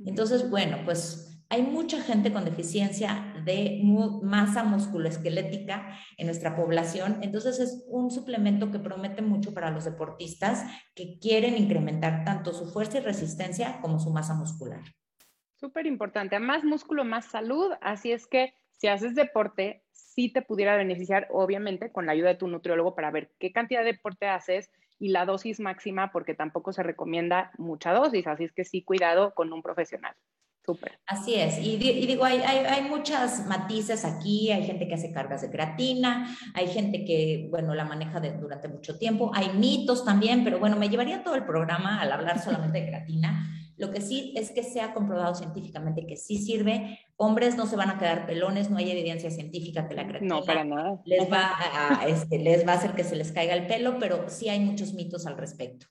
Entonces, 0.00 0.50
bueno, 0.50 0.78
pues 0.84 1.33
hay 1.48 1.62
mucha 1.62 2.00
gente 2.00 2.32
con 2.32 2.44
deficiencia 2.44 3.32
de 3.44 3.80
masa 4.22 4.64
musculoesquelética 4.64 5.98
en 6.16 6.26
nuestra 6.26 6.56
población, 6.56 7.18
entonces 7.22 7.60
es 7.60 7.84
un 7.88 8.10
suplemento 8.10 8.70
que 8.70 8.78
promete 8.78 9.22
mucho 9.22 9.54
para 9.54 9.70
los 9.70 9.84
deportistas 9.84 10.64
que 10.94 11.18
quieren 11.18 11.56
incrementar 11.56 12.24
tanto 12.24 12.52
su 12.52 12.66
fuerza 12.72 12.98
y 12.98 13.02
resistencia 13.02 13.80
como 13.80 13.98
su 13.98 14.10
masa 14.10 14.34
muscular. 14.34 14.80
Súper 15.56 15.86
importante, 15.86 16.38
más 16.40 16.64
músculo, 16.64 17.04
más 17.04 17.26
salud, 17.26 17.72
así 17.80 18.12
es 18.12 18.26
que 18.26 18.54
si 18.72 18.88
haces 18.88 19.14
deporte, 19.14 19.82
sí 19.92 20.32
te 20.32 20.42
pudiera 20.42 20.76
beneficiar, 20.76 21.28
obviamente, 21.30 21.92
con 21.92 22.06
la 22.06 22.12
ayuda 22.12 22.28
de 22.28 22.34
tu 22.34 22.48
nutriólogo 22.48 22.94
para 22.94 23.10
ver 23.10 23.32
qué 23.38 23.52
cantidad 23.52 23.80
de 23.80 23.92
deporte 23.92 24.26
haces 24.26 24.70
y 24.98 25.08
la 25.08 25.24
dosis 25.24 25.60
máxima, 25.60 26.12
porque 26.12 26.34
tampoco 26.34 26.72
se 26.72 26.82
recomienda 26.82 27.52
mucha 27.58 27.92
dosis, 27.92 28.26
así 28.26 28.44
es 28.44 28.52
que 28.52 28.64
sí, 28.64 28.82
cuidado 28.82 29.34
con 29.34 29.52
un 29.52 29.62
profesional. 29.62 30.14
Súper. 30.64 30.98
Así 31.06 31.34
es. 31.34 31.58
Y, 31.58 31.76
digo, 31.76 32.24
hay, 32.24 32.38
hay, 32.38 32.64
hay, 32.64 32.88
muchas 32.88 33.46
matices 33.46 34.04
aquí. 34.04 34.50
Hay 34.50 34.64
gente 34.64 34.88
que 34.88 34.94
hace 34.94 35.12
cargas 35.12 35.42
de 35.42 35.50
creatina, 35.50 36.34
hay 36.54 36.68
gente 36.68 37.04
que, 37.04 37.48
bueno, 37.50 37.74
la 37.74 37.84
maneja 37.84 38.20
durante 38.20 38.68
mucho 38.68 38.96
tiempo. 38.96 39.30
Hay 39.34 39.50
mitos 39.50 40.04
también, 40.04 40.42
pero 40.42 40.58
bueno, 40.58 40.76
me 40.76 40.88
llevaría 40.88 41.22
todo 41.22 41.34
el 41.34 41.44
programa 41.44 42.00
al 42.00 42.10
hablar 42.12 42.42
solamente 42.42 42.80
de 42.80 42.86
creatina. 42.86 43.50
Lo 43.76 43.90
que 43.90 44.00
sí 44.00 44.32
es 44.36 44.52
que 44.52 44.62
se 44.62 44.80
ha 44.80 44.94
comprobado 44.94 45.34
científicamente 45.34 46.06
que 46.06 46.16
sí 46.16 46.38
sirve. 46.38 47.00
Hombres 47.16 47.56
no 47.56 47.66
se 47.66 47.76
van 47.76 47.90
a 47.90 47.98
quedar 47.98 48.24
pelones, 48.24 48.70
no 48.70 48.78
hay 48.78 48.90
evidencia 48.90 49.30
científica 49.30 49.86
que 49.86 49.94
la 49.94 50.06
creatina 50.06 50.36
no, 50.36 50.44
para 50.44 50.64
nada. 50.64 51.02
Les, 51.04 51.30
va 51.30 51.50
a, 52.00 52.06
este, 52.06 52.38
les 52.38 52.66
va 52.66 52.72
a 52.72 52.76
hacer 52.76 52.92
que 52.92 53.04
se 53.04 53.16
les 53.16 53.32
caiga 53.32 53.54
el 53.54 53.66
pelo, 53.66 53.98
pero 53.98 54.30
sí 54.30 54.48
hay 54.48 54.60
muchos 54.60 54.94
mitos 54.94 55.26
al 55.26 55.36
respecto 55.36 55.88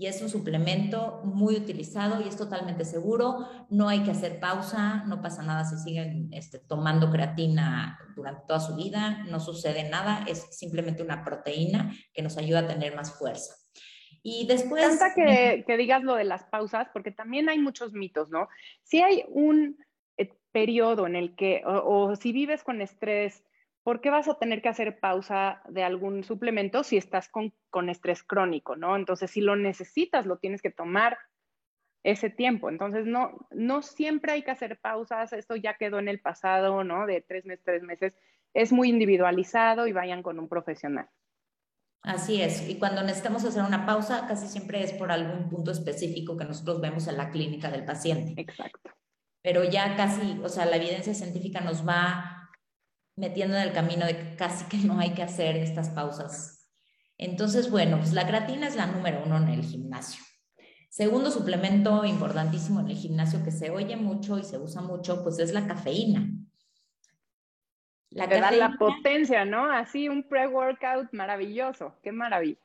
y 0.00 0.06
es 0.06 0.22
un 0.22 0.30
suplemento 0.30 1.20
muy 1.24 1.56
utilizado 1.56 2.22
y 2.22 2.28
es 2.28 2.34
totalmente 2.34 2.86
seguro. 2.86 3.46
No 3.68 3.86
hay 3.86 4.02
que 4.02 4.12
hacer 4.12 4.40
pausa, 4.40 5.04
no 5.06 5.20
pasa 5.20 5.42
nada 5.42 5.66
si 5.66 5.76
siguen 5.76 6.30
este, 6.32 6.58
tomando 6.58 7.10
creatina 7.10 7.98
durante 8.16 8.46
toda 8.46 8.60
su 8.60 8.74
vida, 8.76 9.26
no 9.28 9.40
sucede 9.40 9.90
nada, 9.90 10.24
es 10.26 10.56
simplemente 10.56 11.02
una 11.02 11.22
proteína 11.22 11.94
que 12.14 12.22
nos 12.22 12.38
ayuda 12.38 12.60
a 12.60 12.66
tener 12.66 12.96
más 12.96 13.18
fuerza. 13.18 13.54
Y 14.22 14.46
después... 14.46 14.98
Me 15.02 15.14
que, 15.14 15.64
que 15.66 15.76
digas 15.76 16.02
lo 16.02 16.14
de 16.14 16.24
las 16.24 16.44
pausas, 16.44 16.88
porque 16.94 17.10
también 17.10 17.50
hay 17.50 17.58
muchos 17.58 17.92
mitos, 17.92 18.30
¿no? 18.30 18.48
Si 18.82 19.02
hay 19.02 19.26
un 19.28 19.76
eh, 20.16 20.32
periodo 20.50 21.06
en 21.06 21.14
el 21.14 21.36
que, 21.36 21.62
o 21.66 22.16
si 22.16 22.32
vives 22.32 22.64
con 22.64 22.80
estrés, 22.80 23.44
¿por 23.82 24.00
qué 24.00 24.10
vas 24.10 24.28
a 24.28 24.38
tener 24.38 24.62
que 24.62 24.68
hacer 24.68 25.00
pausa 25.00 25.62
de 25.68 25.82
algún 25.82 26.24
suplemento 26.24 26.84
si 26.84 26.96
estás 26.96 27.28
con, 27.28 27.88
estrés 27.88 28.22
crónico, 28.22 28.76
¿no? 28.76 28.96
Entonces, 28.96 29.30
si 29.30 29.40
lo 29.40 29.56
necesitas, 29.56 30.26
lo 30.26 30.38
tienes 30.38 30.62
que 30.62 30.70
tomar 30.70 31.18
ese 32.02 32.30
tiempo. 32.30 32.70
Entonces, 32.70 33.06
no, 33.06 33.46
no 33.50 33.82
siempre 33.82 34.32
hay 34.32 34.42
que 34.42 34.50
hacer 34.50 34.78
pausas, 34.78 35.32
esto 35.32 35.56
ya 35.56 35.74
quedó 35.74 35.98
en 35.98 36.08
el 36.08 36.20
pasado, 36.20 36.84
¿no? 36.84 37.06
De 37.06 37.20
tres 37.20 37.44
meses, 37.46 37.64
tres 37.64 37.82
meses. 37.82 38.14
Es 38.54 38.72
muy 38.72 38.88
individualizado 38.88 39.86
y 39.86 39.92
vayan 39.92 40.22
con 40.22 40.38
un 40.38 40.48
profesional. 40.48 41.08
Así 42.02 42.40
es, 42.40 42.66
y 42.66 42.78
cuando 42.78 43.02
necesitamos 43.02 43.44
hacer 43.44 43.62
una 43.62 43.84
pausa, 43.84 44.26
casi 44.26 44.48
siempre 44.48 44.82
es 44.82 44.92
por 44.94 45.12
algún 45.12 45.50
punto 45.50 45.70
específico 45.70 46.34
que 46.34 46.46
nosotros 46.46 46.80
vemos 46.80 47.06
en 47.08 47.18
la 47.18 47.30
clínica 47.30 47.70
del 47.70 47.84
paciente. 47.84 48.40
Exacto. 48.40 48.90
Pero 49.42 49.64
ya 49.64 49.96
casi, 49.96 50.40
o 50.42 50.48
sea, 50.48 50.64
la 50.64 50.76
evidencia 50.76 51.12
científica 51.12 51.60
nos 51.60 51.86
va 51.86 52.39
metiendo 53.16 53.56
en 53.56 53.62
el 53.62 53.72
camino 53.72 54.06
de 54.06 54.16
que 54.16 54.36
casi 54.36 54.64
que 54.66 54.78
no 54.86 54.98
hay 54.98 55.10
que 55.10 55.22
hacer 55.22 55.56
estas 55.56 55.90
pausas. 55.90 56.68
Entonces, 57.18 57.70
bueno, 57.70 57.98
pues 57.98 58.12
la 58.12 58.26
creatina 58.26 58.66
es 58.66 58.76
la 58.76 58.86
número 58.86 59.22
uno 59.24 59.36
en 59.36 59.48
el 59.48 59.62
gimnasio. 59.62 60.22
Segundo 60.88 61.30
suplemento 61.30 62.04
importantísimo 62.04 62.80
en 62.80 62.88
el 62.88 62.96
gimnasio 62.96 63.44
que 63.44 63.50
se 63.52 63.70
oye 63.70 63.96
mucho 63.96 64.38
y 64.38 64.42
se 64.42 64.58
usa 64.58 64.82
mucho, 64.82 65.22
pues 65.22 65.38
es 65.38 65.52
la 65.52 65.66
cafeína. 65.66 66.28
La 68.10 68.28
cafeína, 68.28 68.50
la 68.50 68.76
potencia, 68.76 69.44
¿no? 69.44 69.70
Así 69.70 70.08
un 70.08 70.26
pre-workout 70.26 71.12
maravilloso. 71.12 71.94
Qué 72.02 72.10
maravilla. 72.10 72.58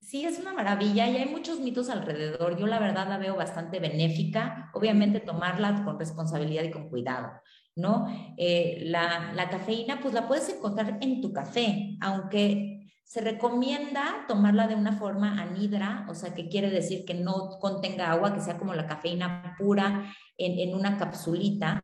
Sí, 0.00 0.24
es 0.24 0.38
una 0.38 0.52
maravilla 0.52 1.08
y 1.08 1.16
hay 1.16 1.28
muchos 1.28 1.60
mitos 1.60 1.88
alrededor. 1.88 2.58
Yo 2.58 2.66
la 2.66 2.78
verdad 2.78 3.08
la 3.08 3.18
veo 3.18 3.36
bastante 3.36 3.80
benéfica. 3.80 4.70
Obviamente 4.74 5.20
tomarla 5.20 5.82
con 5.84 5.98
responsabilidad 5.98 6.64
y 6.64 6.70
con 6.70 6.90
cuidado. 6.90 7.40
¿No? 7.76 8.06
Eh, 8.36 8.82
la, 8.86 9.32
la 9.34 9.48
cafeína, 9.48 10.00
pues 10.00 10.14
la 10.14 10.28
puedes 10.28 10.48
encontrar 10.48 10.98
en 11.00 11.20
tu 11.20 11.32
café, 11.32 11.96
aunque 12.00 12.74
se 13.04 13.20
recomienda 13.20 14.24
tomarla 14.26 14.66
de 14.66 14.74
una 14.74 14.92
forma 14.92 15.40
anidra, 15.40 16.06
o 16.08 16.14
sea, 16.14 16.34
que 16.34 16.48
quiere 16.48 16.70
decir 16.70 17.04
que 17.04 17.14
no 17.14 17.58
contenga 17.60 18.10
agua, 18.10 18.34
que 18.34 18.40
sea 18.40 18.58
como 18.58 18.74
la 18.74 18.86
cafeína 18.86 19.54
pura 19.58 20.12
en, 20.38 20.58
en 20.58 20.74
una 20.74 20.96
capsulita. 20.96 21.80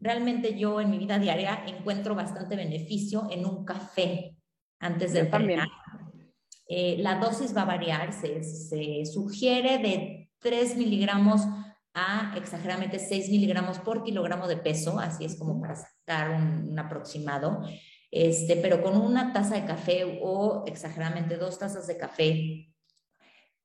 Realmente 0.00 0.58
yo 0.58 0.80
en 0.80 0.90
mi 0.90 0.98
vida 0.98 1.18
diaria 1.18 1.64
encuentro 1.66 2.14
bastante 2.14 2.56
beneficio 2.56 3.28
en 3.30 3.46
un 3.46 3.64
café 3.64 4.36
antes 4.80 5.12
de 5.12 5.20
entrenar. 5.20 5.68
Eh, 6.66 6.96
la 6.98 7.16
dosis 7.16 7.56
va 7.56 7.62
a 7.62 7.66
variar, 7.66 8.12
se, 8.12 8.42
se 8.42 9.04
sugiere 9.06 9.78
de 9.78 10.30
3 10.40 10.76
miligramos 10.76 11.42
a 11.94 12.34
exageradamente 12.36 12.98
6 12.98 13.30
miligramos 13.30 13.78
por 13.78 14.02
kilogramo 14.02 14.48
de 14.48 14.56
peso, 14.56 14.98
así 14.98 15.24
es 15.24 15.36
como 15.38 15.60
para 15.60 15.76
sacar 15.76 16.30
un, 16.30 16.76
aproximado, 16.78 17.62
este, 18.10 18.56
pero 18.56 18.82
con 18.82 18.96
una 18.96 19.32
taza 19.32 19.54
de 19.54 19.64
café 19.64 20.20
o 20.22 20.64
exageradamente 20.66 21.36
dos 21.36 21.58
tazas 21.58 21.86
de 21.86 21.96
café, 21.96 22.74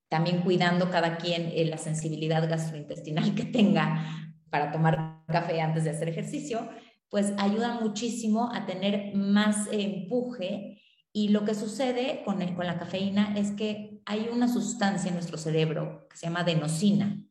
también 0.10 0.42
cuidando 0.42 0.90
cada 0.90 1.18
quien 1.18 1.52
eh, 1.54 1.66
la 1.66 1.78
sensibilidad 1.78 2.48
gastrointestinal 2.48 3.34
que 3.36 3.46
tenga 3.46 4.36
para 4.50 4.72
tomar 4.72 5.24
café 5.28 5.62
antes 5.62 5.84
de 5.84 5.92
hacer 5.92 6.10
ejercicio, 6.10 6.70
pues 7.10 7.34
ayuda 7.38 7.80
muchísimo 7.80 8.52
a 8.54 8.66
tener 8.66 9.16
más 9.16 9.68
empuje. 9.72 10.82
Y 11.12 11.30
lo 11.30 11.44
que 11.44 11.56
sucede 11.56 12.22
con, 12.24 12.40
con 12.56 12.68
la 12.68 12.78
cafeína 12.78 13.34
es 13.36 13.52
que 13.52 14.00
hay 14.06 14.30
una 14.32 14.48
sustancia 14.48 15.10
en 15.10 15.16
nuestro 15.16 15.38
cerebro 15.38 16.08
que 16.10 16.18
se 16.18 16.28
llama 16.28 16.42
adenosina 16.42 17.24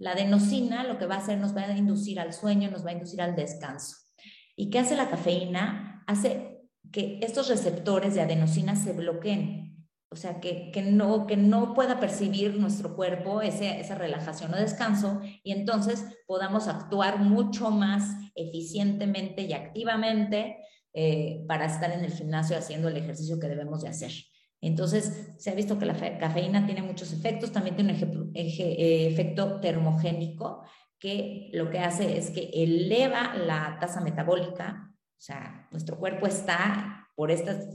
la 0.00 0.12
adenosina 0.12 0.82
lo 0.82 0.98
que 0.98 1.06
va 1.06 1.16
a 1.16 1.18
hacer 1.18 1.38
nos 1.38 1.54
va 1.54 1.62
a 1.62 1.76
inducir 1.76 2.18
al 2.18 2.32
sueño, 2.32 2.70
nos 2.70 2.84
va 2.84 2.90
a 2.90 2.94
inducir 2.94 3.20
al 3.20 3.36
descanso. 3.36 3.96
¿Y 4.56 4.70
qué 4.70 4.78
hace 4.78 4.96
la 4.96 5.10
cafeína? 5.10 6.02
Hace 6.06 6.62
que 6.90 7.20
estos 7.22 7.48
receptores 7.48 8.14
de 8.14 8.22
adenosina 8.22 8.76
se 8.76 8.94
bloqueen, 8.94 9.86
o 10.10 10.16
sea, 10.16 10.40
que, 10.40 10.72
no, 10.90 11.26
que 11.26 11.36
no 11.36 11.74
pueda 11.74 12.00
percibir 12.00 12.56
nuestro 12.56 12.96
cuerpo 12.96 13.42
esa 13.42 13.94
relajación 13.94 14.54
o 14.54 14.56
descanso 14.56 15.20
y 15.44 15.52
entonces 15.52 16.04
podamos 16.26 16.66
actuar 16.66 17.18
mucho 17.18 17.70
más 17.70 18.10
eficientemente 18.34 19.42
y 19.42 19.52
activamente 19.52 20.56
eh, 20.94 21.44
para 21.46 21.66
estar 21.66 21.92
en 21.92 22.04
el 22.04 22.12
gimnasio 22.12 22.56
haciendo 22.56 22.88
el 22.88 22.96
ejercicio 22.96 23.38
que 23.38 23.48
debemos 23.48 23.82
de 23.82 23.88
hacer. 23.90 24.12
Entonces, 24.60 25.32
se 25.38 25.50
ha 25.50 25.54
visto 25.54 25.78
que 25.78 25.86
la 25.86 26.18
cafeína 26.18 26.66
tiene 26.66 26.82
muchos 26.82 27.12
efectos, 27.12 27.52
también 27.52 27.76
tiene 27.76 27.94
un 27.94 28.32
eh, 28.34 29.08
efecto 29.10 29.60
termogénico, 29.60 30.62
que 30.98 31.48
lo 31.54 31.70
que 31.70 31.78
hace 31.78 32.18
es 32.18 32.30
que 32.30 32.50
eleva 32.52 33.34
la 33.34 33.78
tasa 33.80 34.02
metabólica, 34.02 34.92
o 34.92 35.22
sea, 35.22 35.66
nuestro 35.70 35.98
cuerpo 35.98 36.26
está 36.26 37.08
por 37.14 37.30
estas 37.30 37.68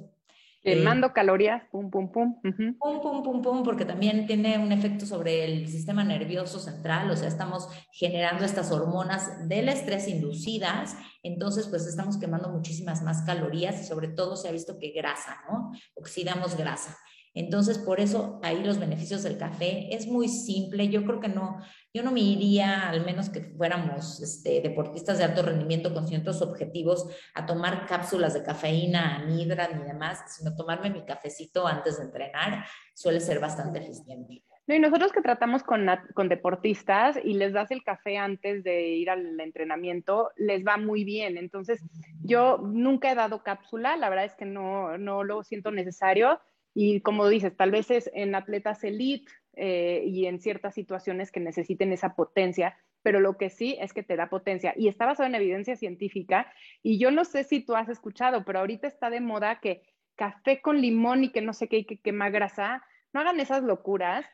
Quemando 0.66 1.14
calorías, 1.14 1.64
pum, 1.72 1.90
pum, 1.92 2.12
pum. 2.12 2.42
Pum, 2.42 3.02
pum, 3.02 3.24
pum, 3.24 3.42
pum, 3.42 3.64
porque 3.64 3.86
también 3.86 4.26
tiene 4.26 4.58
un 4.58 4.72
efecto 4.72 5.06
sobre 5.06 5.46
el 5.46 5.68
sistema 5.68 6.04
nervioso 6.04 6.60
central, 6.60 7.10
o 7.12 7.16
sea, 7.16 7.28
estamos 7.28 7.70
generando 7.92 8.44
estas 8.44 8.72
hormonas 8.72 9.48
del 9.48 9.70
estrés 9.70 10.08
inducidas, 10.08 10.98
entonces 11.22 11.68
pues 11.68 11.86
estamos 11.86 12.18
quemando 12.18 12.50
muchísimas 12.50 13.04
más 13.04 13.22
calorías 13.22 13.80
y 13.80 13.86
sobre 13.86 14.08
todo 14.08 14.36
se 14.36 14.48
ha 14.48 14.52
visto 14.52 14.80
que 14.80 14.90
grasa, 14.90 15.38
¿no? 15.50 15.72
Oxidamos 15.96 16.58
grasa. 16.58 16.98
Entonces, 17.36 17.78
por 17.78 18.00
eso 18.00 18.40
ahí 18.44 18.64
los 18.64 18.80
beneficios 18.80 19.22
del 19.22 19.38
café 19.38 19.94
es 19.94 20.08
muy 20.08 20.30
simple. 20.30 20.88
Yo 20.88 21.04
creo 21.04 21.20
que 21.20 21.28
no, 21.28 21.60
yo 21.94 22.02
no 22.02 22.12
me 22.12 22.22
iría, 22.22 22.90
al 22.90 23.06
menos 23.06 23.30
que 23.30 23.42
fuéramos 23.42 24.22
este, 24.22 24.62
deportistas 24.62 25.18
de 25.18 25.26
alto 25.26 25.42
rendimiento 25.42 25.94
con 25.94 26.08
ciertos 26.08 26.42
objetivos, 26.42 27.08
a 27.34 27.46
tomar 27.46 27.88
cápsulas 27.88 28.34
de 28.34 28.44
cafeína, 28.44 29.18
anidra 29.18 29.68
ni 29.68 29.84
demás, 29.84 30.38
sino 30.38 30.56
tomarme 30.56 30.90
mi 30.90 31.04
cafecito 31.04 31.68
antes 31.68 31.98
de 31.98 32.06
entrenar 32.06 32.66
suele 32.94 33.20
ser 33.20 33.40
bastante 33.40 33.80
eficiente. 33.80 34.42
No, 34.68 34.74
y 34.74 34.80
nosotros 34.80 35.12
que 35.12 35.22
tratamos 35.22 35.62
con, 35.62 35.86
con, 36.16 36.30
deportistas 36.30 37.20
y 37.24 37.34
les 37.34 37.54
das 37.54 37.70
el 37.70 37.84
café 37.84 38.18
antes 38.18 38.64
de 38.64 38.88
ir 38.96 39.12
al 39.12 39.40
entrenamiento, 39.40 40.32
les 40.38 40.66
va 40.66 40.78
muy 40.78 41.04
bien. 41.04 41.38
Entonces, 41.38 41.84
yo 42.24 42.58
nunca 42.58 43.12
he 43.12 43.16
dado 43.16 43.44
cápsula, 43.44 43.96
la 43.98 44.10
verdad 44.10 44.26
es 44.26 44.34
que 44.36 44.46
no, 44.46 44.98
no 44.98 45.24
lo 45.24 45.44
siento 45.44 45.70
necesario 45.70 46.40
y 46.78 47.00
como 47.00 47.30
dices, 47.30 47.56
tal 47.56 47.72
vez 47.72 47.90
es 47.90 48.12
en 48.14 48.36
atletas 48.36 48.84
elite 48.84 49.32
eh, 49.54 50.04
y 50.06 50.26
en 50.26 50.42
ciertas 50.42 50.76
situaciones 50.76 51.32
que 51.32 51.40
necesiten 51.40 51.94
esa 51.94 52.16
potencia, 52.16 52.78
pero 53.02 53.22
lo 53.22 53.38
que 53.38 53.50
sí 53.50 53.78
es 53.80 53.94
que 53.94 54.04
te 54.04 54.18
da 54.18 54.30
potencia 54.30 54.74
y 54.76 54.90
está 54.90 55.06
basado 55.06 55.28
en 55.28 55.36
evidencia 55.36 55.78
científica. 55.78 56.52
Y 56.84 57.00
yo 57.00 57.12
no 57.12 57.24
sé 57.24 57.46
si 57.46 57.62
tú 57.62 57.76
has 57.76 57.88
escuchado, 57.88 58.44
pero 58.44 58.60
ahorita 58.60 58.88
está 58.88 59.10
de 59.10 59.22
moda 59.22 59.62
que 59.62 59.84
café 60.16 60.60
con 60.62 60.82
limón 60.82 61.24
y 61.24 61.32
que 61.32 61.42
no 61.42 61.54
sé 61.54 61.70
qué 61.70 61.78
y 61.78 61.86
que 61.86 61.98
quema 61.98 62.30
grasa. 62.30 62.84
No 63.14 63.22
hagan 63.22 63.40
esas 63.40 63.64
locuras. 63.64 64.26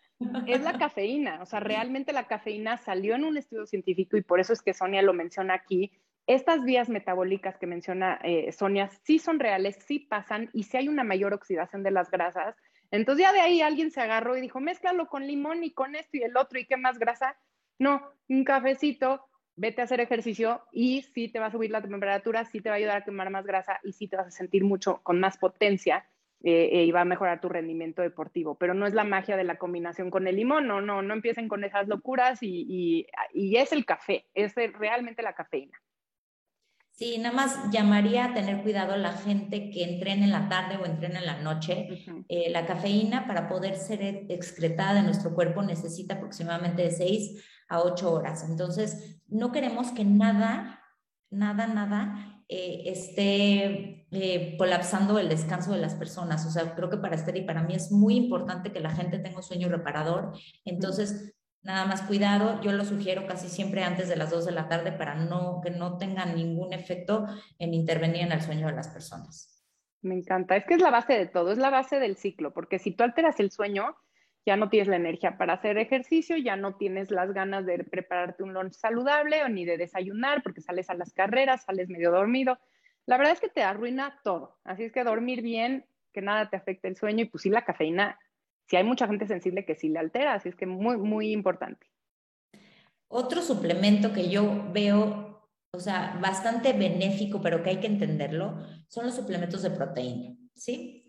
Es 0.45 0.61
la 0.61 0.77
cafeína, 0.77 1.41
o 1.41 1.47
sea, 1.47 1.59
realmente 1.59 2.13
la 2.13 2.27
cafeína 2.27 2.77
salió 2.77 3.15
en 3.15 3.23
un 3.23 3.37
estudio 3.37 3.65
científico 3.65 4.17
y 4.17 4.21
por 4.21 4.39
eso 4.39 4.53
es 4.53 4.61
que 4.61 4.75
Sonia 4.75 5.01
lo 5.01 5.13
menciona 5.13 5.55
aquí, 5.55 5.91
estas 6.35 6.63
vías 6.63 6.89
metabólicas 6.89 7.57
que 7.57 7.67
menciona 7.67 8.19
eh, 8.23 8.51
Sonia 8.51 8.89
sí 9.03 9.19
son 9.19 9.39
reales, 9.39 9.77
sí 9.85 9.99
pasan 9.99 10.49
y 10.53 10.63
si 10.63 10.77
hay 10.77 10.87
una 10.87 11.03
mayor 11.03 11.33
oxidación 11.33 11.83
de 11.83 11.91
las 11.91 12.09
grasas. 12.11 12.55
Entonces 12.91 13.25
ya 13.25 13.33
de 13.33 13.41
ahí 13.41 13.61
alguien 13.61 13.91
se 13.91 14.01
agarró 14.01 14.37
y 14.37 14.41
dijo, 14.41 14.59
mézclalo 14.59 15.07
con 15.07 15.25
limón 15.25 15.63
y 15.63 15.71
con 15.71 15.95
esto 15.95 16.17
y 16.17 16.23
el 16.23 16.37
otro 16.37 16.59
y 16.59 16.65
qué 16.65 16.77
más 16.77 16.99
grasa. 16.99 17.37
No, 17.79 18.01
un 18.29 18.43
cafecito, 18.43 19.25
vete 19.55 19.81
a 19.81 19.85
hacer 19.85 19.99
ejercicio 19.99 20.61
y 20.71 21.01
sí 21.01 21.27
te 21.29 21.39
va 21.39 21.47
a 21.47 21.51
subir 21.51 21.71
la 21.71 21.81
temperatura, 21.81 22.45
sí 22.45 22.61
te 22.61 22.69
va 22.69 22.75
a 22.75 22.77
ayudar 22.77 22.97
a 22.97 23.05
quemar 23.05 23.29
más 23.29 23.45
grasa 23.45 23.79
y 23.83 23.93
sí 23.93 24.07
te 24.07 24.17
vas 24.17 24.27
a 24.27 24.31
sentir 24.31 24.63
mucho 24.63 25.01
con 25.03 25.19
más 25.19 25.37
potencia 25.37 26.05
eh, 26.43 26.69
eh, 26.71 26.85
y 26.85 26.91
va 26.91 27.01
a 27.01 27.05
mejorar 27.05 27.41
tu 27.41 27.49
rendimiento 27.49 28.01
deportivo. 28.01 28.55
Pero 28.55 28.73
no 28.73 28.85
es 28.85 28.93
la 28.93 29.03
magia 29.03 29.37
de 29.37 29.43
la 29.43 29.57
combinación 29.57 30.11
con 30.11 30.27
el 30.27 30.35
limón, 30.35 30.67
no, 30.67 30.81
no, 30.81 31.01
no 31.01 31.13
empiecen 31.13 31.47
con 31.47 31.63
esas 31.63 31.87
locuras 31.87 32.39
y 32.41 33.07
es 33.33 33.71
el 33.71 33.85
café, 33.85 34.27
es 34.33 34.53
realmente 34.55 35.23
la 35.23 35.33
cafeína. 35.33 35.81
Sí, 36.91 37.17
nada 37.17 37.35
más 37.35 37.71
llamaría 37.71 38.25
a 38.25 38.33
tener 38.33 38.61
cuidado 38.61 38.93
a 38.93 38.97
la 38.97 39.13
gente 39.13 39.71
que 39.71 39.83
entrena 39.83 40.25
en 40.25 40.31
la 40.31 40.49
tarde 40.49 40.77
o 40.77 40.85
entrena 40.85 41.19
en 41.19 41.25
la 41.25 41.41
noche. 41.41 42.05
Eh, 42.27 42.49
la 42.51 42.65
cafeína 42.65 43.25
para 43.25 43.49
poder 43.49 43.75
ser 43.75 44.01
excretada 44.29 44.95
de 44.95 45.03
nuestro 45.03 45.33
cuerpo 45.33 45.63
necesita 45.63 46.15
aproximadamente 46.15 46.83
de 46.83 46.91
6 46.91 47.43
a 47.69 47.81
8 47.81 48.13
horas. 48.13 48.47
Entonces, 48.47 49.19
no 49.27 49.51
queremos 49.51 49.91
que 49.91 50.05
nada, 50.05 50.79
nada, 51.31 51.65
nada 51.65 52.43
eh, 52.53 52.83
esté 52.91 54.05
eh, 54.11 54.55
colapsando 54.57 55.17
el 55.17 55.29
descanso 55.29 55.71
de 55.71 55.79
las 55.79 55.95
personas. 55.95 56.45
O 56.45 56.51
sea, 56.51 56.75
creo 56.75 56.89
que 56.89 56.97
para 56.97 57.15
Esther 57.15 57.37
y 57.37 57.45
para 57.45 57.63
mí 57.63 57.73
es 57.73 57.91
muy 57.93 58.15
importante 58.15 58.73
que 58.73 58.81
la 58.81 58.91
gente 58.91 59.19
tenga 59.19 59.37
un 59.37 59.43
sueño 59.43 59.69
reparador. 59.69 60.33
Entonces, 60.65 61.33
Nada 61.63 61.85
más 61.85 62.01
cuidado, 62.01 62.59
yo 62.61 62.71
lo 62.71 62.83
sugiero 62.83 63.27
casi 63.27 63.47
siempre 63.47 63.83
antes 63.83 64.09
de 64.09 64.15
las 64.15 64.31
2 64.31 64.45
de 64.45 64.51
la 64.51 64.67
tarde 64.67 64.91
para 64.91 65.13
no, 65.15 65.61
que 65.63 65.69
no 65.69 65.97
tengan 65.97 66.35
ningún 66.35 66.73
efecto 66.73 67.27
en 67.59 67.73
intervenir 67.75 68.23
en 68.23 68.31
el 68.31 68.41
sueño 68.41 68.67
de 68.67 68.73
las 68.73 68.87
personas. 68.87 69.63
Me 70.01 70.15
encanta, 70.15 70.55
es 70.55 70.65
que 70.65 70.73
es 70.73 70.81
la 70.81 70.89
base 70.89 71.13
de 71.13 71.27
todo, 71.27 71.51
es 71.51 71.59
la 71.59 71.69
base 71.69 71.99
del 71.99 72.17
ciclo, 72.17 72.51
porque 72.51 72.79
si 72.79 72.91
tú 72.91 73.03
alteras 73.03 73.39
el 73.39 73.51
sueño, 73.51 73.95
ya 74.43 74.57
no 74.57 74.69
tienes 74.69 74.87
la 74.87 74.95
energía 74.95 75.37
para 75.37 75.53
hacer 75.53 75.77
ejercicio, 75.77 76.35
ya 76.35 76.55
no 76.55 76.75
tienes 76.77 77.11
las 77.11 77.31
ganas 77.31 77.67
de 77.67 77.83
prepararte 77.83 78.41
un 78.41 78.53
lunch 78.53 78.73
saludable 78.73 79.43
o 79.43 79.49
ni 79.49 79.63
de 79.63 79.77
desayunar 79.77 80.41
porque 80.41 80.61
sales 80.61 80.89
a 80.89 80.95
las 80.95 81.13
carreras, 81.13 81.65
sales 81.65 81.89
medio 81.89 82.09
dormido. 82.09 82.57
La 83.05 83.17
verdad 83.17 83.33
es 83.33 83.39
que 83.39 83.49
te 83.49 83.61
arruina 83.61 84.19
todo, 84.23 84.57
así 84.63 84.85
es 84.85 84.91
que 84.91 85.03
dormir 85.03 85.43
bien, 85.43 85.85
que 86.11 86.23
nada 86.23 86.49
te 86.49 86.57
afecte 86.57 86.87
el 86.87 86.95
sueño 86.95 87.23
y 87.23 87.27
pues 87.27 87.43
sí 87.43 87.51
la 87.51 87.65
cafeína 87.65 88.17
si 88.71 88.77
hay 88.77 88.85
mucha 88.85 89.05
gente 89.05 89.27
sensible 89.27 89.65
que 89.65 89.75
sí 89.75 89.89
le 89.89 89.99
altera, 89.99 90.35
así 90.35 90.47
es 90.47 90.55
que 90.55 90.65
muy, 90.65 90.95
muy 90.95 91.33
importante. 91.33 91.87
Otro 93.09 93.41
suplemento 93.41 94.13
que 94.13 94.29
yo 94.29 94.71
veo, 94.71 95.45
o 95.73 95.79
sea, 95.81 96.17
bastante 96.21 96.71
benéfico, 96.71 97.41
pero 97.41 97.61
que 97.63 97.71
hay 97.71 97.77
que 97.81 97.87
entenderlo, 97.87 98.65
son 98.87 99.07
los 99.07 99.15
suplementos 99.15 99.61
de 99.61 99.71
proteína, 99.71 100.37
¿sí? 100.55 101.05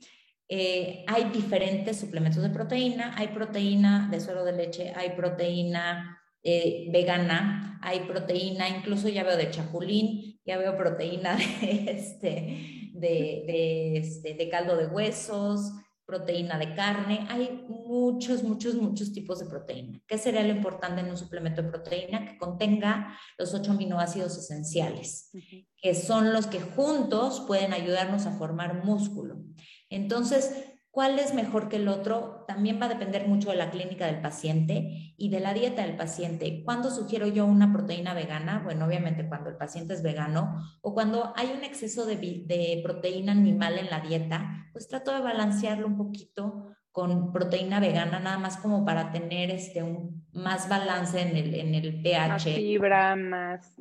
Eh, 0.49 1.05
hay 1.07 1.31
diferentes 1.31 2.01
suplementos 2.01 2.43
de 2.43 2.51
proteína, 2.51 3.15
hay 3.17 3.29
proteína 3.29 4.09
de 4.11 4.19
suero 4.19 4.45
de 4.45 4.55
leche, 4.55 4.93
hay 4.97 5.11
proteína 5.11 6.21
eh, 6.43 6.89
vegana, 6.91 7.79
hay 7.81 8.01
proteína, 8.01 8.69
incluso 8.69 9.09
ya 9.09 9.23
veo 9.23 9.37
de 9.37 9.53
chapulín, 9.53 10.41
ya 10.45 10.59
veo 10.59 10.77
proteína 10.77 11.37
de, 11.61 11.85
este, 11.93 12.91
de, 12.93 13.99
este, 13.99 14.35
de 14.35 14.49
caldo 14.49 14.77
de 14.77 14.89
huesos, 14.89 15.73
proteína 16.07 16.59
de 16.59 16.75
carne, 16.75 17.27
hay 17.31 17.65
muchos, 17.69 18.43
muchos, 18.43 18.75
muchos 18.75 19.13
tipos 19.13 19.39
de 19.39 19.47
proteína. 19.47 20.01
¿Qué 20.07 20.19
sería 20.19 20.43
lo 20.43 20.53
importante 20.55 21.01
en 21.01 21.11
un 21.11 21.17
suplemento 21.17 21.63
de 21.63 21.69
proteína? 21.69 22.25
Que 22.27 22.39
contenga 22.39 23.17
los 23.39 23.55
ocho 23.55 23.73
aminoácidos 23.73 24.37
esenciales, 24.37 25.31
que 25.77 25.95
son 25.95 26.33
los 26.33 26.47
que 26.47 26.61
juntos 26.61 27.45
pueden 27.47 27.73
ayudarnos 27.73 28.27
a 28.27 28.33
formar 28.33 28.85
músculo. 28.85 29.43
Entonces, 29.89 30.72
¿Cuál 30.93 31.19
es 31.19 31.33
mejor 31.33 31.71
que 31.71 31.77
el 31.77 31.89
otro? 31.89 32.45
También 32.47 32.79
va 32.79 32.85
a 32.85 32.91
depender 32.91 33.27
mucho 33.27 33.49
de 33.49 33.57
la 33.57 33.71
clínica 33.71 34.05
del 34.05 34.21
paciente 34.21 35.15
y 35.17 35.31
de 35.31 35.41
la 35.41 35.55
dieta 35.55 35.81
del 35.81 35.97
paciente. 35.97 36.63
¿Cuándo 36.67 36.91
sugiero 36.91 37.27
yo 37.27 37.47
una 37.47 37.73
proteína 37.73 38.13
vegana? 38.13 38.61
Bueno, 38.63 38.85
obviamente 38.85 39.27
cuando 39.27 39.49
el 39.49 39.57
paciente 39.57 39.95
es 39.95 40.03
vegano 40.03 40.63
o 40.83 40.93
cuando 40.93 41.33
hay 41.35 41.51
un 41.57 41.65
exceso 41.65 42.05
de, 42.05 42.81
proteína 42.85 43.33
animal 43.33 43.79
en 43.79 43.89
la 43.89 44.01
dieta, 44.01 44.69
pues 44.75 44.87
trato 44.87 45.15
de 45.15 45.23
balancearlo 45.23 45.87
un 45.87 45.97
poquito 45.97 46.77
con 46.91 47.33
proteína 47.33 47.81
vegana, 47.81 48.21
nada 48.21 48.37
más 48.37 48.59
como 48.59 48.85
para 48.85 49.13
tener 49.13 49.51
este, 49.51 49.83
un, 49.83 50.27
más 50.35 50.69
balance 50.69 51.19
en 51.23 51.35
el, 51.35 51.55
en 51.55 51.75
el 51.75 52.03
pH. 52.03 52.29
Más 52.29 52.45
fibra, 52.45 53.17
más... 53.17 53.75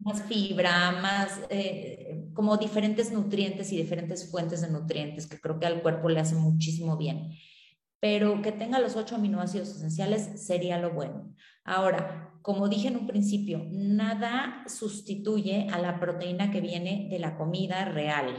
Más 0.00 0.22
fibra, 0.22 0.92
más 0.92 1.40
eh, 1.50 2.24
como 2.34 2.56
diferentes 2.56 3.12
nutrientes 3.12 3.70
y 3.72 3.76
diferentes 3.76 4.30
fuentes 4.30 4.62
de 4.62 4.70
nutrientes 4.70 5.26
que 5.26 5.38
creo 5.40 5.58
que 5.58 5.66
al 5.66 5.82
cuerpo 5.82 6.08
le 6.08 6.20
hace 6.20 6.34
muchísimo 6.34 6.96
bien. 6.96 7.32
Pero 8.00 8.40
que 8.40 8.52
tenga 8.52 8.78
los 8.78 8.96
ocho 8.96 9.16
aminoácidos 9.16 9.68
esenciales 9.68 10.42
sería 10.44 10.78
lo 10.78 10.92
bueno. 10.92 11.34
Ahora, 11.64 12.32
como 12.42 12.68
dije 12.68 12.88
en 12.88 12.96
un 12.96 13.06
principio, 13.06 13.66
nada 13.70 14.64
sustituye 14.66 15.68
a 15.70 15.78
la 15.78 16.00
proteína 16.00 16.50
que 16.50 16.62
viene 16.62 17.08
de 17.10 17.18
la 17.18 17.36
comida 17.36 17.84
real. 17.84 18.34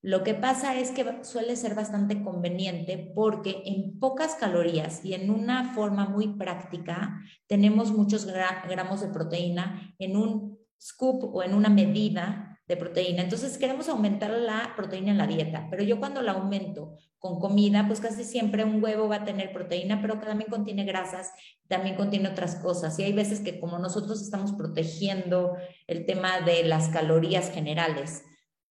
Lo 0.00 0.22
que 0.22 0.34
pasa 0.34 0.78
es 0.78 0.92
que 0.92 1.24
suele 1.24 1.56
ser 1.56 1.74
bastante 1.74 2.22
conveniente 2.22 3.12
porque 3.14 3.62
en 3.66 3.98
pocas 3.98 4.36
calorías 4.36 5.04
y 5.04 5.14
en 5.14 5.28
una 5.30 5.74
forma 5.74 6.08
muy 6.08 6.36
práctica 6.36 7.20
tenemos 7.48 7.90
muchos 7.90 8.24
gramos 8.24 9.00
de 9.00 9.08
proteína 9.08 9.94
en 9.98 10.16
un 10.16 10.57
scoop 10.80 11.34
o 11.34 11.42
en 11.42 11.54
una 11.54 11.68
medida 11.68 12.60
de 12.66 12.76
proteína. 12.76 13.22
Entonces 13.22 13.56
queremos 13.56 13.88
aumentar 13.88 14.30
la 14.30 14.74
proteína 14.76 15.12
en 15.12 15.18
la 15.18 15.26
dieta, 15.26 15.66
pero 15.70 15.82
yo 15.82 15.98
cuando 15.98 16.20
la 16.22 16.32
aumento 16.32 16.96
con 17.18 17.40
comida, 17.40 17.86
pues 17.86 18.00
casi 18.00 18.24
siempre 18.24 18.64
un 18.64 18.82
huevo 18.82 19.08
va 19.08 19.16
a 19.16 19.24
tener 19.24 19.52
proteína, 19.52 20.00
pero 20.00 20.20
que 20.20 20.26
también 20.26 20.50
contiene 20.50 20.84
grasas, 20.84 21.32
también 21.66 21.96
contiene 21.96 22.28
otras 22.28 22.56
cosas. 22.56 22.98
Y 22.98 23.04
hay 23.04 23.12
veces 23.12 23.40
que 23.40 23.58
como 23.58 23.78
nosotros 23.78 24.22
estamos 24.22 24.52
protegiendo 24.52 25.56
el 25.86 26.06
tema 26.06 26.40
de 26.42 26.64
las 26.64 26.88
calorías 26.88 27.50
generales, 27.50 28.22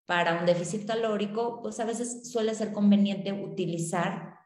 para 0.08 0.40
un 0.40 0.46
déficit 0.46 0.86
calórico, 0.86 1.60
pues 1.60 1.78
a 1.80 1.84
veces 1.84 2.32
suele 2.32 2.54
ser 2.54 2.72
conveniente 2.72 3.30
utilizar 3.30 4.38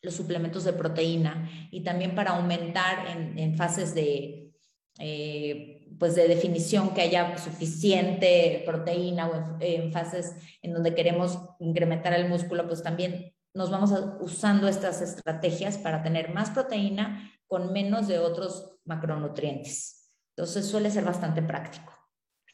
los 0.00 0.14
suplementos 0.14 0.62
de 0.62 0.72
proteína 0.74 1.50
y 1.72 1.82
también 1.82 2.14
para 2.14 2.36
aumentar 2.36 3.04
en, 3.36 3.56
fases 3.56 3.96
de, 3.96 4.52
eh, 5.00 5.77
pues 5.98 6.14
de 6.14 6.28
definición 6.28 6.94
que 6.94 7.02
haya 7.02 7.36
suficiente 7.38 8.62
proteína 8.66 9.28
o 9.28 9.56
en, 9.60 9.92
fases 9.92 10.36
en 10.62 10.72
donde 10.72 10.94
queremos 10.94 11.38
incrementar 11.58 12.12
el 12.14 12.28
músculo, 12.28 12.66
pues 12.66 12.82
también 12.82 13.34
nos 13.54 13.70
vamos 13.70 13.92
usando 14.20 14.68
estas 14.68 15.00
estrategias 15.02 15.78
para 15.78 16.02
tener 16.02 16.32
más 16.32 16.50
proteína 16.50 17.32
con 17.46 17.72
menos 17.72 18.06
de 18.08 18.18
otros 18.18 18.78
macronutrientes. 18.84 20.12
Entonces 20.36 20.66
suele 20.66 20.90
ser 20.90 21.04
bastante 21.04 21.42
práctico. 21.42 21.92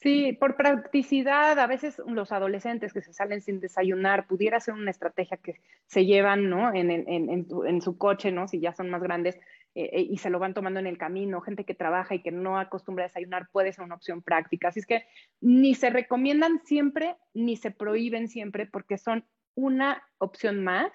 Sí, 0.04 0.34
por 0.34 0.56
practicidad, 0.56 1.58
a 1.58 1.66
veces 1.66 2.00
los 2.06 2.30
adolescentes 2.30 2.92
que 2.92 3.00
se 3.00 3.14
salen 3.14 3.40
sin 3.40 3.58
desayunar, 3.58 4.26
pudiera 4.26 4.60
ser 4.60 4.74
una 4.74 4.90
estrategia 4.90 5.38
que 5.38 5.62
se 5.86 6.04
llevan, 6.04 6.50
¿no? 6.50 6.74
En, 6.74 6.90
en, 6.90 7.30
en, 7.30 7.80
su 7.80 7.96
coche, 7.96 8.30
¿no? 8.30 8.46
Si 8.46 8.60
ya 8.60 8.74
son 8.74 8.90
más 8.90 9.02
grandes 9.02 9.38
eh, 9.74 9.90
eh, 9.92 10.06
y 10.08 10.18
se 10.18 10.30
lo 10.30 10.38
van 10.38 10.54
tomando 10.54 10.78
en 10.80 10.86
el 10.86 10.98
camino, 10.98 11.40
gente 11.40 11.64
que 11.64 11.74
trabaja 11.74 12.14
y 12.14 12.22
que 12.22 12.30
no 12.30 12.58
acostumbra 12.58 13.04
a 13.04 13.08
desayunar, 13.08 13.48
puede 13.50 13.72
ser 13.72 13.84
una 13.84 13.96
opción 13.96 14.22
práctica. 14.22 14.68
Así 14.68 14.80
es 14.80 14.86
que 14.86 15.04
ni 15.40 15.74
se 15.74 15.90
recomiendan 15.90 16.60
siempre, 16.64 17.16
ni 17.32 17.56
se 17.56 17.70
prohíben 17.70 18.28
siempre, 18.28 18.66
porque 18.66 18.98
son 18.98 19.24
una 19.54 20.02
opción 20.18 20.62
más 20.62 20.92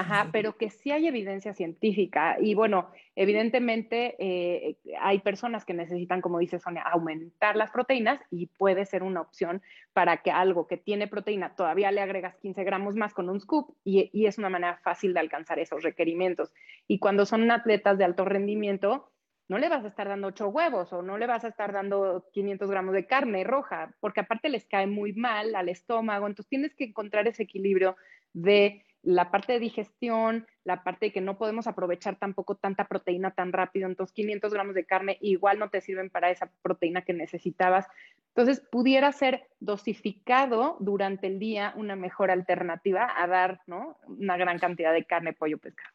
Ajá, 0.00 0.28
pero 0.30 0.56
que 0.56 0.70
sí 0.70 0.92
hay 0.92 1.08
evidencia 1.08 1.54
científica. 1.54 2.36
Y 2.40 2.54
bueno, 2.54 2.88
evidentemente 3.16 4.14
eh, 4.20 4.76
hay 5.00 5.18
personas 5.18 5.64
que 5.64 5.74
necesitan, 5.74 6.20
como 6.20 6.38
dice 6.38 6.60
Sonia, 6.60 6.82
aumentar 6.82 7.56
las 7.56 7.72
proteínas 7.72 8.20
y 8.30 8.46
puede 8.46 8.84
ser 8.84 9.02
una 9.02 9.20
opción 9.20 9.60
para 9.92 10.18
que 10.18 10.30
algo 10.30 10.68
que 10.68 10.76
tiene 10.76 11.08
proteína 11.08 11.56
todavía 11.56 11.90
le 11.90 12.00
agregas 12.00 12.36
15 12.36 12.62
gramos 12.62 12.94
más 12.94 13.12
con 13.12 13.28
un 13.28 13.40
scoop 13.40 13.74
y, 13.82 14.08
y 14.12 14.26
es 14.26 14.38
una 14.38 14.48
manera 14.48 14.78
fácil 14.84 15.14
de 15.14 15.18
alcanzar 15.18 15.58
esos 15.58 15.82
requerimientos. 15.82 16.54
Y 16.86 17.00
cuando 17.00 17.26
son 17.26 17.50
atletas 17.50 17.98
de 17.98 18.04
alto 18.04 18.24
rendimiento, 18.24 19.10
no 19.48 19.58
le 19.58 19.68
vas 19.68 19.84
a 19.84 19.88
estar 19.88 20.06
dando 20.06 20.28
ocho 20.28 20.46
huevos 20.46 20.92
o 20.92 21.02
no 21.02 21.18
le 21.18 21.26
vas 21.26 21.44
a 21.44 21.48
estar 21.48 21.72
dando 21.72 22.28
500 22.32 22.70
gramos 22.70 22.94
de 22.94 23.06
carne 23.08 23.42
roja, 23.42 23.96
porque 23.98 24.20
aparte 24.20 24.48
les 24.48 24.64
cae 24.68 24.86
muy 24.86 25.12
mal 25.14 25.56
al 25.56 25.68
estómago. 25.68 26.28
Entonces 26.28 26.48
tienes 26.48 26.72
que 26.76 26.84
encontrar 26.84 27.26
ese 27.26 27.42
equilibrio 27.42 27.96
de 28.32 28.84
la 29.02 29.30
parte 29.30 29.54
de 29.54 29.60
digestión, 29.60 30.46
la 30.64 30.82
parte 30.82 31.06
de 31.06 31.12
que 31.12 31.20
no 31.20 31.38
podemos 31.38 31.66
aprovechar 31.66 32.16
tampoco 32.18 32.56
tanta 32.56 32.86
proteína 32.86 33.30
tan 33.30 33.52
rápido, 33.52 33.86
entonces 33.86 34.12
500 34.14 34.52
gramos 34.52 34.74
de 34.74 34.84
carne 34.84 35.18
igual 35.20 35.58
no 35.58 35.70
te 35.70 35.80
sirven 35.80 36.10
para 36.10 36.30
esa 36.30 36.50
proteína 36.62 37.02
que 37.02 37.12
necesitabas. 37.12 37.86
Entonces, 38.34 38.60
pudiera 38.70 39.10
ser 39.12 39.48
dosificado 39.60 40.76
durante 40.80 41.26
el 41.26 41.38
día 41.38 41.72
una 41.76 41.96
mejor 41.96 42.30
alternativa 42.30 43.08
a 43.16 43.26
dar 43.26 43.60
¿no? 43.66 43.96
una 44.06 44.36
gran 44.36 44.58
cantidad 44.58 44.92
de 44.92 45.04
carne, 45.04 45.32
pollo, 45.32 45.58
pescado. 45.58 45.90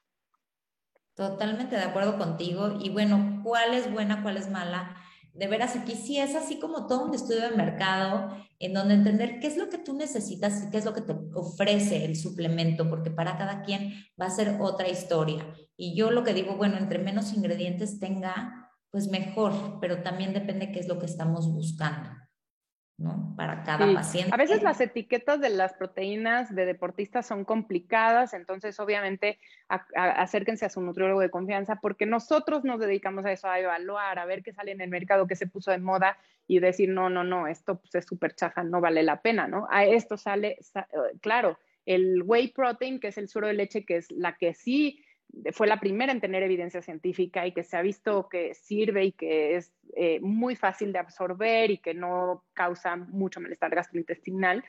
Totalmente 1.16 1.76
de 1.76 1.84
acuerdo 1.84 2.18
contigo. 2.18 2.80
Y 2.82 2.90
bueno, 2.90 3.42
¿cuál 3.44 3.74
es 3.74 3.92
buena, 3.92 4.24
cuál 4.24 4.38
es 4.38 4.50
mala? 4.50 4.96
De 5.34 5.48
veras 5.48 5.76
aquí 5.76 5.96
sí 5.96 6.20
es 6.20 6.36
así 6.36 6.60
como 6.60 6.88
todo 6.88 7.06
un 7.06 7.16
estudio 7.16 7.42
de 7.42 7.58
mercado 7.58 8.30
en 8.60 8.74
donde 8.74 8.94
entender 8.94 9.40
qué 9.40 9.48
es 9.48 9.58
lo 9.58 9.70
que 9.70 9.78
tú 9.78 9.94
necesitas 9.94 10.64
y 10.64 10.70
qué 10.70 10.78
es 10.78 10.86
lo 10.86 10.94
que 10.94 11.02
te 11.02 11.14
ofrece 11.34 12.06
el 12.06 12.16
suplemento, 12.16 12.90
porque 12.90 13.12
para 13.12 13.38
cada 13.38 13.64
quien 13.64 13.94
va 14.20 14.28
a 14.28 14.30
ser 14.30 14.58
otra 14.62 14.88
historia. 14.88 15.46
Y 15.76 15.96
yo 15.98 16.12
lo 16.12 16.24
que 16.24 16.34
digo, 16.34 16.56
bueno, 16.56 16.78
entre 16.78 17.00
menos 17.00 17.34
ingredientes 17.34 18.00
tenga, 18.00 18.72
pues 18.90 19.10
mejor, 19.10 19.80
pero 19.82 20.04
también 20.04 20.34
depende 20.34 20.72
qué 20.72 20.80
es 20.80 20.88
lo 20.88 21.00
que 21.00 21.08
estamos 21.08 21.52
buscando. 21.52 22.10
¿No? 22.98 23.34
Para 23.36 23.64
cada 23.64 23.92
paciente. 23.94 24.32
A 24.34 24.38
veces 24.38 24.62
las 24.62 24.80
etiquetas 24.80 25.40
de 25.42 25.50
las 25.50 25.74
proteínas 25.74 26.54
de 26.54 26.66
deportistas 26.66 27.26
son 27.26 27.44
complicadas, 27.44 28.34
entonces 28.34 28.80
obviamente 28.80 29.40
acérquense 29.68 30.66
a 30.66 30.70
su 30.70 30.82
nutriólogo 30.82 31.22
de 31.22 31.30
confianza 31.30 31.78
porque 31.78 32.06
nosotros 32.06 32.64
nos 32.64 32.80
dedicamos 32.80 33.26
a 33.26 33.32
eso, 33.32 33.48
a 33.50 33.60
evaluar, 33.60 34.20
a 34.20 34.26
ver 34.26 34.44
qué 34.44 34.54
sale 34.54 34.72
en 34.72 34.82
el 34.82 34.90
mercado, 34.90 35.28
qué 35.28 35.36
se 35.36 35.48
puso 35.48 35.72
de 35.72 35.80
moda 35.80 36.18
y 36.48 36.60
decir, 36.60 36.90
no, 36.90 37.10
no, 37.10 37.24
no, 37.24 37.48
esto 37.48 37.80
pues, 37.80 37.96
es 37.96 38.06
súper 38.06 38.36
chafa, 38.36 38.64
no 38.64 38.80
vale 38.80 39.02
la 39.04 39.22
pena, 39.22 39.48
¿no? 39.48 39.68
A 39.72 39.86
esto 39.86 40.18
sale, 40.18 40.58
claro, 41.22 41.58
el 41.86 42.22
whey 42.24 42.50
protein, 42.50 43.00
que 43.00 43.08
es 43.08 43.18
el 43.18 43.28
suero 43.28 43.48
de 43.48 43.54
leche, 43.54 43.86
que 43.86 43.98
es 43.98 44.12
la 44.12 44.38
que 44.38 44.54
sí 44.54 45.04
fue 45.52 45.68
la 45.68 45.80
primera 45.80 46.12
en 46.12 46.22
tener 46.22 46.44
evidencia 46.44 46.82
científica 46.82 47.46
y 47.48 47.54
que 47.54 47.64
se 47.64 47.78
ha 47.78 47.82
visto 47.82 48.30
que 48.30 48.54
sirve 48.54 49.06
y 49.06 49.12
que 49.12 49.56
es 49.56 49.74
eh, 49.96 50.20
muy 50.22 50.56
fácil 50.56 50.94
de 50.94 51.00
absorber 51.00 51.72
y 51.72 51.78
que 51.78 51.94
no 51.94 52.44
causa 52.54 52.96
mucho 52.96 53.40
malestar 53.40 53.74
gastrointestinal, 53.74 54.64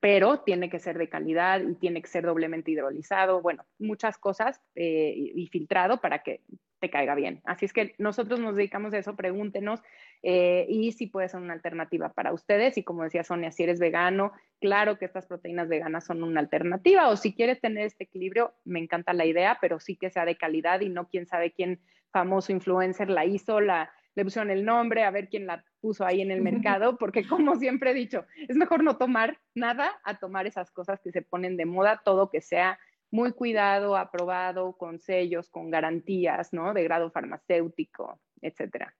pero 0.00 0.40
tiene 0.40 0.70
que 0.70 0.78
ser 0.78 0.98
de 0.98 1.08
calidad 1.08 1.60
y 1.60 1.74
tiene 1.74 2.02
que 2.02 2.08
ser 2.08 2.24
doblemente 2.24 2.70
hidrolizado, 2.70 3.42
bueno, 3.42 3.64
muchas 3.78 4.18
cosas 4.18 4.60
eh, 4.74 5.12
y 5.16 5.46
filtrado 5.48 6.00
para 6.00 6.22
que 6.22 6.40
te 6.80 6.90
caiga 6.90 7.14
bien. 7.14 7.40
Así 7.44 7.64
es 7.64 7.72
que 7.72 7.94
nosotros 7.98 8.40
nos 8.40 8.56
dedicamos 8.56 8.92
a 8.92 8.98
eso, 8.98 9.16
pregúntenos 9.16 9.82
eh, 10.22 10.66
y 10.68 10.92
si 10.92 11.06
puede 11.06 11.28
ser 11.28 11.40
una 11.40 11.52
alternativa 11.52 12.12
para 12.12 12.32
ustedes. 12.32 12.78
Y 12.78 12.84
como 12.84 13.04
decía 13.04 13.24
Sonia, 13.24 13.50
si 13.50 13.64
eres 13.64 13.80
vegano, 13.80 14.32
claro 14.60 14.98
que 14.98 15.04
estas 15.04 15.26
proteínas 15.26 15.68
veganas 15.68 16.04
son 16.04 16.22
una 16.22 16.40
alternativa. 16.40 17.08
O 17.08 17.16
si 17.16 17.34
quieres 17.34 17.60
tener 17.60 17.86
este 17.86 18.04
equilibrio, 18.04 18.54
me 18.64 18.78
encanta 18.78 19.12
la 19.12 19.26
idea, 19.26 19.58
pero 19.60 19.80
sí 19.80 19.96
que 19.96 20.10
sea 20.10 20.24
de 20.24 20.36
calidad 20.36 20.80
y 20.80 20.88
no 20.88 21.08
quién 21.08 21.26
sabe 21.26 21.52
quién 21.52 21.80
famoso 22.10 22.52
influencer 22.52 23.10
la 23.10 23.24
hizo, 23.24 23.60
la, 23.60 23.92
le 24.14 24.24
pusieron 24.24 24.50
el 24.50 24.64
nombre, 24.64 25.04
a 25.04 25.10
ver 25.10 25.28
quién 25.28 25.46
la 25.46 25.64
puso 25.80 26.04
ahí 26.04 26.20
en 26.20 26.30
el 26.30 26.40
mercado, 26.76 26.96
porque 26.96 27.26
como 27.26 27.56
siempre 27.56 27.90
he 27.90 27.94
dicho, 27.94 28.24
es 28.48 28.56
mejor 28.56 28.82
no 28.82 28.96
tomar 28.96 29.38
nada 29.54 30.00
a 30.04 30.18
tomar 30.18 30.46
esas 30.46 30.70
cosas 30.70 31.00
que 31.00 31.12
se 31.12 31.22
ponen 31.22 31.56
de 31.56 31.66
moda, 31.66 32.02
todo 32.04 32.30
que 32.30 32.40
sea 32.40 32.78
muy 33.10 33.32
cuidado, 33.32 33.96
aprobado, 33.96 34.76
con 34.76 34.98
sellos, 34.98 35.48
con 35.48 35.70
garantías, 35.70 36.52
¿no? 36.52 36.74
De 36.74 36.84
grado 36.84 37.10
farmacéutico, 37.10 38.20
etcétera. 38.40 38.94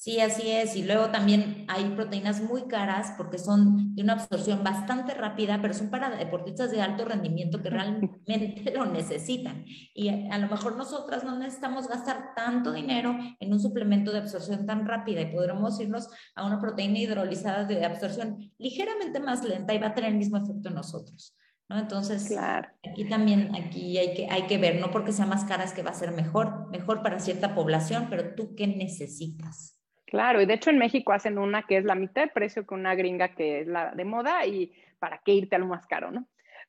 Sí, 0.00 0.18
así 0.18 0.50
es. 0.50 0.76
Y 0.76 0.84
luego 0.84 1.10
también 1.10 1.66
hay 1.68 1.84
proteínas 1.90 2.40
muy 2.40 2.62
caras 2.68 3.12
porque 3.18 3.36
son 3.36 3.94
de 3.94 4.02
una 4.02 4.14
absorción 4.14 4.64
bastante 4.64 5.12
rápida, 5.12 5.60
pero 5.60 5.74
son 5.74 5.90
para 5.90 6.08
deportistas 6.08 6.70
de 6.70 6.80
alto 6.80 7.04
rendimiento 7.04 7.60
que 7.60 7.68
realmente 7.70 8.72
lo 8.74 8.86
necesitan. 8.86 9.62
Y 9.94 10.08
a, 10.30 10.38
lo 10.38 10.48
mejor 10.48 10.76
nosotras 10.76 11.22
no 11.22 11.38
necesitamos 11.38 11.86
gastar 11.86 12.34
tanto 12.34 12.72
dinero 12.72 13.14
en 13.40 13.52
un 13.52 13.60
suplemento 13.60 14.10
de 14.10 14.20
absorción 14.20 14.64
tan 14.64 14.86
rápida 14.86 15.20
y 15.20 15.34
podremos 15.34 15.78
irnos 15.78 16.08
a 16.34 16.46
una 16.46 16.58
proteína 16.58 16.98
hidrolizada 16.98 17.64
de 17.64 17.84
absorción 17.84 18.38
ligeramente 18.56 19.20
más 19.20 19.44
lenta 19.44 19.74
y 19.74 19.78
va 19.78 19.88
a 19.88 19.94
tener 19.94 20.12
el 20.12 20.16
mismo 20.16 20.38
efecto 20.38 20.70
en 20.70 20.76
nosotros. 20.76 21.36
¿No? 21.70 21.78
Entonces, 21.78 22.36
aquí 22.36 23.08
también 23.08 23.54
aquí 23.54 23.96
hay 23.96 24.12
que, 24.12 24.26
hay 24.28 24.42
que 24.42 24.58
ver, 24.58 24.80
no 24.80 24.90
porque 24.90 25.12
sea 25.12 25.24
más 25.24 25.44
cara 25.44 25.64
es 25.64 25.72
que 25.72 25.82
va 25.82 25.90
a 25.90 25.94
ser 25.94 26.10
mejor, 26.10 26.68
mejor 26.68 27.02
para 27.02 27.20
cierta 27.20 27.54
población, 27.54 28.08
pero 28.10 28.34
tú 28.34 28.56
qué 28.56 28.66
necesitas. 28.66 29.78
Claro, 30.04 30.42
y 30.42 30.46
de 30.46 30.54
hecho 30.54 30.70
en 30.70 30.78
México 30.78 31.12
hacen 31.12 31.38
una 31.38 31.62
que 31.62 31.76
es 31.76 31.84
la 31.84 31.94
mitad 31.94 32.22
de 32.22 32.28
precio 32.28 32.66
que 32.66 32.74
una 32.74 32.96
gringa 32.96 33.36
que 33.36 33.60
es 33.60 33.68
la 33.68 33.94
de 33.94 34.04
moda 34.04 34.44
y 34.44 34.72
para 34.98 35.22
qué 35.24 35.32
irte 35.32 35.54
a 35.54 35.60
lo 35.60 35.66
más 35.66 35.86
caro, 35.86 36.10
¿no? 36.10 36.26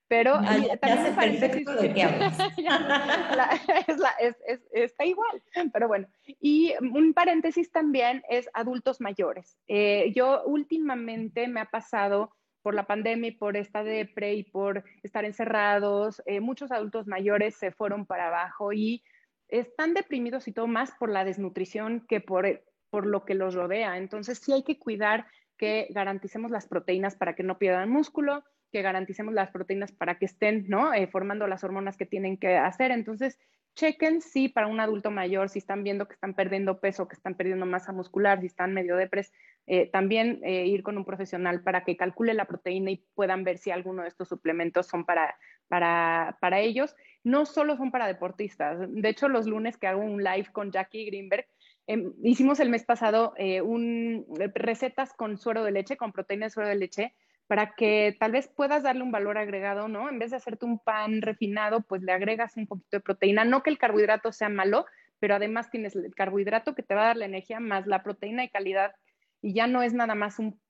Pero 0.07 0.33
también 0.33 1.07
un 1.07 1.15
paréntesis. 1.15 1.65
¿De 1.65 1.93
qué 1.93 2.03
está 4.73 5.05
igual, 5.05 5.41
pero 5.71 5.87
bueno. 5.87 6.07
Y 6.41 6.73
un 6.81 7.13
paréntesis 7.13 7.71
también 7.71 8.21
es 8.29 8.49
adultos 8.53 8.99
mayores. 8.99 9.57
Eh, 9.67 10.11
yo 10.13 10.43
últimamente 10.43 11.47
me 11.47 11.61
ha 11.61 11.65
pasado 11.65 12.33
por 12.61 12.75
la 12.75 12.85
pandemia 12.87 13.29
y 13.29 13.35
por 13.35 13.57
esta 13.57 13.83
depre 13.83 14.35
y 14.35 14.43
por 14.43 14.83
estar 15.03 15.25
encerrados, 15.25 16.21
eh, 16.25 16.39
muchos 16.39 16.71
adultos 16.71 17.07
mayores 17.07 17.55
se 17.55 17.71
fueron 17.71 18.05
para 18.05 18.27
abajo 18.27 18.73
y 18.73 19.03
están 19.47 19.93
deprimidos 19.93 20.47
y 20.47 20.53
todo 20.53 20.67
más 20.67 20.91
por 20.91 21.09
la 21.09 21.25
desnutrición 21.25 22.05
que 22.07 22.21
por, 22.21 22.63
por 22.89 23.05
lo 23.05 23.25
que 23.25 23.35
los 23.35 23.53
rodea. 23.53 23.97
Entonces 23.97 24.39
sí 24.39 24.53
hay 24.53 24.63
que 24.63 24.79
cuidar 24.79 25.27
que 25.57 25.87
garanticemos 25.91 26.51
las 26.51 26.67
proteínas 26.67 27.15
para 27.15 27.35
que 27.35 27.43
no 27.43 27.59
pierdan 27.59 27.89
músculo, 27.89 28.43
que 28.71 28.81
garanticemos 28.81 29.33
las 29.33 29.51
proteínas 29.51 29.91
para 29.91 30.17
que 30.17 30.25
estén 30.25 30.65
¿no? 30.67 30.93
Eh, 30.93 31.07
formando 31.07 31.47
las 31.47 31.63
hormonas 31.63 31.97
que 31.97 32.05
tienen 32.05 32.37
que 32.37 32.57
hacer. 32.57 32.91
Entonces, 32.91 33.37
chequen 33.75 34.21
si 34.21 34.49
para 34.49 34.67
un 34.67 34.79
adulto 34.79 35.11
mayor, 35.11 35.49
si 35.49 35.59
están 35.59 35.83
viendo 35.83 36.07
que 36.07 36.13
están 36.13 36.33
perdiendo 36.33 36.79
peso, 36.79 37.07
que 37.07 37.15
están 37.15 37.35
perdiendo 37.35 37.65
masa 37.65 37.91
muscular, 37.91 38.39
si 38.39 38.47
están 38.47 38.73
medio 38.73 38.95
depres, 38.95 39.31
eh, 39.67 39.87
también 39.87 40.41
eh, 40.43 40.65
ir 40.65 40.83
con 40.83 40.97
un 40.97 41.05
profesional 41.05 41.63
para 41.63 41.83
que 41.83 41.97
calcule 41.97 42.33
la 42.33 42.45
proteína 42.45 42.91
y 42.91 43.05
puedan 43.15 43.43
ver 43.43 43.57
si 43.57 43.71
alguno 43.71 44.01
de 44.01 44.09
estos 44.09 44.27
suplementos 44.27 44.87
son 44.87 45.05
para, 45.05 45.37
para, 45.67 46.37
para 46.41 46.59
ellos. 46.59 46.95
No 47.23 47.45
solo 47.45 47.77
son 47.77 47.91
para 47.91 48.07
deportistas. 48.07 48.79
De 48.89 49.09
hecho, 49.09 49.29
los 49.29 49.45
lunes 49.47 49.77
que 49.77 49.87
hago 49.87 50.01
un 50.01 50.23
live 50.23 50.47
con 50.51 50.71
Jackie 50.71 51.05
Greenberg, 51.05 51.45
em, 51.87 52.13
hicimos 52.23 52.59
el 52.59 52.69
mes 52.69 52.83
pasado 52.83 53.33
un, 53.63 54.25
recetas 54.55 55.13
con 55.13 55.37
suero 55.37 55.63
de 55.63 55.71
leche, 55.71 55.97
con 55.97 56.11
proteína 56.11 56.47
de 56.47 56.49
suero 56.49 56.69
de 56.69 56.75
leche, 56.75 57.13
para 57.51 57.73
que 57.75 58.15
tal 58.17 58.31
vez 58.31 58.47
puedas 58.47 58.81
darle 58.81 59.03
un 59.03 59.11
valor 59.11 59.37
agregado, 59.37 59.89
¿no? 59.89 60.07
En 60.07 60.19
vez 60.19 60.31
de 60.31 60.37
hacerte 60.37 60.65
un 60.65 60.79
pan 60.79 61.21
refinado, 61.21 61.81
pues 61.81 62.01
le 62.01 62.13
agregas 62.13 62.55
un 62.55 62.65
poquito 62.65 62.95
de 62.95 63.01
proteína. 63.01 63.43
No 63.43 63.61
que 63.61 63.69
el 63.69 63.77
carbohidrato 63.77 64.31
sea 64.31 64.47
malo, 64.47 64.85
pero 65.19 65.35
además 65.35 65.69
tienes 65.69 65.93
el 65.97 66.15
carbohidrato 66.15 66.75
que 66.75 66.81
te 66.81 66.95
va 66.95 67.01
a 67.01 67.07
dar 67.07 67.17
la 67.17 67.25
energía 67.25 67.59
más 67.59 67.87
la 67.87 68.03
proteína 68.03 68.43
de 68.43 68.51
calidad 68.51 68.95
y 69.41 69.53
ya 69.53 69.67
no 69.67 69.81
es 69.81 69.93
nada 69.93 70.15
más 70.15 70.39
un, 70.39 70.61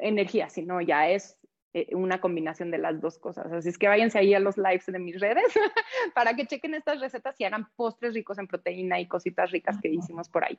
energía, 0.00 0.48
sino 0.48 0.80
ya 0.80 1.10
es 1.10 1.36
eh, 1.74 1.94
una 1.94 2.18
combinación 2.18 2.70
de 2.70 2.78
las 2.78 2.98
dos 2.98 3.18
cosas. 3.18 3.52
Así 3.52 3.68
es 3.68 3.76
que 3.76 3.88
váyanse 3.88 4.20
ahí 4.20 4.32
a 4.32 4.40
los 4.40 4.56
lives 4.56 4.86
de 4.86 4.98
mis 4.98 5.20
redes 5.20 5.52
para 6.14 6.32
que 6.34 6.46
chequen 6.46 6.76
estas 6.76 6.98
recetas 7.00 7.38
y 7.38 7.44
hagan 7.44 7.68
postres 7.76 8.14
ricos 8.14 8.38
en 8.38 8.46
proteína 8.46 8.98
y 9.00 9.06
cositas 9.06 9.50
ricas 9.50 9.76
que 9.82 9.90
hicimos 9.90 10.30
por 10.30 10.46
ahí. 10.46 10.58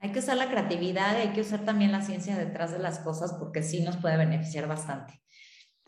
Hay 0.00 0.12
que 0.12 0.20
usar 0.20 0.36
la 0.36 0.48
creatividad 0.48 1.16
y 1.16 1.28
hay 1.28 1.32
que 1.32 1.40
usar 1.40 1.64
también 1.64 1.90
la 1.90 2.02
ciencia 2.02 2.36
detrás 2.36 2.72
de 2.72 2.78
las 2.78 3.00
cosas 3.00 3.34
porque 3.38 3.62
sí 3.62 3.82
nos 3.82 3.96
puede 3.96 4.16
beneficiar 4.16 4.68
bastante. 4.68 5.20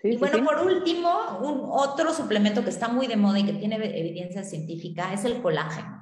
y 0.02 0.16
bueno, 0.16 0.44
por 0.44 0.66
último, 0.66 1.38
un 1.42 1.60
otro 1.70 2.12
suplemento 2.12 2.64
que 2.64 2.70
está 2.70 2.88
muy 2.88 3.06
de 3.06 3.16
moda 3.16 3.38
y 3.38 3.44
que 3.44 3.52
tiene 3.52 3.76
evidencia 3.76 4.42
científica 4.42 5.12
es 5.12 5.24
el 5.24 5.40
colágeno. 5.40 6.00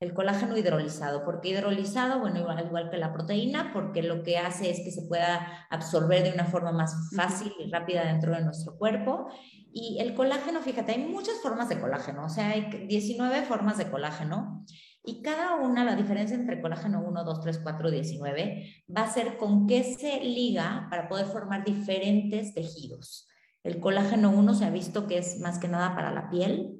El 0.00 0.14
colágeno 0.14 0.56
hidrolizado. 0.56 1.24
¿Por 1.24 1.40
qué 1.40 1.48
hidrolizado? 1.48 2.20
Bueno, 2.20 2.38
igual, 2.38 2.64
igual 2.64 2.88
que 2.90 2.98
la 2.98 3.12
proteína, 3.12 3.72
porque 3.72 4.02
lo 4.02 4.22
que 4.22 4.38
hace 4.38 4.70
es 4.70 4.80
que 4.84 4.92
se 4.92 5.08
pueda 5.08 5.66
absorber 5.70 6.22
de 6.22 6.32
una 6.32 6.44
forma 6.44 6.70
más 6.70 6.94
fácil 7.16 7.52
y 7.58 7.68
rápida 7.68 8.04
dentro 8.04 8.32
de 8.32 8.44
nuestro 8.44 8.76
cuerpo. 8.76 9.28
Y 9.72 9.98
el 10.00 10.14
colágeno, 10.14 10.60
fíjate, 10.60 10.92
hay 10.92 11.04
muchas 11.04 11.40
formas 11.42 11.68
de 11.68 11.80
colágeno, 11.80 12.26
o 12.26 12.28
sea, 12.28 12.50
hay 12.50 12.86
19 12.86 13.42
formas 13.42 13.76
de 13.76 13.90
colágeno. 13.90 14.64
Y 15.04 15.22
cada 15.22 15.56
una, 15.56 15.84
la 15.84 15.96
diferencia 15.96 16.36
entre 16.36 16.60
colágeno 16.60 17.02
1, 17.02 17.24
2, 17.24 17.40
3, 17.40 17.60
4, 17.62 17.90
19, 17.90 18.84
va 18.94 19.02
a 19.02 19.10
ser 19.10 19.38
con 19.38 19.66
qué 19.66 19.82
se 19.82 20.20
liga 20.20 20.86
para 20.90 21.08
poder 21.08 21.26
formar 21.26 21.64
diferentes 21.64 22.54
tejidos. 22.54 23.28
El 23.62 23.80
colágeno 23.80 24.30
1 24.30 24.54
se 24.54 24.64
ha 24.64 24.70
visto 24.70 25.06
que 25.06 25.18
es 25.18 25.40
más 25.40 25.58
que 25.58 25.68
nada 25.68 25.94
para 25.94 26.12
la 26.12 26.30
piel 26.30 26.78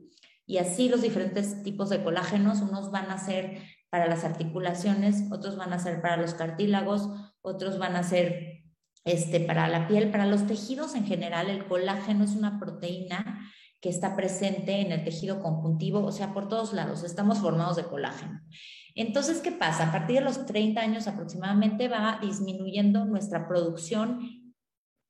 y 0.48 0.56
así 0.56 0.88
los 0.88 1.02
diferentes 1.02 1.62
tipos 1.62 1.90
de 1.90 2.02
colágenos, 2.02 2.62
unos 2.62 2.90
van 2.90 3.10
a 3.10 3.18
ser 3.18 3.62
para 3.90 4.06
las 4.06 4.24
articulaciones, 4.24 5.24
otros 5.30 5.56
van 5.56 5.74
a 5.74 5.78
ser 5.78 6.00
para 6.00 6.16
los 6.16 6.32
cartílagos, 6.32 7.10
otros 7.42 7.78
van 7.78 7.96
a 7.96 8.02
ser 8.02 8.62
este, 9.04 9.40
para 9.40 9.68
la 9.68 9.86
piel, 9.88 10.10
para 10.10 10.24
los 10.24 10.46
tejidos 10.46 10.94
en 10.94 11.04
general. 11.04 11.50
El 11.50 11.66
colágeno 11.66 12.24
es 12.24 12.30
una 12.30 12.58
proteína 12.58 13.50
que 13.80 13.88
está 13.88 14.16
presente 14.16 14.80
en 14.80 14.92
el 14.92 15.04
tejido 15.04 15.40
conjuntivo, 15.40 16.04
o 16.04 16.12
sea, 16.12 16.32
por 16.32 16.48
todos 16.48 16.72
lados, 16.72 17.04
estamos 17.04 17.38
formados 17.38 17.76
de 17.76 17.84
colágeno. 17.84 18.40
Entonces, 18.94 19.40
¿qué 19.40 19.52
pasa? 19.52 19.88
A 19.88 19.92
partir 19.92 20.16
de 20.16 20.24
los 20.24 20.44
30 20.46 20.80
años 20.80 21.06
aproximadamente 21.06 21.86
va 21.86 22.18
disminuyendo 22.20 23.04
nuestra 23.04 23.46
producción 23.46 24.54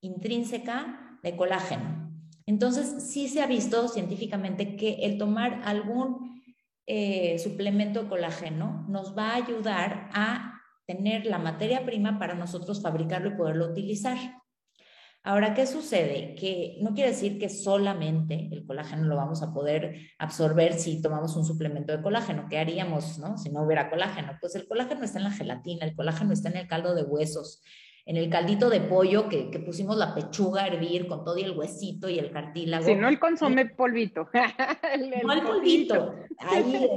intrínseca 0.02 1.18
de 1.22 1.36
colágeno. 1.36 2.12
Entonces, 2.44 3.10
sí 3.10 3.28
se 3.28 3.42
ha 3.42 3.46
visto 3.46 3.88
científicamente 3.88 4.76
que 4.76 4.98
el 5.02 5.16
tomar 5.16 5.62
algún 5.64 6.42
eh, 6.86 7.38
suplemento 7.38 8.02
de 8.02 8.08
colágeno 8.08 8.86
nos 8.88 9.16
va 9.16 9.30
a 9.30 9.36
ayudar 9.36 10.10
a 10.12 10.60
tener 10.86 11.26
la 11.26 11.38
materia 11.38 11.84
prima 11.84 12.18
para 12.18 12.34
nosotros 12.34 12.80
fabricarlo 12.80 13.30
y 13.30 13.36
poderlo 13.36 13.66
utilizar. 13.66 14.16
Ahora, 15.24 15.52
¿qué 15.52 15.66
sucede? 15.66 16.34
Que 16.36 16.78
no 16.80 16.94
quiere 16.94 17.10
decir 17.10 17.38
que 17.38 17.48
solamente 17.48 18.48
el 18.50 18.64
colágeno 18.64 19.04
lo 19.04 19.16
vamos 19.16 19.42
a 19.42 19.52
poder 19.52 19.96
absorber 20.18 20.74
si 20.74 21.02
tomamos 21.02 21.36
un 21.36 21.44
suplemento 21.44 21.94
de 21.94 22.02
colágeno. 22.02 22.46
¿Qué 22.48 22.58
haríamos 22.58 23.18
no? 23.18 23.36
si 23.36 23.50
no 23.50 23.62
hubiera 23.62 23.90
colágeno? 23.90 24.32
Pues 24.40 24.54
el 24.54 24.66
colágeno 24.66 25.04
está 25.04 25.18
en 25.18 25.24
la 25.24 25.30
gelatina, 25.30 25.84
el 25.84 25.94
colágeno 25.94 26.32
está 26.32 26.48
en 26.48 26.56
el 26.56 26.68
caldo 26.68 26.94
de 26.94 27.02
huesos, 27.02 27.62
en 28.06 28.16
el 28.16 28.30
caldito 28.30 28.70
de 28.70 28.80
pollo 28.80 29.28
que, 29.28 29.50
pusimos 29.66 29.98
la 29.98 30.14
pechuga 30.14 30.62
a 30.62 30.66
hervir 30.68 31.06
con 31.06 31.24
todo 31.24 31.36
y 31.36 31.42
el 31.42 31.58
huesito 31.58 32.08
y 32.08 32.18
el 32.18 32.30
cartílago. 32.30 32.86
Si 32.86 32.94
no 32.94 33.06
el 33.08 33.18
consome 33.18 33.66
polvito. 33.66 34.30
el, 34.94 35.10
no 35.22 35.32
el 35.32 35.42
polvito. 35.42 36.14
Ahí, 36.38 36.88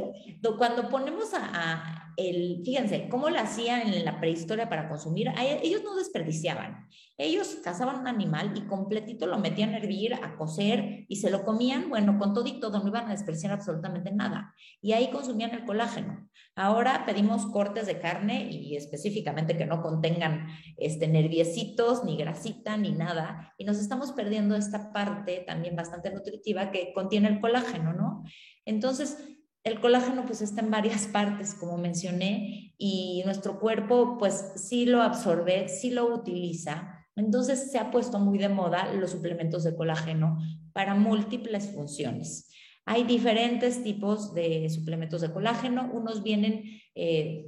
cuando 0.57 0.87
ponemos 0.87 1.33
a, 1.33 2.10
el, 2.17 2.61
fíjense, 2.63 3.07
cómo 3.09 3.29
lo 3.29 3.39
hacían 3.39 3.93
en 3.93 4.05
la 4.05 4.19
prehistoria 4.19 4.69
para 4.69 4.89
consumir, 4.89 5.27
ellos 5.63 5.83
no 5.83 5.95
desperdiciaban. 5.95 6.87
Ellos 7.17 7.59
cazaban 7.63 7.99
un 7.99 8.07
animal 8.07 8.53
y 8.55 8.61
completito 8.61 9.27
lo 9.27 9.37
metían 9.37 9.73
a 9.73 9.77
hervir, 9.77 10.15
a 10.15 10.35
cocer 10.37 11.05
y 11.07 11.17
se 11.17 11.29
lo 11.29 11.43
comían, 11.43 11.89
bueno, 11.89 12.17
con 12.17 12.33
todo 12.33 12.47
y 12.47 12.59
todo, 12.59 12.79
no 12.79 12.87
iban 12.87 13.07
a 13.07 13.11
desperdiciar 13.11 13.53
absolutamente 13.53 14.11
nada. 14.11 14.55
Y 14.81 14.93
ahí 14.93 15.11
consumían 15.11 15.51
el 15.51 15.65
colágeno. 15.65 16.27
Ahora 16.55 17.05
pedimos 17.05 17.45
cortes 17.45 17.85
de 17.85 17.99
carne 17.99 18.49
y 18.51 18.75
específicamente 18.75 19.55
que 19.55 19.65
no 19.65 19.81
contengan 19.81 20.47
este, 20.77 21.07
nerviecitos, 21.07 22.03
ni 22.03 22.17
grasita, 22.17 22.75
ni 22.75 22.91
nada. 22.91 23.53
Y 23.57 23.65
nos 23.65 23.77
estamos 23.77 24.11
perdiendo 24.13 24.55
esta 24.55 24.91
parte 24.91 25.43
también 25.45 25.75
bastante 25.75 26.11
nutritiva 26.11 26.71
que 26.71 26.91
contiene 26.93 27.29
el 27.29 27.39
colágeno, 27.39 27.93
¿no? 27.93 28.23
Entonces, 28.65 29.17
el 29.63 29.79
colágeno 29.79 30.25
pues 30.25 30.41
está 30.41 30.61
en 30.61 30.71
varias 30.71 31.07
partes, 31.07 31.53
como 31.53 31.77
mencioné, 31.77 32.73
y 32.77 33.21
nuestro 33.25 33.59
cuerpo 33.59 34.17
pues 34.17 34.53
sí 34.55 34.85
lo 34.85 35.01
absorbe, 35.01 35.69
sí 35.69 35.91
lo 35.91 36.13
utiliza 36.13 37.01
entonces 37.15 37.71
se 37.71 37.77
ha 37.77 37.91
puesto 37.91 38.19
muy 38.19 38.37
de 38.37 38.49
moda 38.49 38.93
los 38.93 39.11
suplementos 39.11 39.63
de 39.63 39.75
colágeno 39.75 40.39
para 40.73 40.95
múltiples 40.95 41.73
funciones. 41.73 42.49
Hay 42.85 43.03
diferentes 43.03 43.83
tipos 43.83 44.33
de 44.33 44.69
suplementos 44.69 45.21
de 45.21 45.31
colágeno. 45.31 45.91
Unos 45.93 46.23
vienen 46.23 46.63
eh, 46.95 47.45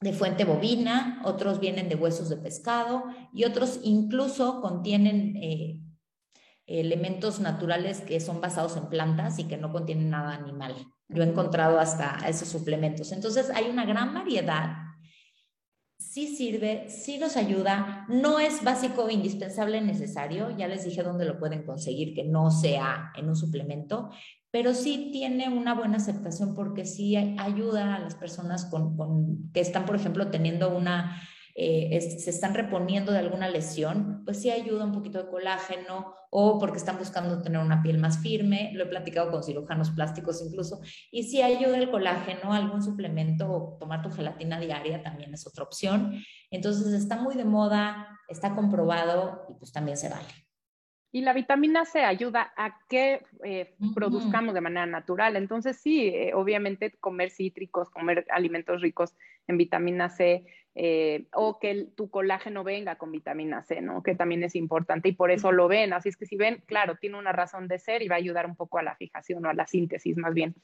de 0.00 0.12
fuente 0.12 0.44
bovina, 0.44 1.22
otros 1.24 1.58
vienen 1.60 1.88
de 1.88 1.96
huesos 1.96 2.28
de 2.28 2.36
pescado 2.36 3.04
y 3.32 3.44
otros 3.44 3.80
incluso 3.82 4.60
contienen 4.60 5.36
eh, 5.42 5.80
elementos 6.66 7.40
naturales 7.40 8.00
que 8.00 8.20
son 8.20 8.40
basados 8.40 8.76
en 8.76 8.88
plantas 8.88 9.38
y 9.38 9.44
que 9.44 9.56
no 9.56 9.72
contienen 9.72 10.10
nada 10.10 10.34
animal. 10.34 10.74
Yo 11.08 11.22
he 11.22 11.26
encontrado 11.26 11.78
hasta 11.78 12.18
esos 12.28 12.48
suplementos. 12.48 13.12
Entonces 13.12 13.50
hay 13.50 13.68
una 13.70 13.84
gran 13.84 14.12
variedad 14.12 14.86
sí 16.16 16.34
sirve, 16.34 16.88
sí 16.88 17.18
nos 17.18 17.36
ayuda, 17.36 18.06
no 18.08 18.38
es 18.38 18.64
básico, 18.64 19.10
indispensable, 19.10 19.82
necesario, 19.82 20.56
ya 20.56 20.68
les 20.68 20.84
dije 20.84 21.02
dónde 21.02 21.24
lo 21.24 21.38
pueden 21.38 21.64
conseguir, 21.64 22.14
que 22.14 22.24
no 22.24 22.50
sea 22.50 23.12
en 23.16 23.28
un 23.28 23.36
suplemento, 23.36 24.08
pero 24.50 24.72
sí 24.72 25.10
tiene 25.12 25.48
una 25.50 25.74
buena 25.74 25.98
aceptación 25.98 26.54
porque 26.54 26.86
sí 26.86 27.16
ayuda 27.16 27.96
a 27.96 27.98
las 27.98 28.14
personas 28.14 28.64
con, 28.64 29.50
que 29.52 29.60
están, 29.60 29.84
por 29.84 29.96
ejemplo, 29.96 30.30
teniendo 30.30 30.74
una 30.74 31.20
eh, 31.58 31.98
se 32.02 32.28
están 32.28 32.54
reponiendo 32.54 33.12
de 33.12 33.18
alguna 33.18 33.48
lesión, 33.48 34.22
pues 34.26 34.42
sí 34.42 34.50
ayuda 34.50 34.84
un 34.84 34.92
poquito 34.92 35.22
de 35.22 35.30
colágeno 35.30 36.14
o 36.28 36.58
porque 36.58 36.76
están 36.76 36.98
buscando 36.98 37.40
tener 37.40 37.62
una 37.62 37.82
piel 37.82 37.96
más 37.96 38.18
firme, 38.18 38.72
lo 38.74 38.84
he 38.84 38.88
platicado 38.88 39.30
con 39.30 39.42
cirujanos 39.42 39.90
plásticos 39.90 40.42
incluso, 40.42 40.82
y 41.10 41.22
si 41.22 41.40
ayuda 41.40 41.78
el 41.78 41.90
colágeno, 41.90 42.52
algún 42.52 42.82
suplemento 42.82 43.50
o 43.50 43.78
tomar 43.78 44.02
tu 44.02 44.10
gelatina 44.10 44.60
diaria 44.60 45.02
también 45.02 45.32
es 45.32 45.46
otra 45.46 45.64
opción. 45.64 46.22
Entonces 46.50 46.92
está 46.92 47.16
muy 47.16 47.36
de 47.36 47.46
moda, 47.46 48.20
está 48.28 48.54
comprobado 48.54 49.46
y 49.48 49.54
pues 49.54 49.72
también 49.72 49.96
se 49.96 50.10
vale. 50.10 50.28
Y 51.12 51.22
la 51.22 51.32
vitamina 51.32 51.86
C 51.86 52.04
ayuda 52.04 52.52
a 52.58 52.78
que 52.90 53.24
eh, 53.42 53.74
produzcamos 53.94 54.52
de 54.52 54.60
manera 54.60 54.84
natural. 54.84 55.36
Entonces, 55.36 55.78
sí, 55.78 56.08
eh, 56.08 56.32
obviamente 56.34 56.92
comer 57.00 57.30
cítricos, 57.30 57.88
comer 57.88 58.26
alimentos 58.28 58.82
ricos 58.82 59.14
en 59.48 59.56
vitamina 59.56 60.08
C 60.08 60.44
eh, 60.74 61.26
o 61.32 61.58
que 61.58 61.88
tu 61.96 62.10
colágeno 62.10 62.64
venga 62.64 62.96
con 62.96 63.10
vitamina 63.12 63.62
C, 63.62 63.80
¿no? 63.80 64.02
Que 64.02 64.14
también 64.14 64.42
es 64.44 64.54
importante 64.54 65.08
y 65.08 65.12
por 65.12 65.30
eso 65.30 65.52
lo 65.52 65.68
ven. 65.68 65.92
Así 65.92 66.08
es 66.08 66.16
que 66.16 66.26
si 66.26 66.36
ven, 66.36 66.62
claro, 66.66 66.96
tiene 66.96 67.18
una 67.18 67.32
razón 67.32 67.68
de 67.68 67.78
ser 67.78 68.02
y 68.02 68.08
va 68.08 68.16
a 68.16 68.18
ayudar 68.18 68.46
un 68.46 68.56
poco 68.56 68.78
a 68.78 68.82
la 68.82 68.96
fijación 68.96 69.44
o 69.46 69.48
a 69.48 69.54
la 69.54 69.66
síntesis 69.66 70.16
más 70.16 70.34
bien. 70.34 70.54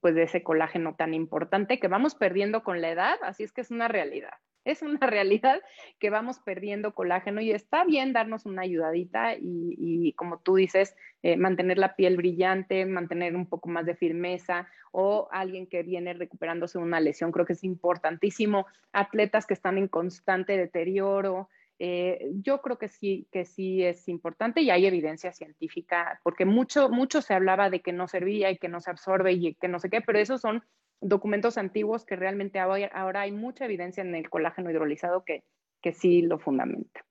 pues 0.00 0.14
de 0.14 0.22
ese 0.22 0.42
colágeno 0.42 0.94
tan 0.94 1.12
importante 1.12 1.78
que 1.78 1.88
vamos 1.88 2.14
perdiendo 2.14 2.62
con 2.62 2.80
la 2.80 2.90
edad, 2.90 3.18
así 3.22 3.42
es 3.42 3.52
que 3.52 3.60
es 3.60 3.70
una 3.70 3.88
realidad 3.88 4.34
es 4.66 4.82
una 4.82 4.98
realidad 5.06 5.62
que 5.98 6.10
vamos 6.10 6.38
perdiendo 6.40 6.94
colágeno 6.94 7.40
y 7.40 7.52
está 7.52 7.84
bien 7.84 8.12
darnos 8.12 8.44
una 8.44 8.62
ayudadita 8.62 9.36
y, 9.40 10.12
como 10.16 10.40
tú 10.40 10.56
dices, 10.56 10.94
eh, 11.22 11.36
mantener 11.36 11.78
la 11.78 11.96
piel 11.96 12.16
brillante, 12.16 12.84
mantener 12.84 13.34
un 13.34 13.46
poco 13.46 13.70
más 13.70 13.86
de 13.86 13.94
firmeza 13.94 14.68
o 14.92 15.28
alguien 15.30 15.66
que 15.66 15.82
viene 15.82 16.12
recuperándose 16.12 16.78
de 16.78 16.84
una 16.84 17.00
lesión, 17.00 17.32
creo 17.32 17.46
que 17.46 17.54
es 17.54 17.64
importantísimo. 17.64 18.66
Atletas 18.92 19.46
que 19.46 19.54
están 19.54 19.78
en 19.78 19.88
constante 19.88 20.56
deterioro, 20.56 21.48
eh, 21.78 22.30
yo 22.32 22.62
creo 22.62 22.78
que 22.78 22.88
sí, 22.88 23.28
que 23.30 23.44
sí 23.44 23.84
es 23.84 24.08
importante 24.08 24.62
y 24.62 24.70
hay 24.70 24.86
evidencia 24.86 25.32
científica, 25.32 26.20
porque 26.22 26.46
mucho, 26.46 26.88
mucho 26.88 27.20
se 27.20 27.34
hablaba 27.34 27.68
de 27.68 27.82
que 27.82 27.92
no 27.92 28.08
servía 28.08 28.50
y 28.50 28.56
que 28.56 28.68
no 28.68 28.80
se 28.80 28.90
absorbe 28.90 29.32
y 29.32 29.54
que 29.54 29.68
no 29.68 29.78
sé 29.78 29.90
qué, 29.90 30.00
pero 30.00 30.18
esos 30.18 30.40
son 30.40 30.64
documentos 31.00 31.58
antiguos 31.58 32.04
que 32.04 32.16
realmente 32.16 32.58
ahora 32.58 33.20
hay 33.20 33.32
mucha 33.32 33.64
evidencia 33.64 34.02
en 34.02 34.14
el 34.14 34.30
colágeno 34.30 34.70
hidrolizado 34.70 35.24
que, 35.24 35.44
que 35.80 35.92
sí 35.92 36.22
lo 36.22 36.38
fundamenta. 36.38 37.04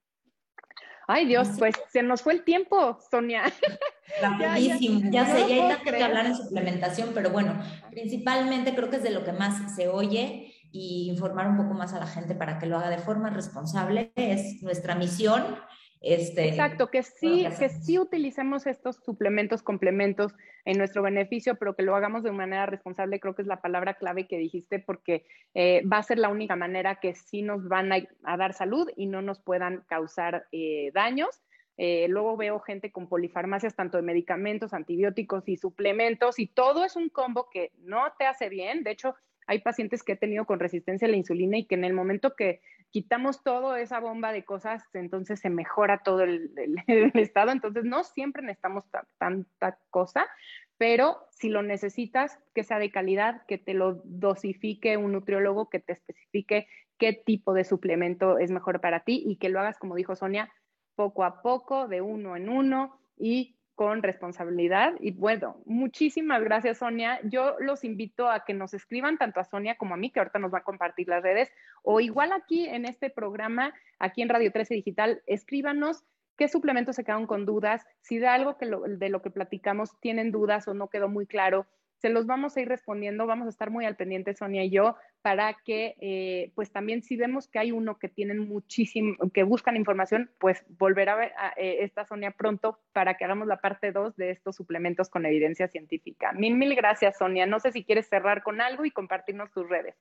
Ay 1.08 1.26
Dios, 1.28 1.50
pues 1.60 1.76
se 1.90 2.02
nos 2.02 2.24
fue 2.24 2.34
el 2.34 2.44
tiempo, 2.44 2.98
Sonia. 3.12 3.44
Rapidísimo, 4.22 5.02
ya, 5.12 5.26
sé, 5.26 5.48
ya 5.48 5.56
hay 5.56 5.76
tanto 5.76 5.92
que 5.92 6.04
hablar 6.04 6.26
en 6.26 6.36
suplementación, 6.36 7.12
pero 7.14 7.30
bueno, 7.30 7.60
principalmente 7.92 8.76
creo 8.76 8.90
que 8.90 8.98
es 8.98 9.04
de 9.04 9.12
lo 9.12 9.24
que 9.24 9.34
más 9.34 9.76
se 9.76 9.88
oye 9.88 10.54
y 10.72 11.10
informar 11.10 11.48
un 11.48 11.58
poco 11.58 11.74
más 11.74 11.94
a 11.94 12.00
la 12.00 12.08
gente 12.08 12.34
para 12.36 12.58
que 12.58 12.66
lo 12.66 12.78
haga 12.78 12.90
de 12.90 12.98
forma 12.98 13.30
responsable 13.30 14.12
es 14.16 14.62
nuestra 14.62 14.96
misión 14.96 15.44
este, 16.06 16.48
Exacto, 16.50 16.92
que 16.92 17.02
sí, 17.02 17.48
que 17.58 17.68
sí 17.68 17.98
utilicemos 17.98 18.68
estos 18.68 18.98
suplementos, 18.98 19.64
complementos 19.64 20.36
en 20.64 20.78
nuestro 20.78 21.02
beneficio, 21.02 21.56
pero 21.56 21.76
que 21.76 21.82
lo 21.82 21.96
hagamos 21.96 22.22
de 22.22 22.32
manera 22.32 22.68
responsable, 22.68 23.20
creo 23.20 23.34
que 23.34 23.42
es 23.42 23.48
la 23.48 23.60
palabra 23.60 23.96
clave 23.96 24.28
que 24.28 24.38
dijiste, 24.38 24.78
porque 24.78 25.26
eh, 25.56 25.82
va 25.92 25.98
a 25.98 26.04
ser 26.04 26.20
la 26.20 26.30
única 26.30 26.56
manera 26.56 27.00
que 27.00 27.16
sí 27.16 27.42
nos 27.42 27.68
van 27.68 27.92
a, 27.92 28.38
dar 28.38 28.54
salud 28.54 28.88
y 28.96 29.08
no 29.08 29.24
nos 29.24 29.40
puedan 29.40 29.84
causar 29.88 30.46
eh, 30.52 30.92
daños. 30.94 31.42
Eh, 31.78 32.06
luego 32.08 32.38
veo 32.38 32.60
gente 32.60 32.92
con 32.92 33.10
polifarmacias, 33.10 33.76
tanto 33.76 33.98
de 33.98 34.04
medicamentos, 34.04 34.76
antibióticos 34.76 35.50
y 35.50 35.58
suplementos, 35.58 36.38
y 36.38 36.46
todo 36.46 36.86
es 36.86 36.96
un 36.96 37.10
combo 37.10 37.50
que 37.50 37.72
no 37.80 38.14
te 38.20 38.28
hace 38.28 38.48
bien. 38.48 38.84
De 38.84 38.92
hecho, 38.92 39.16
hay 39.48 39.60
pacientes 39.60 40.04
que 40.04 40.14
he 40.14 40.18
tenido 40.18 40.46
con 40.46 40.60
resistencia 40.60 41.08
a 41.08 41.12
la 41.12 41.18
insulina 41.18 41.58
y 41.58 41.66
que 41.66 41.76
en 41.76 41.86
el 41.86 41.94
momento 41.94 42.36
que 42.36 42.62
quitamos 42.90 43.44
toda 43.44 43.80
esa 43.80 44.00
bomba 44.00 44.32
de 44.32 44.46
cosas, 44.46 44.84
entonces 44.94 45.40
se 45.40 45.50
mejora 45.50 46.02
todo 46.04 46.24
el, 46.24 46.52
estado. 47.14 47.52
Entonces, 47.52 47.84
no 47.84 48.04
siempre 48.04 48.42
necesitamos 48.42 48.86
tanta 49.18 49.80
cosa, 49.90 50.26
pero 50.78 51.18
si 51.32 51.50
lo 51.50 51.62
necesitas, 51.62 52.40
que 52.54 52.64
sea 52.64 52.80
de 52.80 52.92
calidad, 52.92 53.46
que 53.48 53.58
te 53.58 53.74
lo 53.74 54.02
dosifique 54.06 54.98
un 54.98 55.12
nutriólogo, 55.12 55.70
que 55.70 55.80
te 55.80 55.94
especifique 55.94 56.68
qué 56.98 57.14
tipo 57.14 57.54
de 57.54 57.66
suplemento 57.66 58.38
es 58.40 58.52
mejor 58.52 58.82
para 58.82 59.02
ti 59.02 59.24
y 59.26 59.38
que 59.38 59.50
lo 59.50 59.60
hagas, 59.60 59.78
como 59.78 59.96
dijo 59.96 60.16
Sonia, 60.16 60.52
poco 60.96 61.24
a 61.24 61.42
poco, 61.42 61.88
de 61.88 62.02
uno 62.02 62.36
en 62.36 62.50
uno 62.50 62.98
y 63.18 63.55
con 63.76 64.02
responsabilidad. 64.02 64.94
Y 65.00 65.12
bueno, 65.12 65.62
muchísimas 65.66 66.42
gracias, 66.42 66.80
Sonia. 66.80 67.20
Yo 67.24 67.56
los 67.60 67.84
invito 67.84 68.30
a 68.30 68.46
que 68.46 68.54
nos 68.54 68.74
escriban 68.74 69.18
tanto 69.18 69.40
a 69.40 69.44
Sonia 69.44 69.76
como 69.76 69.94
a 69.94 69.98
mí, 69.98 70.10
que 70.10 70.20
ahorita 70.20 70.40
nos 70.40 70.54
va 70.54 70.60
a 70.60 70.64
compartir 70.64 71.10
las 71.10 71.22
redes, 71.22 71.52
o 71.84 72.00
igual 72.00 72.32
aquí 72.32 72.68
en 72.68 72.86
este 72.86 73.10
programa, 73.10 73.74
aquí 74.00 74.22
en 74.22 74.30
Radio 74.30 74.52
13 74.52 74.76
Digital, 74.76 75.22
escríbanos 75.28 76.04
qué 76.38 76.48
suplementos 76.48 76.96
se 76.96 77.04
quedaron 77.04 77.28
con 77.28 77.46
dudas, 77.46 77.86
si 78.02 78.18
de 78.18 78.28
algo 78.28 78.58
que 78.58 78.66
de 78.66 79.10
lo 79.10 79.22
que 79.22 79.30
platicamos 79.30 80.00
tienen 80.00 80.32
dudas 80.32 80.68
o 80.68 80.74
no 80.74 80.90
quedó 80.90 81.10
muy 81.10 81.28
claro, 81.28 81.68
se 81.98 82.10
los 82.10 82.26
vamos 82.26 82.56
a 82.56 82.62
ir 82.62 82.68
respondiendo, 82.68 83.26
vamos 83.26 83.48
a 83.48 83.50
estar 83.50 83.70
muy 83.72 83.86
al 83.86 83.96
pendiente, 83.96 84.34
Sonia 84.34 84.64
y 84.64 84.70
yo, 84.70 84.96
para 85.26 85.56
que, 85.66 85.96
eh, 86.02 86.52
pues 86.54 86.72
también 86.72 87.02
si 87.02 87.18
vemos 87.18 87.48
que 87.48 87.58
hay 87.58 87.72
uno 87.72 87.98
que 87.98 88.10
tienen 88.10 88.48
muchísimo, 88.48 89.16
que 89.34 89.42
buscan 89.42 89.76
información, 89.76 90.30
pues 90.40 90.64
volver 90.78 91.10
a 91.10 91.16
ver 91.16 91.32
eh, 91.58 91.78
esta 91.80 92.06
Sonia 92.06 92.30
pronto 92.30 92.80
para 92.94 93.18
que 93.18 93.26
hagamos 93.26 93.48
la 93.48 93.60
parte 93.60 93.92
2 93.92 94.16
de 94.18 94.30
estos 94.30 94.56
suplementos 94.56 95.10
con 95.10 95.26
evidencia 95.26 95.68
científica. 95.68 96.32
Mil, 96.34 96.56
mil 96.56 96.76
gracias, 96.76 97.18
Sonia. 97.18 97.48
No 97.48 97.60
sé 97.60 97.72
si 97.72 97.84
quieres 97.84 98.08
cerrar 98.08 98.44
con 98.44 98.62
algo 98.62 98.86
y 98.86 98.92
compartirnos 98.92 99.52
tus 99.52 99.68
redes. 99.68 99.96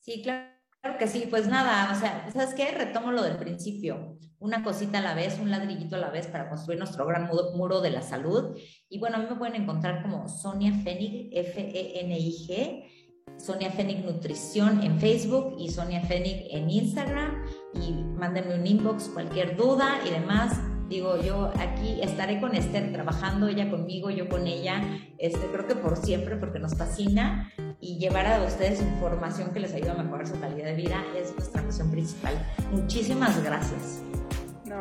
Sí, 0.00 0.20
claro 0.20 0.60
Claro 0.82 0.96
que 0.96 1.08
sí, 1.08 1.26
pues 1.28 1.46
nada, 1.46 1.92
o 1.94 2.00
sea, 2.00 2.30
¿sabes 2.32 2.54
qué? 2.54 2.70
Retomo 2.70 3.12
lo 3.12 3.22
del 3.22 3.36
principio, 3.36 4.16
una 4.38 4.64
cosita 4.64 4.96
a 4.98 5.02
la 5.02 5.12
vez, 5.12 5.38
un 5.38 5.50
ladrillito 5.50 5.96
a 5.96 5.98
la 5.98 6.08
vez 6.08 6.26
para 6.26 6.48
construir 6.48 6.78
nuestro 6.78 7.04
gran 7.04 7.28
muro 7.54 7.82
de 7.82 7.90
la 7.90 8.00
salud. 8.00 8.58
Y 8.88 8.98
bueno, 8.98 9.16
a 9.16 9.18
mí 9.20 9.26
me 9.28 9.36
pueden 9.36 9.60
encontrar 9.60 10.00
como 10.00 10.26
Sonia 10.26 10.72
Fenig, 10.72 11.28
F-E-N-I-G, 11.36 12.99
Sonia 13.38 13.70
Fenig 13.70 14.04
Nutrición 14.04 14.82
en 14.82 15.00
Facebook 15.00 15.56
y 15.58 15.70
Sonia 15.70 16.02
Fenig 16.02 16.46
en 16.50 16.70
Instagram. 16.70 17.44
Y 17.74 17.92
mándenme 17.92 18.56
un 18.56 18.66
inbox, 18.66 19.08
cualquier 19.08 19.56
duda 19.56 20.00
y 20.06 20.10
demás. 20.10 20.60
Digo, 20.88 21.22
yo 21.22 21.52
aquí 21.60 22.00
estaré 22.02 22.40
con 22.40 22.54
Esther 22.56 22.92
trabajando, 22.92 23.46
ella 23.46 23.70
conmigo, 23.70 24.10
yo 24.10 24.28
con 24.28 24.48
ella, 24.48 24.82
este, 25.18 25.46
creo 25.46 25.68
que 25.68 25.76
por 25.76 25.96
siempre, 25.96 26.36
porque 26.36 26.58
nos 26.58 26.76
fascina 26.76 27.52
y 27.80 27.98
llevar 27.98 28.26
a 28.26 28.42
ustedes 28.42 28.82
información 28.82 29.52
que 29.52 29.60
les 29.60 29.72
ayude 29.72 29.90
a 29.90 30.02
mejorar 30.02 30.26
su 30.26 30.38
calidad 30.40 30.66
de 30.66 30.74
vida 30.74 31.04
es 31.16 31.32
nuestra 31.36 31.62
misión 31.62 31.92
principal. 31.92 32.34
Muchísimas 32.72 33.40
gracias. 33.44 34.02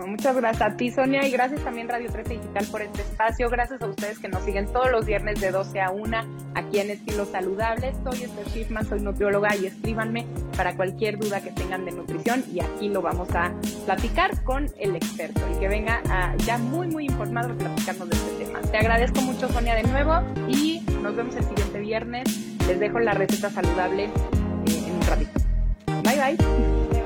Muchas 0.07 0.35
gracias 0.35 0.61
a 0.61 0.75
ti, 0.75 0.91
Sonia, 0.91 1.25
y 1.27 1.31
gracias 1.31 1.63
también 1.63 1.89
Radio 1.89 2.11
13 2.11 2.33
Digital 2.35 2.65
por 2.71 2.81
este 2.81 3.01
espacio. 3.01 3.49
Gracias 3.49 3.81
a 3.81 3.87
ustedes 3.87 4.19
que 4.19 4.27
nos 4.27 4.43
siguen 4.43 4.67
todos 4.67 4.91
los 4.91 5.05
viernes 5.05 5.39
de 5.41 5.51
12 5.51 5.81
a 5.81 5.91
1 5.91 6.17
aquí 6.55 6.79
en 6.79 6.91
Estilo 6.91 7.25
Saludable. 7.25 7.93
Soy 8.03 8.23
Esther 8.23 8.49
Schiffman, 8.49 8.85
soy 8.85 9.01
nutrióloga 9.01 9.55
y 9.55 9.65
escríbanme 9.65 10.25
para 10.55 10.75
cualquier 10.75 11.17
duda 11.17 11.41
que 11.41 11.51
tengan 11.51 11.85
de 11.85 11.91
nutrición 11.91 12.43
y 12.51 12.59
aquí 12.61 12.89
lo 12.89 13.01
vamos 13.01 13.29
a 13.35 13.51
platicar 13.85 14.43
con 14.43 14.67
el 14.77 14.95
experto, 14.95 15.41
y 15.53 15.59
que 15.59 15.67
venga 15.67 16.01
ya 16.45 16.57
muy, 16.57 16.87
muy 16.87 17.05
informado 17.05 17.53
a 17.53 17.57
platicarnos 17.57 18.09
de 18.09 18.15
este 18.15 18.45
tema. 18.45 18.61
Te 18.61 18.77
agradezco 18.77 19.21
mucho, 19.21 19.49
Sonia, 19.49 19.75
de 19.75 19.83
nuevo 19.83 20.21
y 20.47 20.81
nos 21.01 21.15
vemos 21.15 21.35
el 21.35 21.43
siguiente 21.43 21.79
viernes. 21.79 22.57
Les 22.67 22.79
dejo 22.79 22.99
la 22.99 23.13
receta 23.13 23.49
saludable 23.49 24.05
eh, 24.05 24.83
en 24.87 24.95
un 24.95 25.01
ratito. 25.01 25.39
Bye, 26.03 26.35
bye. 26.35 26.98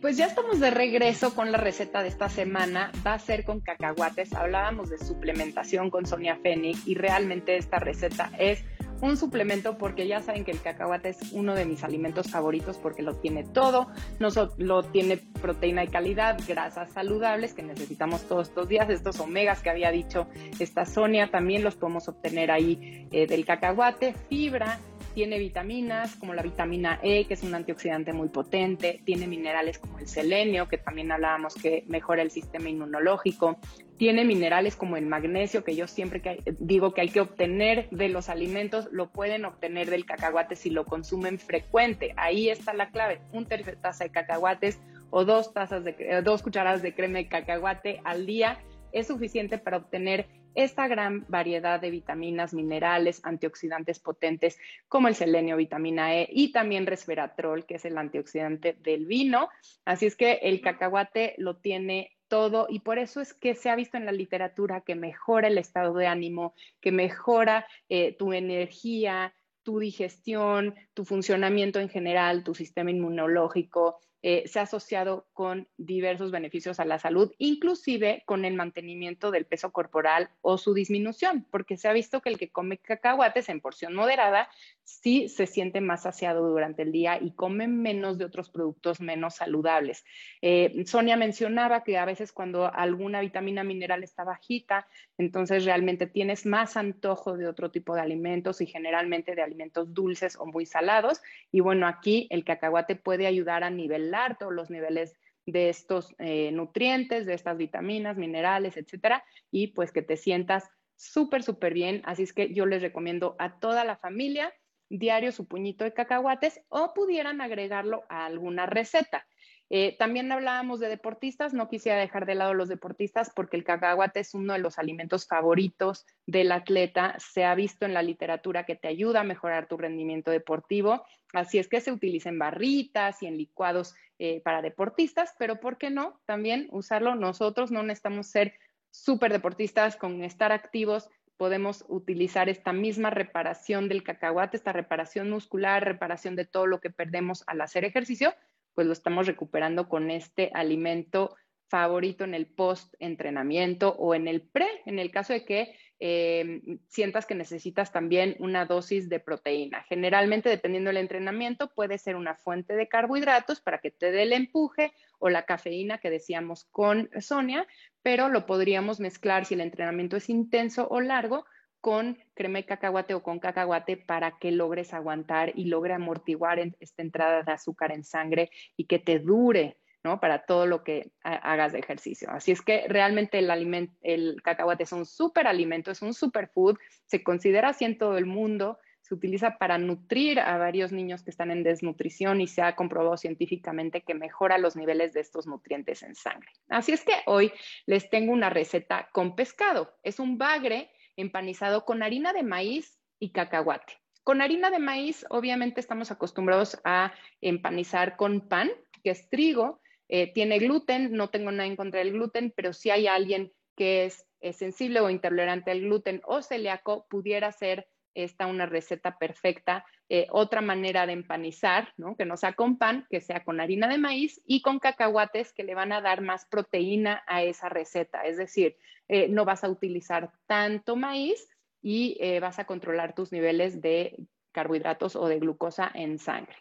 Pues 0.00 0.16
ya 0.16 0.26
estamos 0.26 0.60
de 0.60 0.70
regreso 0.70 1.34
con 1.34 1.50
la 1.50 1.58
receta 1.58 2.02
de 2.02 2.08
esta 2.08 2.28
semana. 2.28 2.92
Va 3.06 3.14
a 3.14 3.18
ser 3.18 3.44
con 3.44 3.60
cacahuates. 3.60 4.32
Hablábamos 4.32 4.90
de 4.90 4.98
suplementación 4.98 5.90
con 5.90 6.06
Sonia 6.06 6.38
Fénix 6.42 6.86
y 6.86 6.94
realmente 6.94 7.56
esta 7.56 7.78
receta 7.78 8.30
es 8.38 8.64
un 9.00 9.16
suplemento 9.16 9.78
porque 9.78 10.06
ya 10.06 10.20
saben 10.20 10.44
que 10.44 10.50
el 10.50 10.60
cacahuate 10.60 11.10
es 11.10 11.32
uno 11.32 11.54
de 11.54 11.64
mis 11.64 11.84
alimentos 11.84 12.30
favoritos 12.30 12.78
porque 12.78 13.02
lo 13.02 13.14
tiene 13.16 13.44
todo, 13.44 13.88
no 14.18 14.28
lo 14.56 14.82
tiene 14.82 15.18
proteína 15.40 15.82
de 15.82 15.88
calidad, 15.88 16.38
grasas 16.48 16.90
saludables 16.92 17.54
que 17.54 17.62
necesitamos 17.62 18.26
todos 18.26 18.48
estos 18.48 18.68
días, 18.68 18.90
estos 18.90 19.20
omegas 19.20 19.62
que 19.62 19.70
había 19.70 19.90
dicho 19.90 20.26
esta 20.58 20.84
Sonia, 20.84 21.30
también 21.30 21.62
los 21.62 21.76
podemos 21.76 22.08
obtener 22.08 22.50
ahí 22.50 23.06
eh, 23.12 23.26
del 23.26 23.44
cacahuate, 23.44 24.14
fibra, 24.28 24.80
tiene 25.18 25.40
vitaminas 25.40 26.14
como 26.14 26.32
la 26.32 26.42
vitamina 26.42 27.00
E, 27.02 27.24
que 27.24 27.34
es 27.34 27.42
un 27.42 27.52
antioxidante 27.52 28.12
muy 28.12 28.28
potente, 28.28 29.00
tiene 29.04 29.26
minerales 29.26 29.80
como 29.80 29.98
el 29.98 30.06
selenio, 30.06 30.68
que 30.68 30.78
también 30.78 31.10
hablábamos 31.10 31.54
que 31.54 31.82
mejora 31.88 32.22
el 32.22 32.30
sistema 32.30 32.68
inmunológico, 32.68 33.58
tiene 33.96 34.24
minerales 34.24 34.76
como 34.76 34.96
el 34.96 35.06
magnesio, 35.06 35.64
que 35.64 35.74
yo 35.74 35.88
siempre 35.88 36.22
que 36.22 36.44
digo 36.60 36.94
que 36.94 37.00
hay 37.00 37.08
que 37.08 37.20
obtener 37.20 37.88
de 37.90 38.08
los 38.10 38.28
alimentos, 38.28 38.86
lo 38.92 39.10
pueden 39.10 39.44
obtener 39.44 39.90
del 39.90 40.06
cacahuate 40.06 40.54
si 40.54 40.70
lo 40.70 40.84
consumen 40.84 41.40
frecuente. 41.40 42.14
Ahí 42.16 42.48
está 42.48 42.72
la 42.72 42.90
clave, 42.90 43.20
un 43.32 43.44
tercer 43.44 43.74
taza 43.74 44.04
de 44.04 44.10
cacahuates 44.10 44.78
o 45.10 45.24
dos 45.24 45.52
tazas 45.52 45.82
de 45.82 45.96
eh, 45.98 46.22
dos 46.22 46.44
cucharadas 46.44 46.80
de 46.80 46.94
crema 46.94 47.18
de 47.18 47.26
cacahuate 47.26 48.00
al 48.04 48.24
día 48.24 48.60
es 48.92 49.08
suficiente 49.08 49.58
para 49.58 49.78
obtener 49.78 50.26
esta 50.54 50.88
gran 50.88 51.24
variedad 51.28 51.80
de 51.80 51.90
vitaminas, 51.90 52.52
minerales, 52.52 53.20
antioxidantes 53.24 54.00
potentes 54.00 54.58
como 54.88 55.08
el 55.08 55.14
selenio, 55.14 55.56
vitamina 55.56 56.16
E 56.16 56.28
y 56.32 56.52
también 56.52 56.86
resveratrol, 56.86 57.64
que 57.64 57.76
es 57.76 57.84
el 57.84 57.96
antioxidante 57.96 58.76
del 58.80 59.06
vino. 59.06 59.48
Así 59.84 60.06
es 60.06 60.16
que 60.16 60.40
el 60.42 60.60
cacahuate 60.60 61.34
lo 61.38 61.56
tiene 61.56 62.16
todo 62.26 62.66
y 62.68 62.80
por 62.80 62.98
eso 62.98 63.20
es 63.20 63.34
que 63.34 63.54
se 63.54 63.70
ha 63.70 63.76
visto 63.76 63.96
en 63.96 64.04
la 64.04 64.12
literatura 64.12 64.82
que 64.82 64.94
mejora 64.94 65.48
el 65.48 65.58
estado 65.58 65.94
de 65.94 66.06
ánimo, 66.06 66.54
que 66.80 66.92
mejora 66.92 67.66
eh, 67.88 68.16
tu 68.18 68.32
energía, 68.32 69.34
tu 69.62 69.78
digestión, 69.78 70.74
tu 70.94 71.04
funcionamiento 71.04 71.78
en 71.78 71.88
general, 71.88 72.42
tu 72.42 72.54
sistema 72.54 72.90
inmunológico, 72.90 74.00
eh, 74.22 74.44
se 74.46 74.58
ha 74.58 74.62
asociado 74.62 75.28
con 75.32 75.68
diversos 75.76 76.30
beneficios 76.32 76.80
a 76.80 76.84
la 76.84 76.98
salud, 76.98 77.32
inclusive 77.38 78.22
con 78.26 78.44
el 78.44 78.54
mantenimiento 78.54 79.30
del 79.30 79.46
peso 79.46 79.70
corporal 79.70 80.30
o 80.40 80.58
su 80.58 80.74
disminución, 80.74 81.46
porque 81.50 81.76
se 81.76 81.88
ha 81.88 81.92
visto 81.92 82.20
que 82.20 82.30
el 82.30 82.38
que 82.38 82.50
come 82.50 82.78
cacahuates 82.78 83.48
en 83.48 83.60
porción 83.60 83.94
moderada 83.94 84.48
sí 84.82 85.28
se 85.28 85.46
siente 85.46 85.80
más 85.80 86.02
saciado 86.02 86.48
durante 86.48 86.82
el 86.82 86.92
día 86.92 87.18
y 87.20 87.32
come 87.32 87.68
menos 87.68 88.18
de 88.18 88.24
otros 88.24 88.50
productos 88.50 89.00
menos 89.00 89.36
saludables. 89.36 90.04
Eh, 90.42 90.82
Sonia 90.86 91.16
mencionaba 91.16 91.84
que 91.84 91.98
a 91.98 92.04
veces 92.04 92.32
cuando 92.32 92.72
alguna 92.72 93.20
vitamina 93.20 93.62
mineral 93.62 94.02
está 94.02 94.24
bajita, 94.24 94.88
entonces 95.18 95.64
realmente 95.64 96.06
tienes 96.06 96.46
más 96.46 96.76
antojo 96.76 97.36
de 97.36 97.46
otro 97.46 97.70
tipo 97.70 97.94
de 97.94 98.00
alimentos 98.00 98.60
y 98.60 98.66
generalmente 98.66 99.34
de 99.34 99.42
alimentos 99.42 99.92
dulces 99.94 100.36
o 100.36 100.46
muy 100.46 100.66
salados. 100.66 101.20
Y 101.52 101.60
bueno, 101.60 101.86
aquí 101.86 102.26
el 102.30 102.44
cacahuate 102.44 102.96
puede 102.96 103.26
ayudar 103.26 103.64
a 103.64 103.70
nivel 103.70 104.07
todos 104.38 104.52
los 104.52 104.70
niveles 104.70 105.14
de 105.46 105.68
estos 105.70 106.14
eh, 106.18 106.50
nutrientes, 106.52 107.26
de 107.26 107.34
estas 107.34 107.56
vitaminas, 107.56 108.16
minerales, 108.16 108.76
etcétera, 108.76 109.24
y 109.50 109.68
pues 109.68 109.92
que 109.92 110.02
te 110.02 110.16
sientas 110.16 110.68
súper, 110.96 111.42
súper 111.42 111.72
bien. 111.72 112.02
Así 112.04 112.24
es 112.24 112.32
que 112.32 112.52
yo 112.52 112.66
les 112.66 112.82
recomiendo 112.82 113.36
a 113.38 113.58
toda 113.58 113.84
la 113.84 113.96
familia 113.96 114.52
diario 114.90 115.32
su 115.32 115.46
puñito 115.46 115.84
de 115.84 115.92
cacahuates 115.92 116.60
o 116.68 116.92
pudieran 116.94 117.40
agregarlo 117.40 118.04
a 118.08 118.26
alguna 118.26 118.66
receta. 118.66 119.26
Eh, 119.70 119.96
también 119.98 120.32
hablábamos 120.32 120.80
de 120.80 120.88
deportistas, 120.88 121.52
no 121.52 121.68
quisiera 121.68 121.98
dejar 121.98 122.24
de 122.24 122.34
lado 122.34 122.54
los 122.54 122.68
deportistas 122.68 123.30
porque 123.34 123.56
el 123.56 123.64
cacahuate 123.64 124.20
es 124.20 124.32
uno 124.32 124.54
de 124.54 124.60
los 124.60 124.78
alimentos 124.78 125.26
favoritos 125.26 126.06
del 126.26 126.52
atleta. 126.52 127.16
Se 127.18 127.44
ha 127.44 127.54
visto 127.54 127.84
en 127.84 127.92
la 127.92 128.02
literatura 128.02 128.64
que 128.64 128.76
te 128.76 128.88
ayuda 128.88 129.20
a 129.20 129.24
mejorar 129.24 129.68
tu 129.68 129.76
rendimiento 129.76 130.30
deportivo, 130.30 131.04
así 131.34 131.58
es 131.58 131.68
que 131.68 131.80
se 131.80 131.92
utiliza 131.92 132.30
en 132.30 132.38
barritas 132.38 133.22
y 133.22 133.26
en 133.26 133.36
licuados 133.36 133.94
eh, 134.18 134.40
para 134.42 134.62
deportistas, 134.62 135.34
pero 135.38 135.60
¿por 135.60 135.76
qué 135.76 135.90
no? 135.90 136.18
También 136.24 136.68
usarlo 136.70 137.14
nosotros, 137.14 137.70
no 137.70 137.82
necesitamos 137.82 138.28
ser 138.28 138.54
súper 138.90 139.32
deportistas 139.32 139.96
con 139.96 140.24
estar 140.24 140.50
activos, 140.50 141.10
podemos 141.36 141.84
utilizar 141.88 142.48
esta 142.48 142.72
misma 142.72 143.10
reparación 143.10 143.88
del 143.88 144.02
cacahuate, 144.02 144.56
esta 144.56 144.72
reparación 144.72 145.30
muscular, 145.30 145.84
reparación 145.84 146.34
de 146.36 146.46
todo 146.46 146.66
lo 146.66 146.80
que 146.80 146.90
perdemos 146.90 147.44
al 147.46 147.60
hacer 147.60 147.84
ejercicio, 147.84 148.34
pues 148.78 148.86
lo 148.86 148.92
estamos 148.92 149.26
recuperando 149.26 149.88
con 149.88 150.08
este 150.08 150.52
alimento 150.54 151.34
favorito 151.66 152.22
en 152.22 152.32
el 152.32 152.46
post-entrenamiento 152.46 153.88
o 153.98 154.14
en 154.14 154.28
el 154.28 154.40
pre, 154.40 154.68
en 154.86 155.00
el 155.00 155.10
caso 155.10 155.32
de 155.32 155.44
que 155.44 155.74
eh, 155.98 156.60
sientas 156.86 157.26
que 157.26 157.34
necesitas 157.34 157.90
también 157.90 158.36
una 158.38 158.66
dosis 158.66 159.08
de 159.08 159.18
proteína. 159.18 159.84
Generalmente, 159.88 160.48
dependiendo 160.48 160.90
del 160.90 160.98
entrenamiento, 160.98 161.74
puede 161.74 161.98
ser 161.98 162.14
una 162.14 162.36
fuente 162.36 162.76
de 162.76 162.86
carbohidratos 162.86 163.60
para 163.60 163.78
que 163.78 163.90
te 163.90 164.12
dé 164.12 164.22
el 164.22 164.32
empuje 164.32 164.92
o 165.18 165.28
la 165.28 165.44
cafeína 165.44 165.98
que 165.98 166.10
decíamos 166.10 166.68
con 166.70 167.10
Sonia, 167.18 167.66
pero 168.02 168.28
lo 168.28 168.46
podríamos 168.46 169.00
mezclar 169.00 169.44
si 169.44 169.54
el 169.54 169.60
entrenamiento 169.60 170.16
es 170.16 170.28
intenso 170.28 170.86
o 170.88 171.00
largo 171.00 171.46
con 171.80 172.18
crema 172.34 172.58
de 172.58 172.64
cacahuate 172.64 173.14
o 173.14 173.22
con 173.22 173.38
cacahuate 173.38 173.96
para 173.96 174.38
que 174.38 174.50
logres 174.50 174.94
aguantar 174.94 175.52
y 175.54 175.66
logre 175.66 175.94
amortiguar 175.94 176.58
esta 176.80 177.02
entrada 177.02 177.42
de 177.42 177.52
azúcar 177.52 177.92
en 177.92 178.04
sangre 178.04 178.50
y 178.76 178.84
que 178.84 178.98
te 178.98 179.18
dure, 179.18 179.78
¿no? 180.02 180.20
Para 180.20 180.44
todo 180.44 180.66
lo 180.66 180.82
que 180.82 181.10
hagas 181.22 181.72
de 181.72 181.78
ejercicio. 181.78 182.30
Así 182.30 182.52
es 182.52 182.62
que 182.62 182.86
realmente 182.88 183.38
el, 183.38 183.90
el 184.02 184.42
cacahuate 184.42 184.82
es 184.82 184.92
un 184.92 185.06
súper 185.06 185.46
alimento, 185.46 185.90
es 185.90 186.02
un 186.02 186.14
superfood, 186.14 186.76
se 187.06 187.22
considera 187.22 187.70
así 187.70 187.84
en 187.84 187.98
todo 187.98 188.18
el 188.18 188.26
mundo, 188.26 188.78
se 189.08 189.14
utiliza 189.14 189.56
para 189.56 189.78
nutrir 189.78 190.38
a 190.38 190.58
varios 190.58 190.92
niños 190.92 191.22
que 191.22 191.30
están 191.30 191.50
en 191.50 191.62
desnutrición 191.62 192.42
y 192.42 192.46
se 192.46 192.60
ha 192.60 192.76
comprobado 192.76 193.16
científicamente 193.16 194.02
que 194.02 194.14
mejora 194.14 194.58
los 194.58 194.76
niveles 194.76 195.14
de 195.14 195.20
estos 195.20 195.46
nutrientes 195.46 196.02
en 196.02 196.14
sangre. 196.14 196.50
Así 196.68 196.92
es 196.92 197.04
que 197.04 197.14
hoy 197.24 197.50
les 197.86 198.10
tengo 198.10 198.32
una 198.32 198.50
receta 198.50 199.08
con 199.12 199.34
pescado. 199.34 199.96
Es 200.02 200.20
un 200.20 200.36
bagre 200.36 200.90
empanizado 201.18 201.84
con 201.84 202.02
harina 202.02 202.32
de 202.32 202.44
maíz 202.44 202.98
y 203.18 203.32
cacahuate. 203.32 203.94
Con 204.22 204.40
harina 204.40 204.70
de 204.70 204.78
maíz, 204.78 205.26
obviamente 205.30 205.80
estamos 205.80 206.10
acostumbrados 206.10 206.78
a 206.84 207.12
empanizar 207.40 208.16
con 208.16 208.48
pan, 208.48 208.70
que 209.02 209.10
es 209.10 209.28
trigo, 209.28 209.80
eh, 210.08 210.32
tiene 210.32 210.58
gluten, 210.58 211.12
no 211.12 211.28
tengo 211.28 211.50
nada 211.50 211.66
en 211.66 211.76
contra 211.76 212.00
del 212.00 212.12
gluten, 212.12 212.52
pero 212.54 212.72
si 212.72 212.90
hay 212.90 213.06
alguien 213.06 213.52
que 213.76 214.06
es, 214.06 214.24
sensible 214.52 215.00
o 215.00 215.10
intolerante 215.10 215.72
al 215.72 215.80
gluten 215.80 216.22
o 216.24 216.42
celíaco, 216.42 217.08
pudiera 217.10 217.50
ser 217.50 217.88
esta 218.14 218.46
una 218.46 218.66
receta 218.66 219.18
perfecta. 219.18 219.84
Eh, 220.08 220.26
otra 220.30 220.60
manera 220.60 221.06
de 221.06 221.12
empanizar, 221.12 221.92
¿no? 221.96 222.16
que 222.16 222.24
no 222.24 222.36
sea 222.36 222.54
con 222.54 222.78
pan, 222.78 223.06
que 223.10 223.20
sea 223.20 223.44
con 223.44 223.60
harina 223.60 223.88
de 223.88 223.98
maíz 223.98 224.40
y 224.46 224.62
con 224.62 224.78
cacahuates 224.78 225.52
que 225.52 225.64
le 225.64 225.74
van 225.74 225.92
a 225.92 226.00
dar 226.00 226.22
más 226.22 226.46
proteína 226.46 227.22
a 227.26 227.42
esa 227.42 227.68
receta. 227.68 228.24
Es 228.24 228.36
decir, 228.36 228.76
eh, 229.08 229.28
no 229.28 229.44
vas 229.44 229.64
a 229.64 229.68
utilizar 229.68 230.30
tanto 230.46 230.96
maíz 230.96 231.48
y 231.82 232.16
eh, 232.20 232.40
vas 232.40 232.58
a 232.58 232.64
controlar 232.64 233.14
tus 233.14 233.32
niveles 233.32 233.80
de 233.80 234.16
carbohidratos 234.52 235.14
o 235.14 235.28
de 235.28 235.38
glucosa 235.38 235.90
en 235.94 236.18
sangre. 236.18 236.56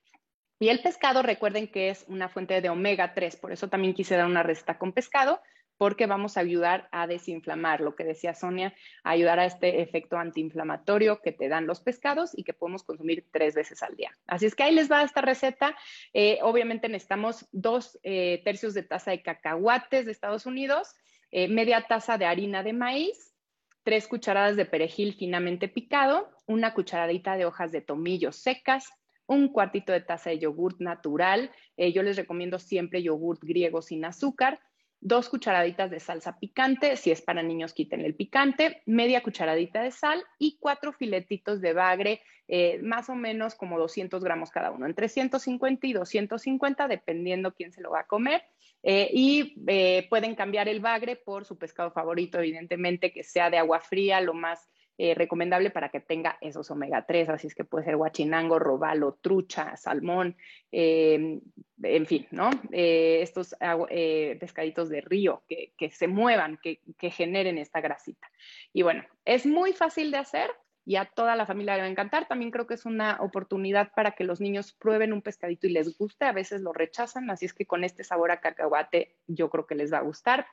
Y 0.59 0.69
el 0.69 0.81
pescado, 0.81 1.21
recuerden 1.21 1.67
que 1.67 1.89
es 1.89 2.05
una 2.07 2.29
fuente 2.29 2.61
de 2.61 2.69
omega 2.69 3.13
3, 3.13 3.35
por 3.37 3.51
eso 3.51 3.69
también 3.69 3.93
quise 3.93 4.15
dar 4.15 4.25
una 4.25 4.43
receta 4.43 4.77
con 4.77 4.91
pescado, 4.91 5.39
porque 5.77 6.07
vamos 6.07 6.37
a 6.37 6.39
ayudar 6.39 6.89
a 6.91 7.07
desinflamar, 7.07 7.81
lo 7.81 7.95
que 7.95 8.03
decía 8.03 8.33
Sonia, 8.33 8.73
ayudar 9.03 9.39
a 9.39 9.45
este 9.45 9.81
efecto 9.81 10.17
antiinflamatorio 10.17 11.21
que 11.21 11.31
te 11.31 11.49
dan 11.49 11.67
los 11.67 11.81
pescados 11.81 12.31
y 12.35 12.43
que 12.43 12.53
podemos 12.53 12.83
consumir 12.83 13.25
tres 13.31 13.53
veces 13.53 13.83
al 13.83 13.95
día. 13.95 14.11
Así 14.25 14.47
es 14.47 14.55
que 14.55 14.63
ahí 14.63 14.73
les 14.73 14.91
va 14.91 15.03
esta 15.03 15.21
receta. 15.21 15.75
Eh, 16.13 16.39
obviamente 16.41 16.89
necesitamos 16.89 17.47
dos 17.51 17.99
eh, 18.03 18.41
tercios 18.43 18.73
de 18.73 18.83
taza 18.83 19.11
de 19.11 19.21
cacahuates 19.21 20.05
de 20.05 20.11
Estados 20.11 20.45
Unidos, 20.45 20.95
eh, 21.29 21.47
media 21.47 21.85
taza 21.87 22.17
de 22.17 22.25
harina 22.25 22.63
de 22.63 22.73
maíz, 22.73 23.35
tres 23.83 24.07
cucharadas 24.07 24.55
de 24.55 24.65
perejil 24.65 25.13
finamente 25.13 25.67
picado, 25.67 26.31
una 26.47 26.73
cucharadita 26.73 27.37
de 27.37 27.45
hojas 27.45 27.71
de 27.71 27.81
tomillo 27.81 28.31
secas, 28.31 28.89
un 29.27 29.49
cuartito 29.49 29.91
de 29.91 30.01
taza 30.01 30.31
de 30.31 30.39
yogurt 30.39 30.79
natural. 30.79 31.51
yo 31.77 32.01
les 32.01 32.17
recomiendo 32.17 32.59
siempre 32.59 33.03
yogurt 33.03 33.43
griego 33.43 33.81
sin 33.81 34.05
azúcar 34.05 34.59
dos 34.99 35.29
cucharaditas 35.29 35.91
de 35.91 35.99
salsa 35.99 36.39
picante, 36.39 36.95
si 36.97 37.11
es 37.11 37.21
para 37.21 37.43
niños 37.43 37.73
quiten 37.73 38.01
el 38.01 38.15
picante, 38.15 38.81
media 38.85 39.21
cucharadita 39.21 39.81
de 39.81 39.91
sal 39.91 40.23
y 40.39 40.57
cuatro 40.59 40.91
filetitos 40.91 41.61
de 41.61 41.73
bagre, 41.73 42.21
eh, 42.47 42.79
más 42.81 43.09
o 43.09 43.15
menos 43.15 43.55
como 43.55 43.77
200 43.77 44.23
gramos 44.23 44.49
cada 44.49 44.71
uno, 44.71 44.85
entre 44.85 45.09
150 45.09 45.85
y 45.87 45.93
250, 45.93 46.87
dependiendo 46.87 47.53
quién 47.53 47.71
se 47.71 47.81
lo 47.81 47.91
va 47.91 48.01
a 48.01 48.07
comer. 48.07 48.43
Eh, 48.83 49.09
y 49.11 49.55
eh, 49.67 50.07
pueden 50.09 50.35
cambiar 50.35 50.67
el 50.67 50.79
bagre 50.79 51.15
por 51.15 51.45
su 51.45 51.57
pescado 51.57 51.91
favorito, 51.91 52.39
evidentemente 52.39 53.11
que 53.11 53.23
sea 53.23 53.49
de 53.49 53.57
agua 53.57 53.79
fría, 53.79 54.21
lo 54.21 54.33
más 54.33 54.69
eh, 54.97 55.13
recomendable 55.13 55.69
para 55.69 55.89
que 55.89 55.99
tenga 55.99 56.37
esos 56.41 56.71
omega 56.71 57.05
3, 57.05 57.29
así 57.29 57.47
es 57.47 57.55
que 57.55 57.63
puede 57.63 57.85
ser 57.85 57.97
guachinango, 57.97 58.57
robalo, 58.57 59.19
trucha, 59.21 59.77
salmón, 59.77 60.35
em, 60.71 61.39
en 61.83 62.05
fin, 62.07 62.27
¿no? 62.31 62.49
Eh, 62.71 63.19
estos 63.21 63.55
eh, 63.89 64.37
pescaditos 64.39 64.89
de 64.89 65.01
río 65.01 65.43
que, 65.47 65.73
que 65.77 65.91
se 65.91 66.07
muevan, 66.07 66.57
que, 66.63 66.81
que, 66.97 67.11
generen 67.11 67.57
esta 67.57 67.79
grasita. 67.79 68.27
Y 68.73 68.81
bueno, 68.81 69.03
es 69.25 69.45
muy 69.45 69.73
fácil 69.73 70.09
de 70.09 70.17
hacer 70.17 70.49
y 70.87 70.95
a 70.95 71.03
toda 71.03 71.35
la 71.35 71.45
familia 71.45 71.75
le 71.75 71.81
va 71.81 71.87
a 71.87 71.91
encantar. 71.91 72.29
También 72.29 72.49
creo 72.49 72.65
que 72.65 72.75
es 72.75 72.85
una 72.85 73.17
oportunidad 73.19 73.91
para 73.93 74.11
que 74.11 74.23
los 74.23 74.39
niños 74.39 74.71
prueben 74.71 75.11
un 75.11 75.21
pescadito 75.21 75.67
y 75.67 75.71
les 75.71 75.97
guste. 75.97 76.23
A 76.23 76.31
veces 76.31 76.61
lo 76.61 76.71
rechazan, 76.71 77.29
así 77.29 77.45
es 77.45 77.53
que 77.53 77.65
con 77.65 77.83
este 77.83 78.05
sabor 78.05 78.31
a 78.31 78.39
cacahuate 78.39 79.17
yo 79.27 79.49
creo 79.49 79.67
que 79.67 79.75
les 79.75 79.91
va 79.91 79.97
a 79.97 80.03
gustar. 80.03 80.47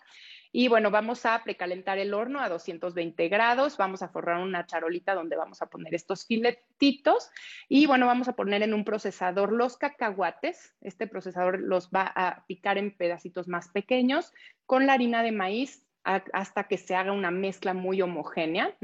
Y 0.56 0.68
bueno, 0.68 0.92
vamos 0.92 1.26
a 1.26 1.42
precalentar 1.42 1.98
el 1.98 2.14
horno 2.14 2.38
a 2.38 2.48
220 2.48 3.28
grados. 3.28 3.76
Vamos 3.76 4.02
a 4.02 4.08
forrar 4.08 4.40
una 4.40 4.66
charolita 4.66 5.12
donde 5.12 5.34
vamos 5.34 5.60
a 5.62 5.66
poner 5.66 5.96
estos 5.96 6.26
filetitos. 6.26 7.28
Y 7.68 7.86
bueno, 7.86 8.06
vamos 8.06 8.28
a 8.28 8.36
poner 8.36 8.62
en 8.62 8.72
un 8.72 8.84
procesador 8.84 9.50
los 9.50 9.76
cacahuates. 9.76 10.76
Este 10.80 11.08
procesador 11.08 11.58
los 11.58 11.90
va 11.90 12.12
a 12.14 12.44
picar 12.46 12.78
en 12.78 12.96
pedacitos 12.96 13.48
más 13.48 13.68
pequeños 13.70 14.32
con 14.64 14.86
la 14.86 14.92
harina 14.92 15.24
de 15.24 15.32
maíz 15.32 15.88
hasta 16.04 16.68
que 16.68 16.78
se 16.78 16.94
haga 16.94 17.10
una 17.10 17.32
mezcla 17.32 17.74
muy 17.74 18.00
homogénea. 18.00 18.76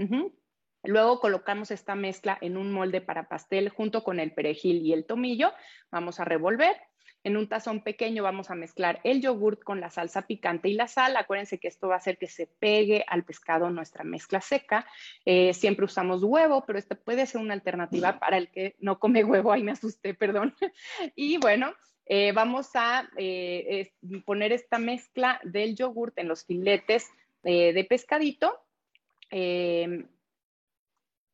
Luego 0.83 1.21
colocamos 1.21 1.71
esta 1.71 1.95
mezcla 1.95 2.37
en 2.41 2.57
un 2.57 2.73
molde 2.73 3.01
para 3.01 3.29
pastel 3.29 3.69
junto 3.69 4.03
con 4.03 4.19
el 4.19 4.33
perejil 4.33 4.85
y 4.85 4.93
el 4.93 5.07
tomillo. 5.07 5.53
Vamos 5.93 6.19
a 6.19 6.25
revolver 6.25 6.77
en 7.23 7.37
un 7.37 7.49
tazón 7.49 7.83
pequeño 7.83 8.23
vamos 8.23 8.51
a 8.51 8.55
mezclar 8.55 9.01
el 9.05 9.21
yogurt 9.21 9.63
con 9.63 9.81
la 9.81 9.91
salsa 9.91 10.27
picante 10.27 10.69
y 10.69 10.75
la 10.75 10.89
sal. 10.89 11.17
Acuérdense 11.17 11.59
que 11.59 11.69
esto 11.69 11.89
va 11.89 11.95
a 11.95 11.99
hacer 11.99 12.17
que 12.17 12.29
se 12.29 12.47
pegue 12.47 13.05
al 13.07 13.25
pescado 13.25 13.69
nuestra 13.71 14.05
mezcla 14.05 14.41
seca. 14.41 14.87
Eh, 15.27 15.53
siempre 15.53 15.85
usamos 15.85 16.23
huevo, 16.23 16.65
pero 16.67 16.79
esta 16.79 16.95
puede 16.95 17.27
ser 17.27 17.43
una 17.43 17.55
alternativa 17.55 18.19
para 18.19 18.39
el 18.39 18.49
que 18.49 18.75
no 18.79 18.99
come 18.99 19.23
huevo. 19.25 19.53
Ahí 19.53 19.63
me 19.63 19.73
asusté, 19.73 20.15
perdón. 20.15 20.55
y 21.15 21.37
bueno, 21.37 21.75
eh, 22.07 22.33
vamos 22.33 22.71
a 22.75 23.11
eh, 23.17 23.93
poner 24.25 24.53
esta 24.53 24.79
mezcla 24.79 25.41
del 25.45 25.77
yogurt 25.77 26.19
en 26.19 26.29
los 26.29 26.45
filetes 26.45 27.11
de 27.43 27.87
pescadito. 27.89 28.59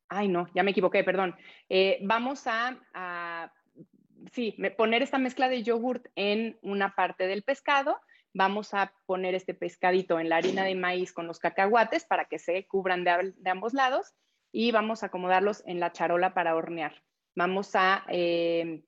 Ay, 0.09 0.27
no, 0.29 0.47
ya 0.53 0.63
me 0.63 0.71
equivoqué, 0.71 1.03
perdón. 1.03 1.35
Vamos 2.01 2.47
a, 2.47 2.77
a, 2.93 3.51
sí, 4.33 4.55
poner 4.77 5.03
esta 5.03 5.17
mezcla 5.17 5.49
de 5.49 5.63
yogurt 5.63 6.07
en 6.15 6.57
una 6.61 6.95
parte 6.95 7.27
del 7.27 7.43
pescado. 7.43 7.99
Vamos 8.33 8.73
a 8.73 8.93
poner 9.05 9.35
este 9.35 9.53
pescadito 9.53 10.19
en 10.19 10.29
la 10.29 10.37
harina 10.37 10.63
de 10.63 10.75
maíz 10.75 11.13
con 11.13 11.27
los 11.27 11.39
cacahuates 11.39 12.05
para 12.05 12.25
que 12.25 12.39
se 12.39 12.67
cubran 12.67 13.03
de, 13.03 13.49
ambos 13.49 13.73
lados 13.73 14.13
y 14.51 14.71
vamos 14.71 15.03
a 15.03 15.07
acomodarlos 15.07 15.63
en 15.65 15.79
la 15.79 15.91
charola 15.91 16.33
para 16.33 16.55
hornear. 16.55 16.93
Vamos 17.35 17.75
a 17.75 18.05
eh, 18.09 18.83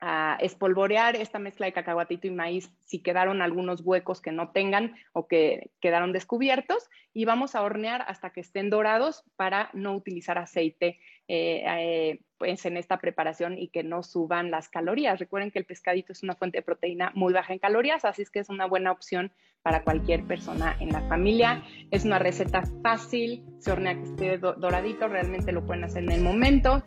a 0.00 0.36
espolvorear 0.40 1.16
esta 1.16 1.38
mezcla 1.38 1.66
de 1.66 1.72
cacahuatito 1.72 2.26
y 2.26 2.30
maíz 2.30 2.70
si 2.84 3.02
quedaron 3.02 3.40
algunos 3.40 3.80
huecos 3.80 4.20
que 4.20 4.30
no 4.30 4.50
tengan 4.50 4.94
o 5.12 5.26
que 5.26 5.70
quedaron 5.80 6.12
descubiertos 6.12 6.88
y 7.14 7.24
vamos 7.24 7.54
a 7.54 7.62
hornear 7.62 8.04
hasta 8.06 8.30
que 8.30 8.40
estén 8.40 8.68
dorados 8.68 9.24
para 9.36 9.70
no 9.72 9.94
utilizar 9.94 10.36
aceite 10.36 11.00
eh, 11.28 11.64
eh, 11.66 12.20
pues 12.36 12.66
en 12.66 12.76
esta 12.76 12.98
preparación 12.98 13.56
y 13.56 13.68
que 13.68 13.82
no 13.82 14.02
suban 14.02 14.50
las 14.50 14.68
calorías. 14.68 15.18
Recuerden 15.18 15.50
que 15.50 15.58
el 15.58 15.64
pescadito 15.64 16.12
es 16.12 16.22
una 16.22 16.36
fuente 16.36 16.58
de 16.58 16.62
proteína 16.62 17.10
muy 17.14 17.32
baja 17.32 17.54
en 17.54 17.58
calorías, 17.58 18.04
así 18.04 18.20
es 18.20 18.30
que 18.30 18.40
es 18.40 18.50
una 18.50 18.66
buena 18.66 18.92
opción 18.92 19.32
para 19.62 19.82
cualquier 19.82 20.24
persona 20.24 20.76
en 20.78 20.90
la 20.90 21.00
familia. 21.08 21.62
Es 21.90 22.04
una 22.04 22.18
receta 22.18 22.62
fácil, 22.82 23.42
se 23.58 23.72
hornea 23.72 23.94
que 23.94 24.02
esté 24.02 24.38
doradito, 24.38 25.08
realmente 25.08 25.52
lo 25.52 25.64
pueden 25.64 25.84
hacer 25.84 26.04
en 26.04 26.12
el 26.12 26.20
momento 26.20 26.84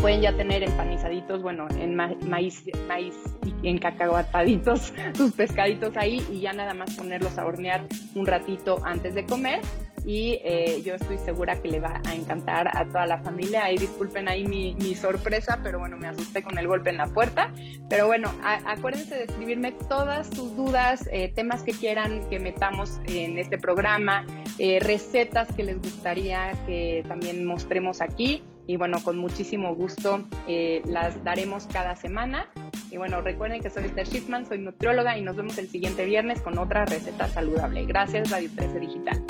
pueden 0.00 0.20
ya 0.20 0.36
tener 0.36 0.62
empanizaditos, 0.62 1.42
bueno, 1.42 1.66
en 1.78 1.94
maíz, 1.94 2.64
maíz 2.86 3.14
y 3.62 3.68
en 3.68 3.78
cacahuataditos 3.78 4.92
sus 5.14 5.32
pescaditos 5.32 5.96
ahí 5.96 6.24
y 6.30 6.40
ya 6.40 6.52
nada 6.52 6.74
más 6.74 6.94
ponerlos 6.96 7.36
a 7.38 7.46
hornear 7.46 7.86
un 8.14 8.26
ratito 8.26 8.80
antes 8.84 9.14
de 9.14 9.24
comer 9.26 9.60
y 10.08 10.40
eh, 10.42 10.80
yo 10.84 10.94
estoy 10.94 11.18
segura 11.18 11.60
que 11.60 11.68
le 11.68 11.80
va 11.80 12.00
a 12.06 12.14
encantar 12.14 12.74
a 12.74 12.86
toda 12.86 13.04
la 13.04 13.18
familia. 13.18 13.64
Ahí 13.64 13.76
disculpen 13.76 14.26
ahí 14.26 14.42
mi, 14.46 14.94
sorpresa, 14.94 15.60
pero 15.62 15.78
bueno, 15.78 15.98
me 15.98 16.06
asusté 16.06 16.42
con 16.42 16.56
el 16.56 16.66
golpe 16.66 16.88
en 16.88 16.96
la 16.96 17.06
puerta. 17.08 17.52
Pero 17.90 18.06
bueno, 18.06 18.32
acuérdense 18.42 19.16
de 19.16 19.24
escribirme 19.24 19.72
todas 19.72 20.28
sus 20.28 20.56
dudas, 20.56 21.06
eh, 21.12 21.30
temas 21.34 21.62
que 21.62 21.72
quieran 21.72 22.26
que 22.30 22.38
metamos 22.38 23.00
en 23.06 23.36
este 23.36 23.58
programa, 23.58 24.24
eh, 24.58 24.78
recetas 24.80 25.52
que 25.52 25.62
les 25.62 25.76
gustaría 25.76 26.52
que 26.66 27.04
también 27.06 27.44
mostremos 27.44 28.00
aquí 28.00 28.42
y 28.68 28.76
bueno, 28.76 29.02
con 29.02 29.16
muchísimo 29.16 29.74
gusto 29.74 30.22
eh, 30.46 30.82
las 30.84 31.24
daremos 31.24 31.66
cada 31.72 31.96
semana. 31.96 32.48
Y 32.90 32.98
bueno, 32.98 33.22
recuerden 33.22 33.62
que 33.62 33.70
soy 33.70 33.86
Esther 33.86 34.06
Schiffman, 34.06 34.46
soy 34.46 34.58
nutrióloga 34.58 35.16
y 35.16 35.22
nos 35.22 35.36
vemos 35.36 35.56
el 35.56 35.68
siguiente 35.68 36.04
viernes 36.04 36.42
con 36.42 36.58
otra 36.58 36.84
receta 36.84 37.28
saludable. 37.28 37.86
Gracias 37.86 38.30
Radio 38.30 38.50
13 38.54 38.78
Digital. 38.78 39.24